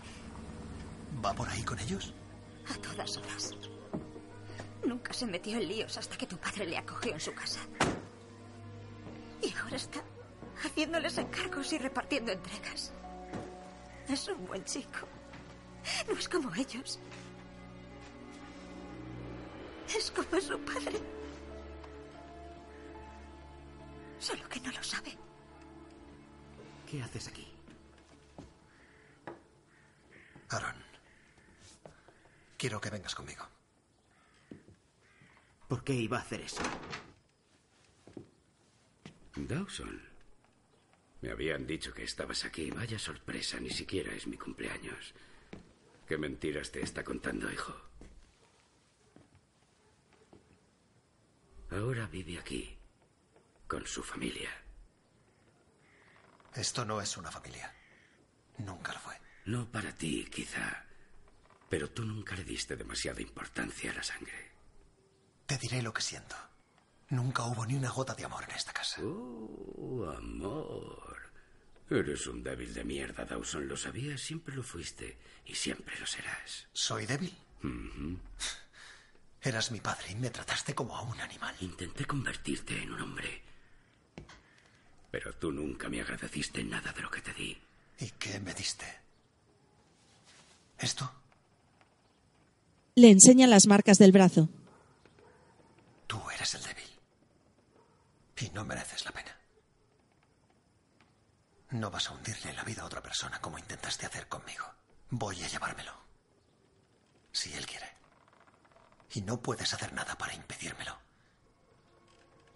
[1.25, 2.13] ¿Va por ahí con ellos?
[2.69, 3.55] a todas horas.
[4.87, 7.59] Nunca se metió en líos hasta que tu padre le acogió en su casa.
[9.43, 10.01] Y ahora está
[10.63, 12.93] haciéndoles encargos y repartiendo entregas.
[14.09, 15.09] Es un buen chico.
[16.07, 17.01] No es como ellos.
[19.97, 21.01] Es como su padre.
[24.21, 25.19] Solo que no lo sabe.
[26.89, 27.53] ¿Qué haces aquí?
[30.51, 30.77] Aaron.
[32.57, 33.56] Quiero que vengas conmigo.
[35.69, 36.63] ¿Por qué iba a hacer eso?
[39.35, 40.01] Dawson.
[41.21, 42.71] Me habían dicho que estabas aquí.
[42.71, 45.15] Vaya sorpresa, ni siquiera es mi cumpleaños.
[46.07, 47.75] ¿Qué mentiras te está contando, hijo?
[51.71, 52.79] Ahora vive aquí,
[53.67, 54.51] con su familia.
[56.55, 57.75] Esto no es una familia.
[58.59, 59.21] Nunca lo fue.
[59.47, 60.87] No para ti, quizá.
[61.69, 64.56] Pero tú nunca le diste demasiada importancia a la sangre.
[65.47, 66.37] Te diré lo que siento.
[67.11, 69.01] Nunca hubo ni una gota de amor en esta casa.
[69.03, 71.17] Oh, amor.
[71.89, 73.69] Eres un débil de mierda, Dawson.
[73.69, 76.67] Lo sabías, siempre lo fuiste y siempre lo serás.
[76.73, 77.33] ¿Soy débil?
[77.63, 78.19] Ujú.
[79.41, 81.55] Eras mi padre y me trataste como a un animal.
[81.61, 83.43] Intenté convertirte en un hombre.
[85.13, 87.57] Pero tú nunca me agradeciste nada de lo que te di.
[88.01, 88.85] ¿Y qué me diste?
[90.79, 91.11] ¿Esto?
[92.97, 94.49] Le enseña las marcas del brazo.
[96.07, 97.01] Tú eres el débil.
[98.39, 99.37] Y no mereces la pena.
[101.71, 104.65] No vas a hundirle la vida a otra persona como intentaste hacer conmigo.
[105.11, 105.93] Voy a llevármelo.
[107.33, 107.97] Si él quiere.
[109.15, 110.97] Y no puedes hacer nada para impedírmelo.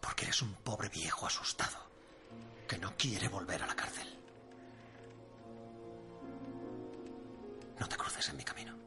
[0.00, 1.90] Porque eres un pobre viejo asustado
[2.68, 4.16] que no quiere volver a la cárcel.
[7.78, 8.79] No te cruces en mi camino.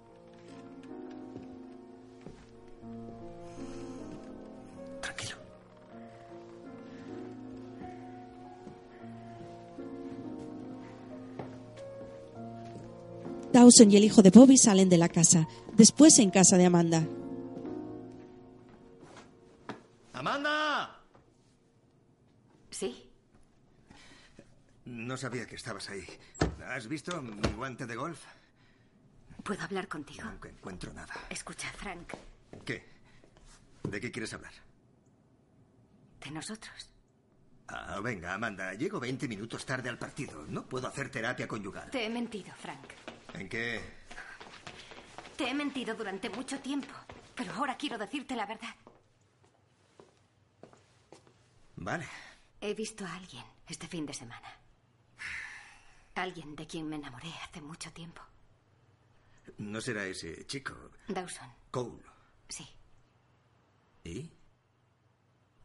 [13.53, 15.47] Dawson y el hijo de Bobby salen de la casa.
[15.73, 17.07] Después en casa de Amanda.
[20.13, 20.99] ¡Amanda!
[22.71, 23.09] Sí.
[24.85, 26.03] No sabía que estabas ahí.
[26.67, 28.19] ¿Has visto mi guante de golf?
[29.43, 30.23] ¿Puedo hablar contigo?
[30.23, 31.13] No encuentro nada.
[31.29, 32.13] Escucha, Frank.
[32.65, 32.83] ¿Qué?
[33.83, 34.53] ¿De qué quieres hablar?
[36.23, 36.89] De nosotros.
[37.67, 38.73] Ah, venga, Amanda.
[38.73, 40.43] Llego 20 minutos tarde al partido.
[40.47, 41.91] No puedo hacer terapia conyugal.
[41.91, 42.87] Te he mentido, Frank.
[43.33, 43.81] ¿En qué?
[45.37, 46.93] Te he mentido durante mucho tiempo.
[47.35, 48.75] Pero ahora quiero decirte la verdad.
[51.75, 52.07] Vale.
[52.61, 54.47] He visto a alguien este fin de semana.
[56.15, 58.21] Alguien de quien me enamoré hace mucho tiempo.
[59.57, 60.73] No será ese chico.
[61.07, 61.51] Dawson.
[61.71, 62.03] Cole.
[62.47, 62.67] Sí.
[64.03, 64.31] ¿Y?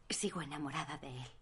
[0.09, 1.38] Sigo enamorada de él.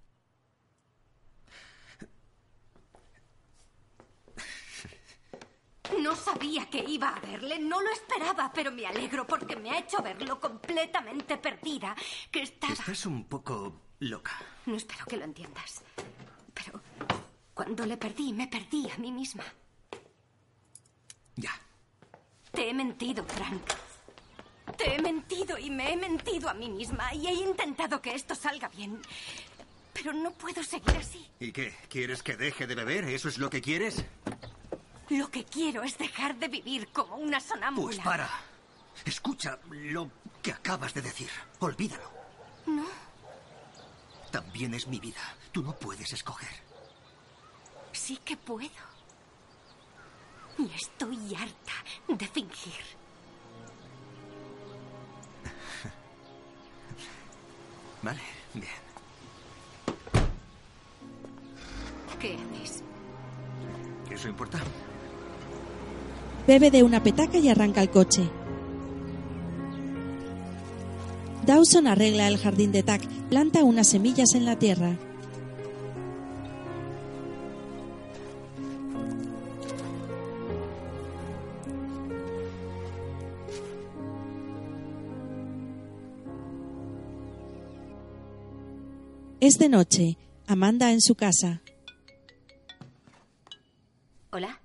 [6.02, 9.80] No sabía que iba a verle, no lo esperaba, pero me alegro porque me ha
[9.80, 11.96] hecho verlo completamente perdida,
[12.32, 12.74] que estaba...
[12.74, 14.38] Estás un poco loca.
[14.66, 15.84] No espero que lo entiendas.
[16.54, 16.82] Pero
[17.54, 19.44] cuando le perdí, me perdí a mí misma.
[21.36, 21.52] Ya.
[22.52, 23.64] Te he mentido, Frank.
[24.78, 28.36] Te he mentido y me he mentido a mí misma y he intentado que esto
[28.36, 29.02] salga bien.
[29.94, 31.28] Pero no puedo seguir así.
[31.40, 31.76] ¿Y qué?
[31.90, 33.06] ¿Quieres que deje de beber?
[33.06, 34.06] ¿Eso es lo que quieres?
[35.10, 37.88] Lo que quiero es dejar de vivir como una sonámbula.
[37.88, 38.30] Pues para.
[39.06, 40.12] Escucha lo
[40.42, 41.30] que acabas de decir.
[41.60, 42.12] Olvídalo.
[42.66, 42.84] No.
[44.32, 45.22] También es mi vida.
[45.52, 46.50] Tú no puedes escoger.
[47.94, 48.70] Sí que puedo.
[50.58, 51.74] Y estoy harta
[52.08, 52.84] de fingir.
[58.02, 58.22] Vale,
[58.54, 58.88] bien.
[62.20, 62.84] ¿Qué haces?
[64.10, 64.60] ¿Eso importa?
[66.48, 68.24] Bebe de una petaca y arranca el coche.
[71.46, 74.98] Dawson arregla el jardín de Tack, planta unas semillas en la tierra.
[89.40, 90.18] Es de noche.
[90.48, 91.62] Amanda en su casa.
[94.32, 94.62] ¿Hola?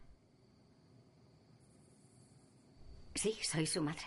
[3.23, 4.03] Sí, soy su madre.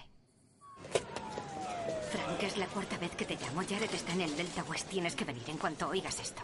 [2.12, 3.62] Frank, es la cuarta vez que te llamo.
[3.62, 4.90] Jared está en el Delta West.
[4.90, 6.42] Tienes que venir en cuanto oigas esto.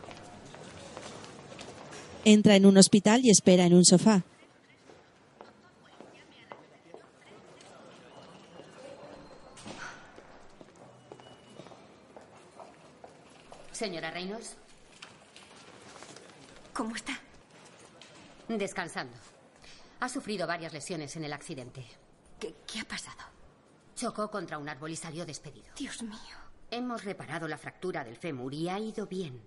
[2.23, 4.23] Entra en un hospital y espera en un sofá.
[13.73, 14.56] Señora Reynolds,
[16.73, 17.19] ¿Cómo está?
[18.48, 19.18] descansando.
[19.99, 21.85] Ha sufrido varias lesiones en el accidente.
[22.41, 23.19] ¿Qué, qué ha pasado?
[23.95, 25.68] Chocó contra un árbol y salió despedido.
[25.77, 26.38] Dios mío.
[26.72, 29.41] Hemos reparado la fractura del fémur y ha ido bien,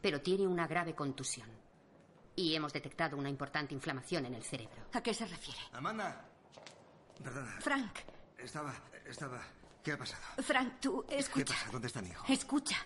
[0.00, 1.48] pero tiene una grave contusión.
[2.34, 4.86] Y hemos detectado una importante inflamación en el cerebro.
[4.92, 5.60] ¿A qué se refiere?
[5.72, 6.24] Amanda.
[7.22, 7.60] Perdona.
[7.60, 7.98] Frank,
[8.38, 8.74] Estaba.
[9.06, 9.40] Estaba.
[9.84, 10.22] ¿Qué ha pasado?
[10.42, 11.54] Frank, tú, ¿Qué escucha.
[11.54, 11.70] pasa?
[11.70, 12.24] ¿Dónde está mi hijo?
[12.28, 12.76] Escucha.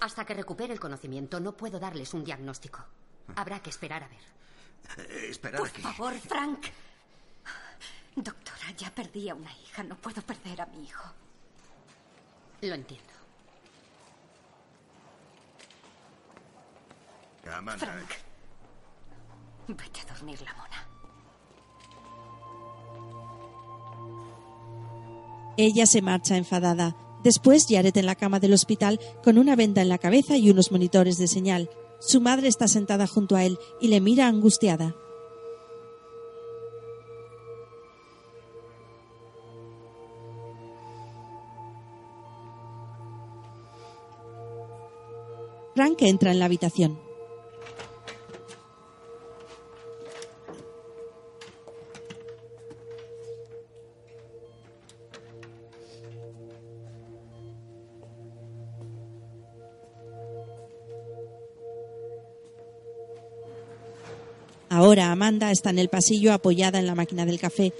[0.00, 2.84] Hasta que recupere el conocimiento no puedo darles un diagnóstico.
[3.34, 4.20] Habrá que esperar a ver.
[5.10, 5.82] Eh, esperad Por aquí.
[5.82, 6.66] favor, Frank.
[8.16, 9.82] Doctora, ya perdí a una hija.
[9.82, 11.04] No puedo perder a mi hijo.
[12.62, 13.12] Lo entiendo.
[17.52, 17.86] Amanda.
[17.86, 18.10] Frank.
[19.68, 20.88] Vete a dormir, la mona.
[25.58, 26.96] Ella se marcha enfadada.
[27.22, 30.70] Después, Jared en la cama del hospital con una venda en la cabeza y unos
[30.70, 31.70] monitores de señal.
[32.00, 34.94] Su madre está sentada junto a él y le mira angustiada.
[45.76, 46.98] Frank entra en la habitación.
[64.70, 67.74] Ahora Amanda está en el pasillo apoyada en la máquina del café.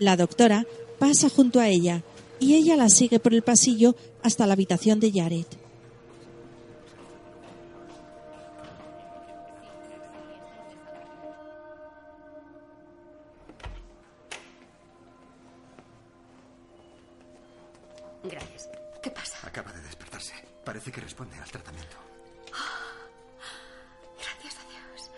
[0.00, 0.66] La doctora
[0.98, 2.02] pasa junto a ella
[2.40, 3.94] y ella la sigue por el pasillo
[4.24, 5.65] hasta la habitación de Jared.
[18.28, 18.68] Gracias.
[19.02, 19.38] ¿Qué pasa?
[19.46, 20.34] Acaba de despertarse.
[20.64, 21.96] Parece que responde al tratamiento.
[24.18, 25.10] Gracias a Dios.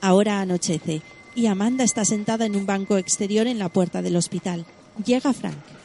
[0.00, 1.02] Ahora anochece
[1.34, 4.66] y Amanda está sentada en un banco exterior en la puerta del hospital.
[5.04, 5.77] Llega Frank.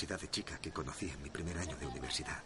[0.00, 2.42] Preciosidad de chica que conocí en mi primer año de universidad.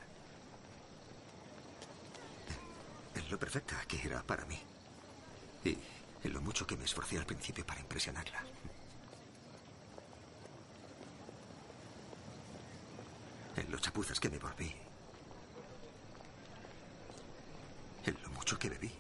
[3.15, 4.59] En lo perfecta que era para mí.
[5.65, 5.79] Y
[6.25, 8.43] en lo mucho que me esforcé al principio para impresionarla.
[13.57, 14.75] En lo chapuzas que me volví.
[18.05, 18.93] En lo mucho que bebí.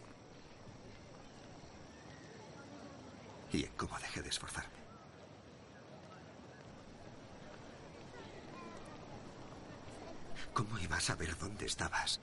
[3.53, 4.85] Y en cómo dejé de esforzarme.
[10.55, 12.21] ¿Cómo iba a saber dónde estabas?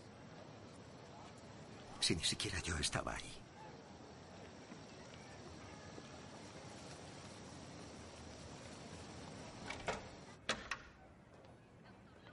[1.99, 3.33] Si ni siquiera yo estaba ahí.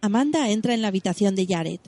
[0.01, 1.81] Amanda entra en la habitación de Jared.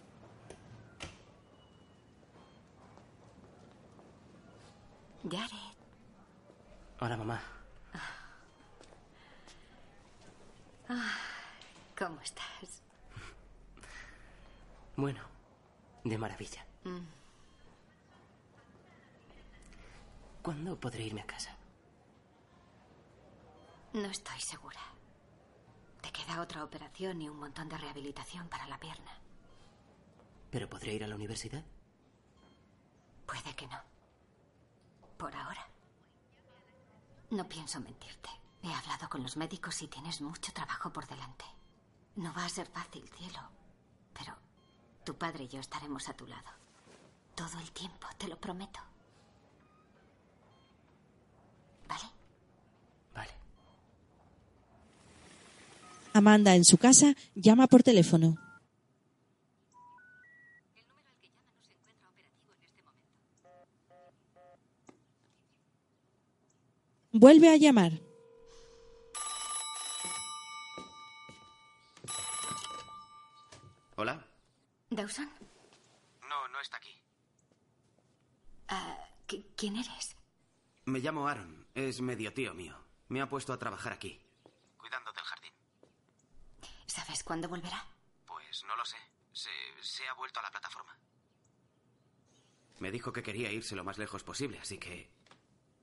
[7.03, 7.41] Hola, mamá.
[10.87, 11.17] Ah,
[11.97, 12.83] ¿Cómo estás?
[14.97, 15.23] Bueno,
[16.05, 16.67] de maravilla.
[16.85, 17.07] Mm.
[20.43, 21.57] ¿Cuándo podré irme a casa?
[23.95, 24.81] No estoy segura.
[26.03, 29.11] Te queda otra operación y un montón de rehabilitación para la pierna.
[30.53, 31.65] ¿Pero podré ir a la universidad?
[33.27, 33.79] Puede que no.
[35.19, 35.67] Por ahora.
[37.31, 38.31] No pienso mentirte.
[38.63, 41.45] He hablado con los médicos y tienes mucho trabajo por delante.
[42.15, 43.41] No va a ser fácil, cielo.
[44.13, 44.37] Pero
[45.05, 46.51] tu padre y yo estaremos a tu lado.
[47.35, 48.81] Todo el tiempo, te lo prometo.
[51.89, 52.11] ¿Vale?
[53.15, 53.33] Vale.
[56.21, 58.29] Amanda en su casa llama por teléfono.
[67.13, 67.93] Vuelve a llamar.
[73.97, 74.25] ¿Hola?
[74.91, 75.29] ¿Dawson?
[76.29, 76.91] No, no está aquí.
[78.69, 80.17] Ah, ¿qui- ¿Quién eres?
[80.87, 81.67] Me llamo Aaron.
[81.75, 82.77] Es medio tío mío.
[83.09, 84.21] Me ha puesto a trabajar aquí.
[84.79, 85.25] Cuidando del.
[87.01, 87.83] ¿Sabes cuándo volverá?
[88.27, 88.99] Pues no lo sé.
[89.33, 89.49] Se,
[89.81, 90.95] se ha vuelto a la plataforma.
[92.79, 95.11] Me dijo que quería irse lo más lejos posible, así que...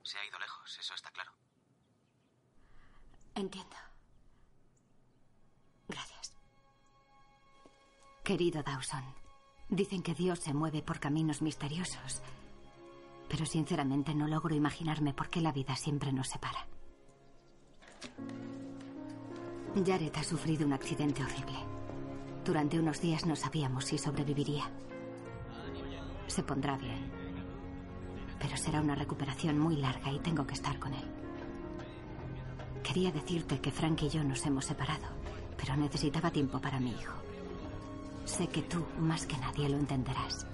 [0.04, 1.32] Se ha ido lejos, eso está claro.
[3.34, 3.76] Entiendo.
[5.88, 6.36] Gracias.
[8.22, 9.12] Querido Dawson,
[9.68, 12.22] dicen que Dios se mueve por caminos misteriosos,
[13.28, 16.68] pero sinceramente no logro imaginarme por qué la vida siempre nos separa.
[19.74, 21.58] Jared ha sufrido un accidente horrible.
[22.44, 24.64] Durante unos días no sabíamos si sobreviviría.
[26.26, 27.10] Se pondrá bien.
[28.40, 31.04] Pero será una recuperación muy larga y tengo que estar con él.
[32.82, 35.06] Quería decirte que Frank y yo nos hemos separado,
[35.56, 37.14] pero necesitaba tiempo para mi hijo.
[38.24, 40.46] Sé que tú, más que nadie, lo entenderás.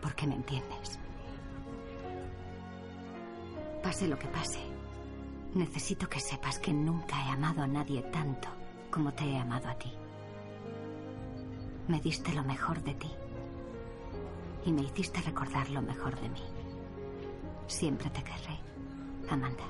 [0.00, 0.98] Porque me entiendes.
[3.82, 4.60] Pase lo que pase,
[5.54, 8.48] necesito que sepas que nunca he amado a nadie tanto
[8.90, 9.92] como te he amado a ti.
[11.88, 13.10] Me diste lo mejor de ti
[14.64, 16.42] y me hiciste recordar lo mejor de mí.
[17.66, 18.58] Siempre te querré,
[19.28, 19.64] Amanda.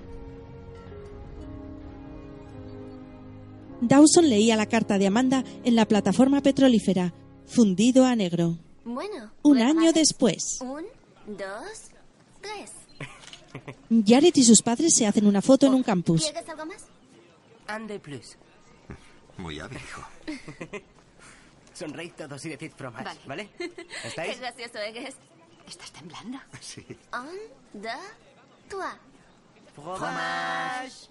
[3.80, 7.14] Dawson leía la carta de Amanda en la plataforma petrolífera,
[7.46, 8.58] fundido a negro.
[8.84, 9.30] Bueno.
[9.42, 10.84] Un año después, Un,
[11.26, 11.90] dos,
[12.40, 12.70] tres.
[14.06, 16.22] Jared y sus padres se hacen una foto en un campus.
[16.22, 16.86] ¿Quieres algo más?
[17.76, 18.36] Un de plus.
[19.38, 20.02] Muy hábil, hijo.
[21.74, 23.20] Sonreíd todos y decid fromage, Vale.
[23.26, 23.50] ¿vale?
[23.58, 24.38] Qué ¿Estáis?
[24.40, 25.16] gracioso eres.
[25.66, 26.38] ¿Estás temblando?
[26.60, 26.84] Sí.
[27.12, 27.92] Un, dos,
[28.68, 28.96] trois.
[29.74, 31.08] Fromage.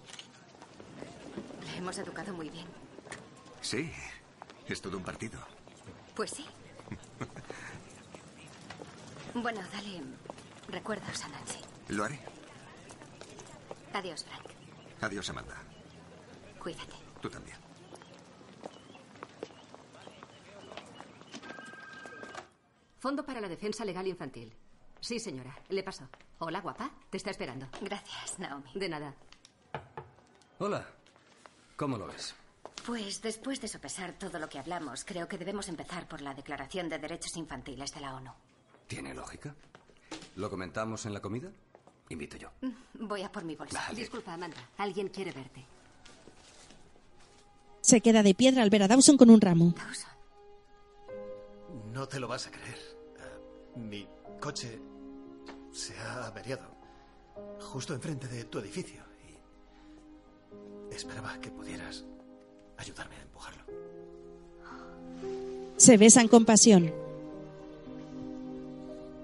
[1.66, 2.66] Le hemos educado muy bien.
[3.62, 3.90] Sí.
[4.68, 5.38] Es todo un partido.
[6.14, 6.46] Pues sí.
[9.32, 10.02] Bueno, dale
[10.70, 11.58] recuerdos a Nancy.
[11.88, 12.18] Lo haré.
[13.92, 14.46] Adiós, Frank.
[15.00, 15.56] Adiós, Amanda.
[16.58, 16.94] Cuídate.
[17.20, 17.56] Tú también.
[22.98, 24.54] Fondo para la Defensa Legal Infantil.
[25.00, 25.56] Sí, señora.
[25.70, 26.08] Le paso.
[26.38, 26.90] Hola, guapa.
[27.08, 27.66] Te está esperando.
[27.80, 28.70] Gracias, Naomi.
[28.74, 29.14] De nada.
[30.58, 30.86] Hola.
[31.76, 32.34] ¿Cómo lo ves?
[32.84, 36.88] Pues después de sopesar todo lo que hablamos, creo que debemos empezar por la Declaración
[36.88, 38.32] de Derechos Infantiles de la ONU.
[38.86, 39.54] ¿Tiene lógica?
[40.36, 41.50] ¿Lo comentamos en la comida?
[42.10, 42.50] Invito yo.
[42.94, 43.80] Voy a por mi bolsa.
[43.94, 44.56] Disculpa, Amanda.
[44.78, 45.64] Alguien quiere verte.
[47.80, 49.74] Se queda de piedra al ver a Dawson con un ramo.
[51.92, 52.76] No te lo vas a creer.
[52.76, 54.06] Eh, mi
[54.40, 54.78] coche
[55.72, 56.68] se ha averiado
[57.60, 59.02] justo enfrente de tu edificio
[60.90, 62.04] y esperaba que pudieras
[62.76, 63.62] ayudarme a empujarlo.
[65.76, 66.92] Se besan con pasión.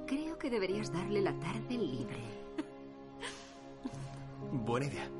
[0.06, 2.35] Creo que deberías darle la tarde libre.
[4.64, 5.10] Buena idea.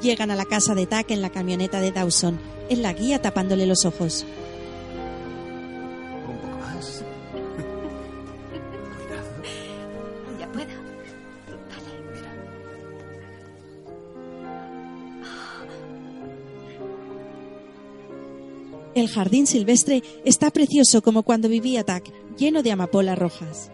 [0.00, 2.38] Llegan a la casa de Tack en la camioneta de Dawson.
[2.68, 4.24] Él la guía tapándole los ojos.
[6.28, 7.04] Un poco más.
[10.40, 10.82] Ya puedo.
[18.94, 23.70] El jardín silvestre está precioso como cuando vivía Tack, lleno de amapolas rojas.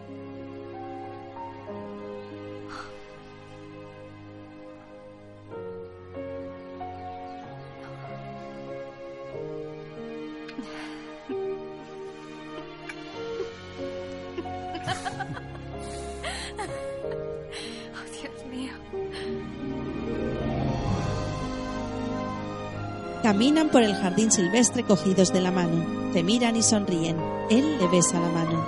[23.29, 26.11] Caminan por el jardín silvestre cogidos de la mano.
[26.13, 27.15] Se miran y sonríen.
[27.51, 28.65] Él le besa la mano.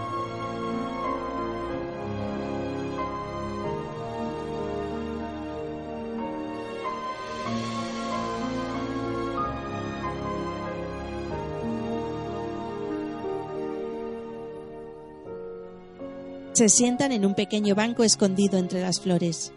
[16.54, 19.54] Se sientan en un pequeño banco escondido entre las flores.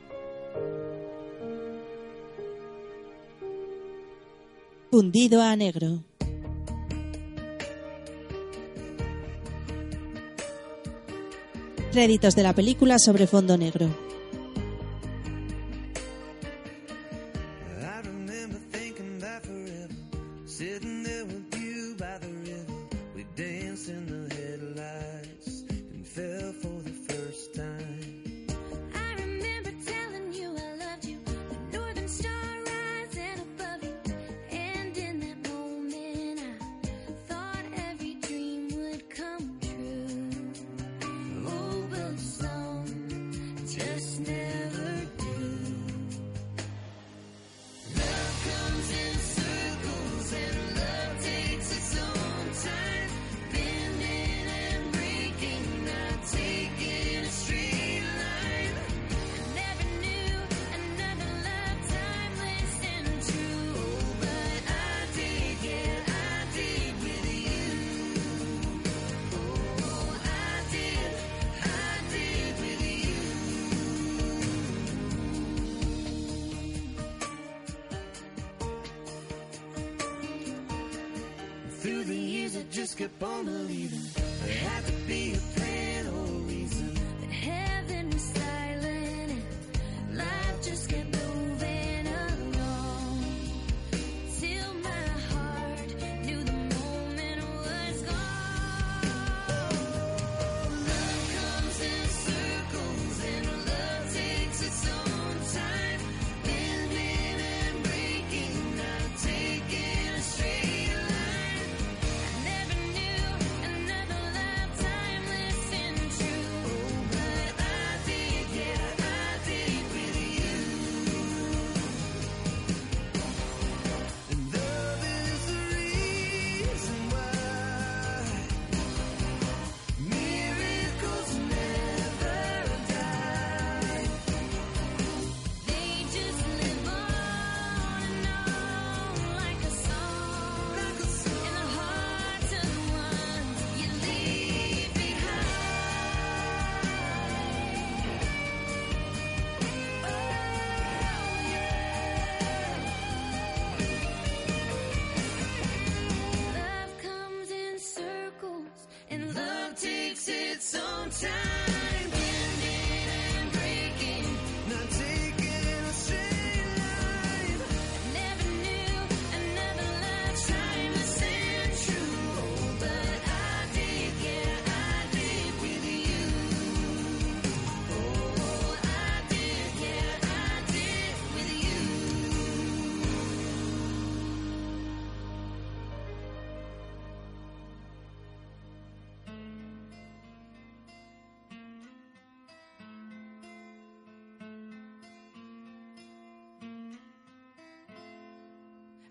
[4.94, 6.04] Fundido a negro.
[11.90, 13.88] Créditos de la película sobre fondo negro.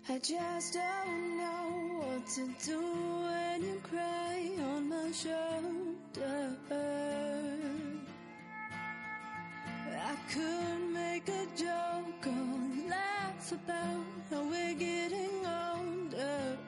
[0.06, 6.58] I just don't know what to do when you cry on my shoulder.
[9.96, 16.58] I could make a joke or laugh about how we're getting older.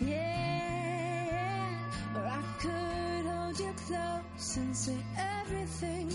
[0.00, 1.76] Yeah,
[2.16, 6.08] or I could hold you close and say everything.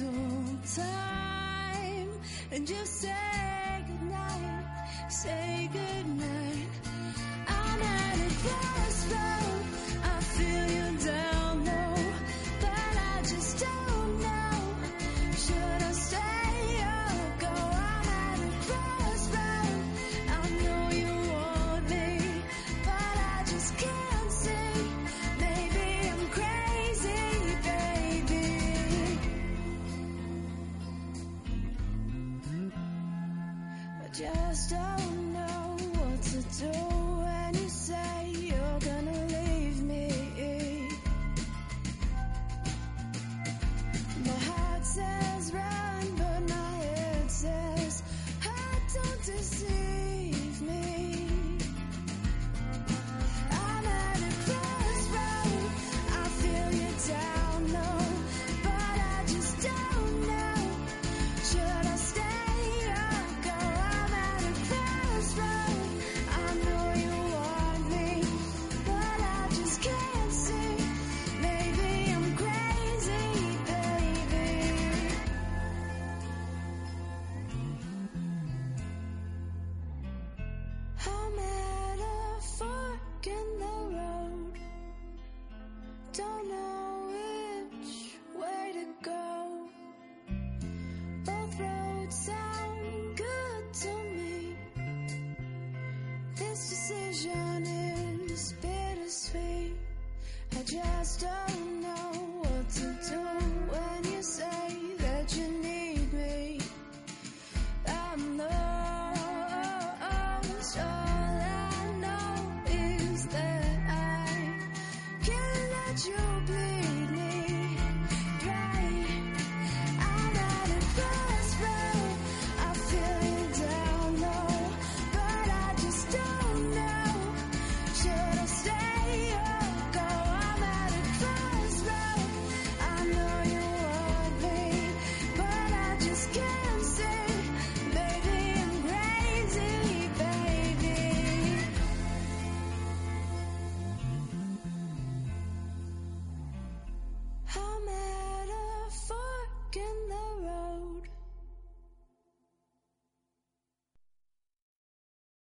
[0.00, 0.44] little
[0.76, 2.08] time
[2.52, 4.64] and just say goodnight,
[5.08, 6.37] say goodnight.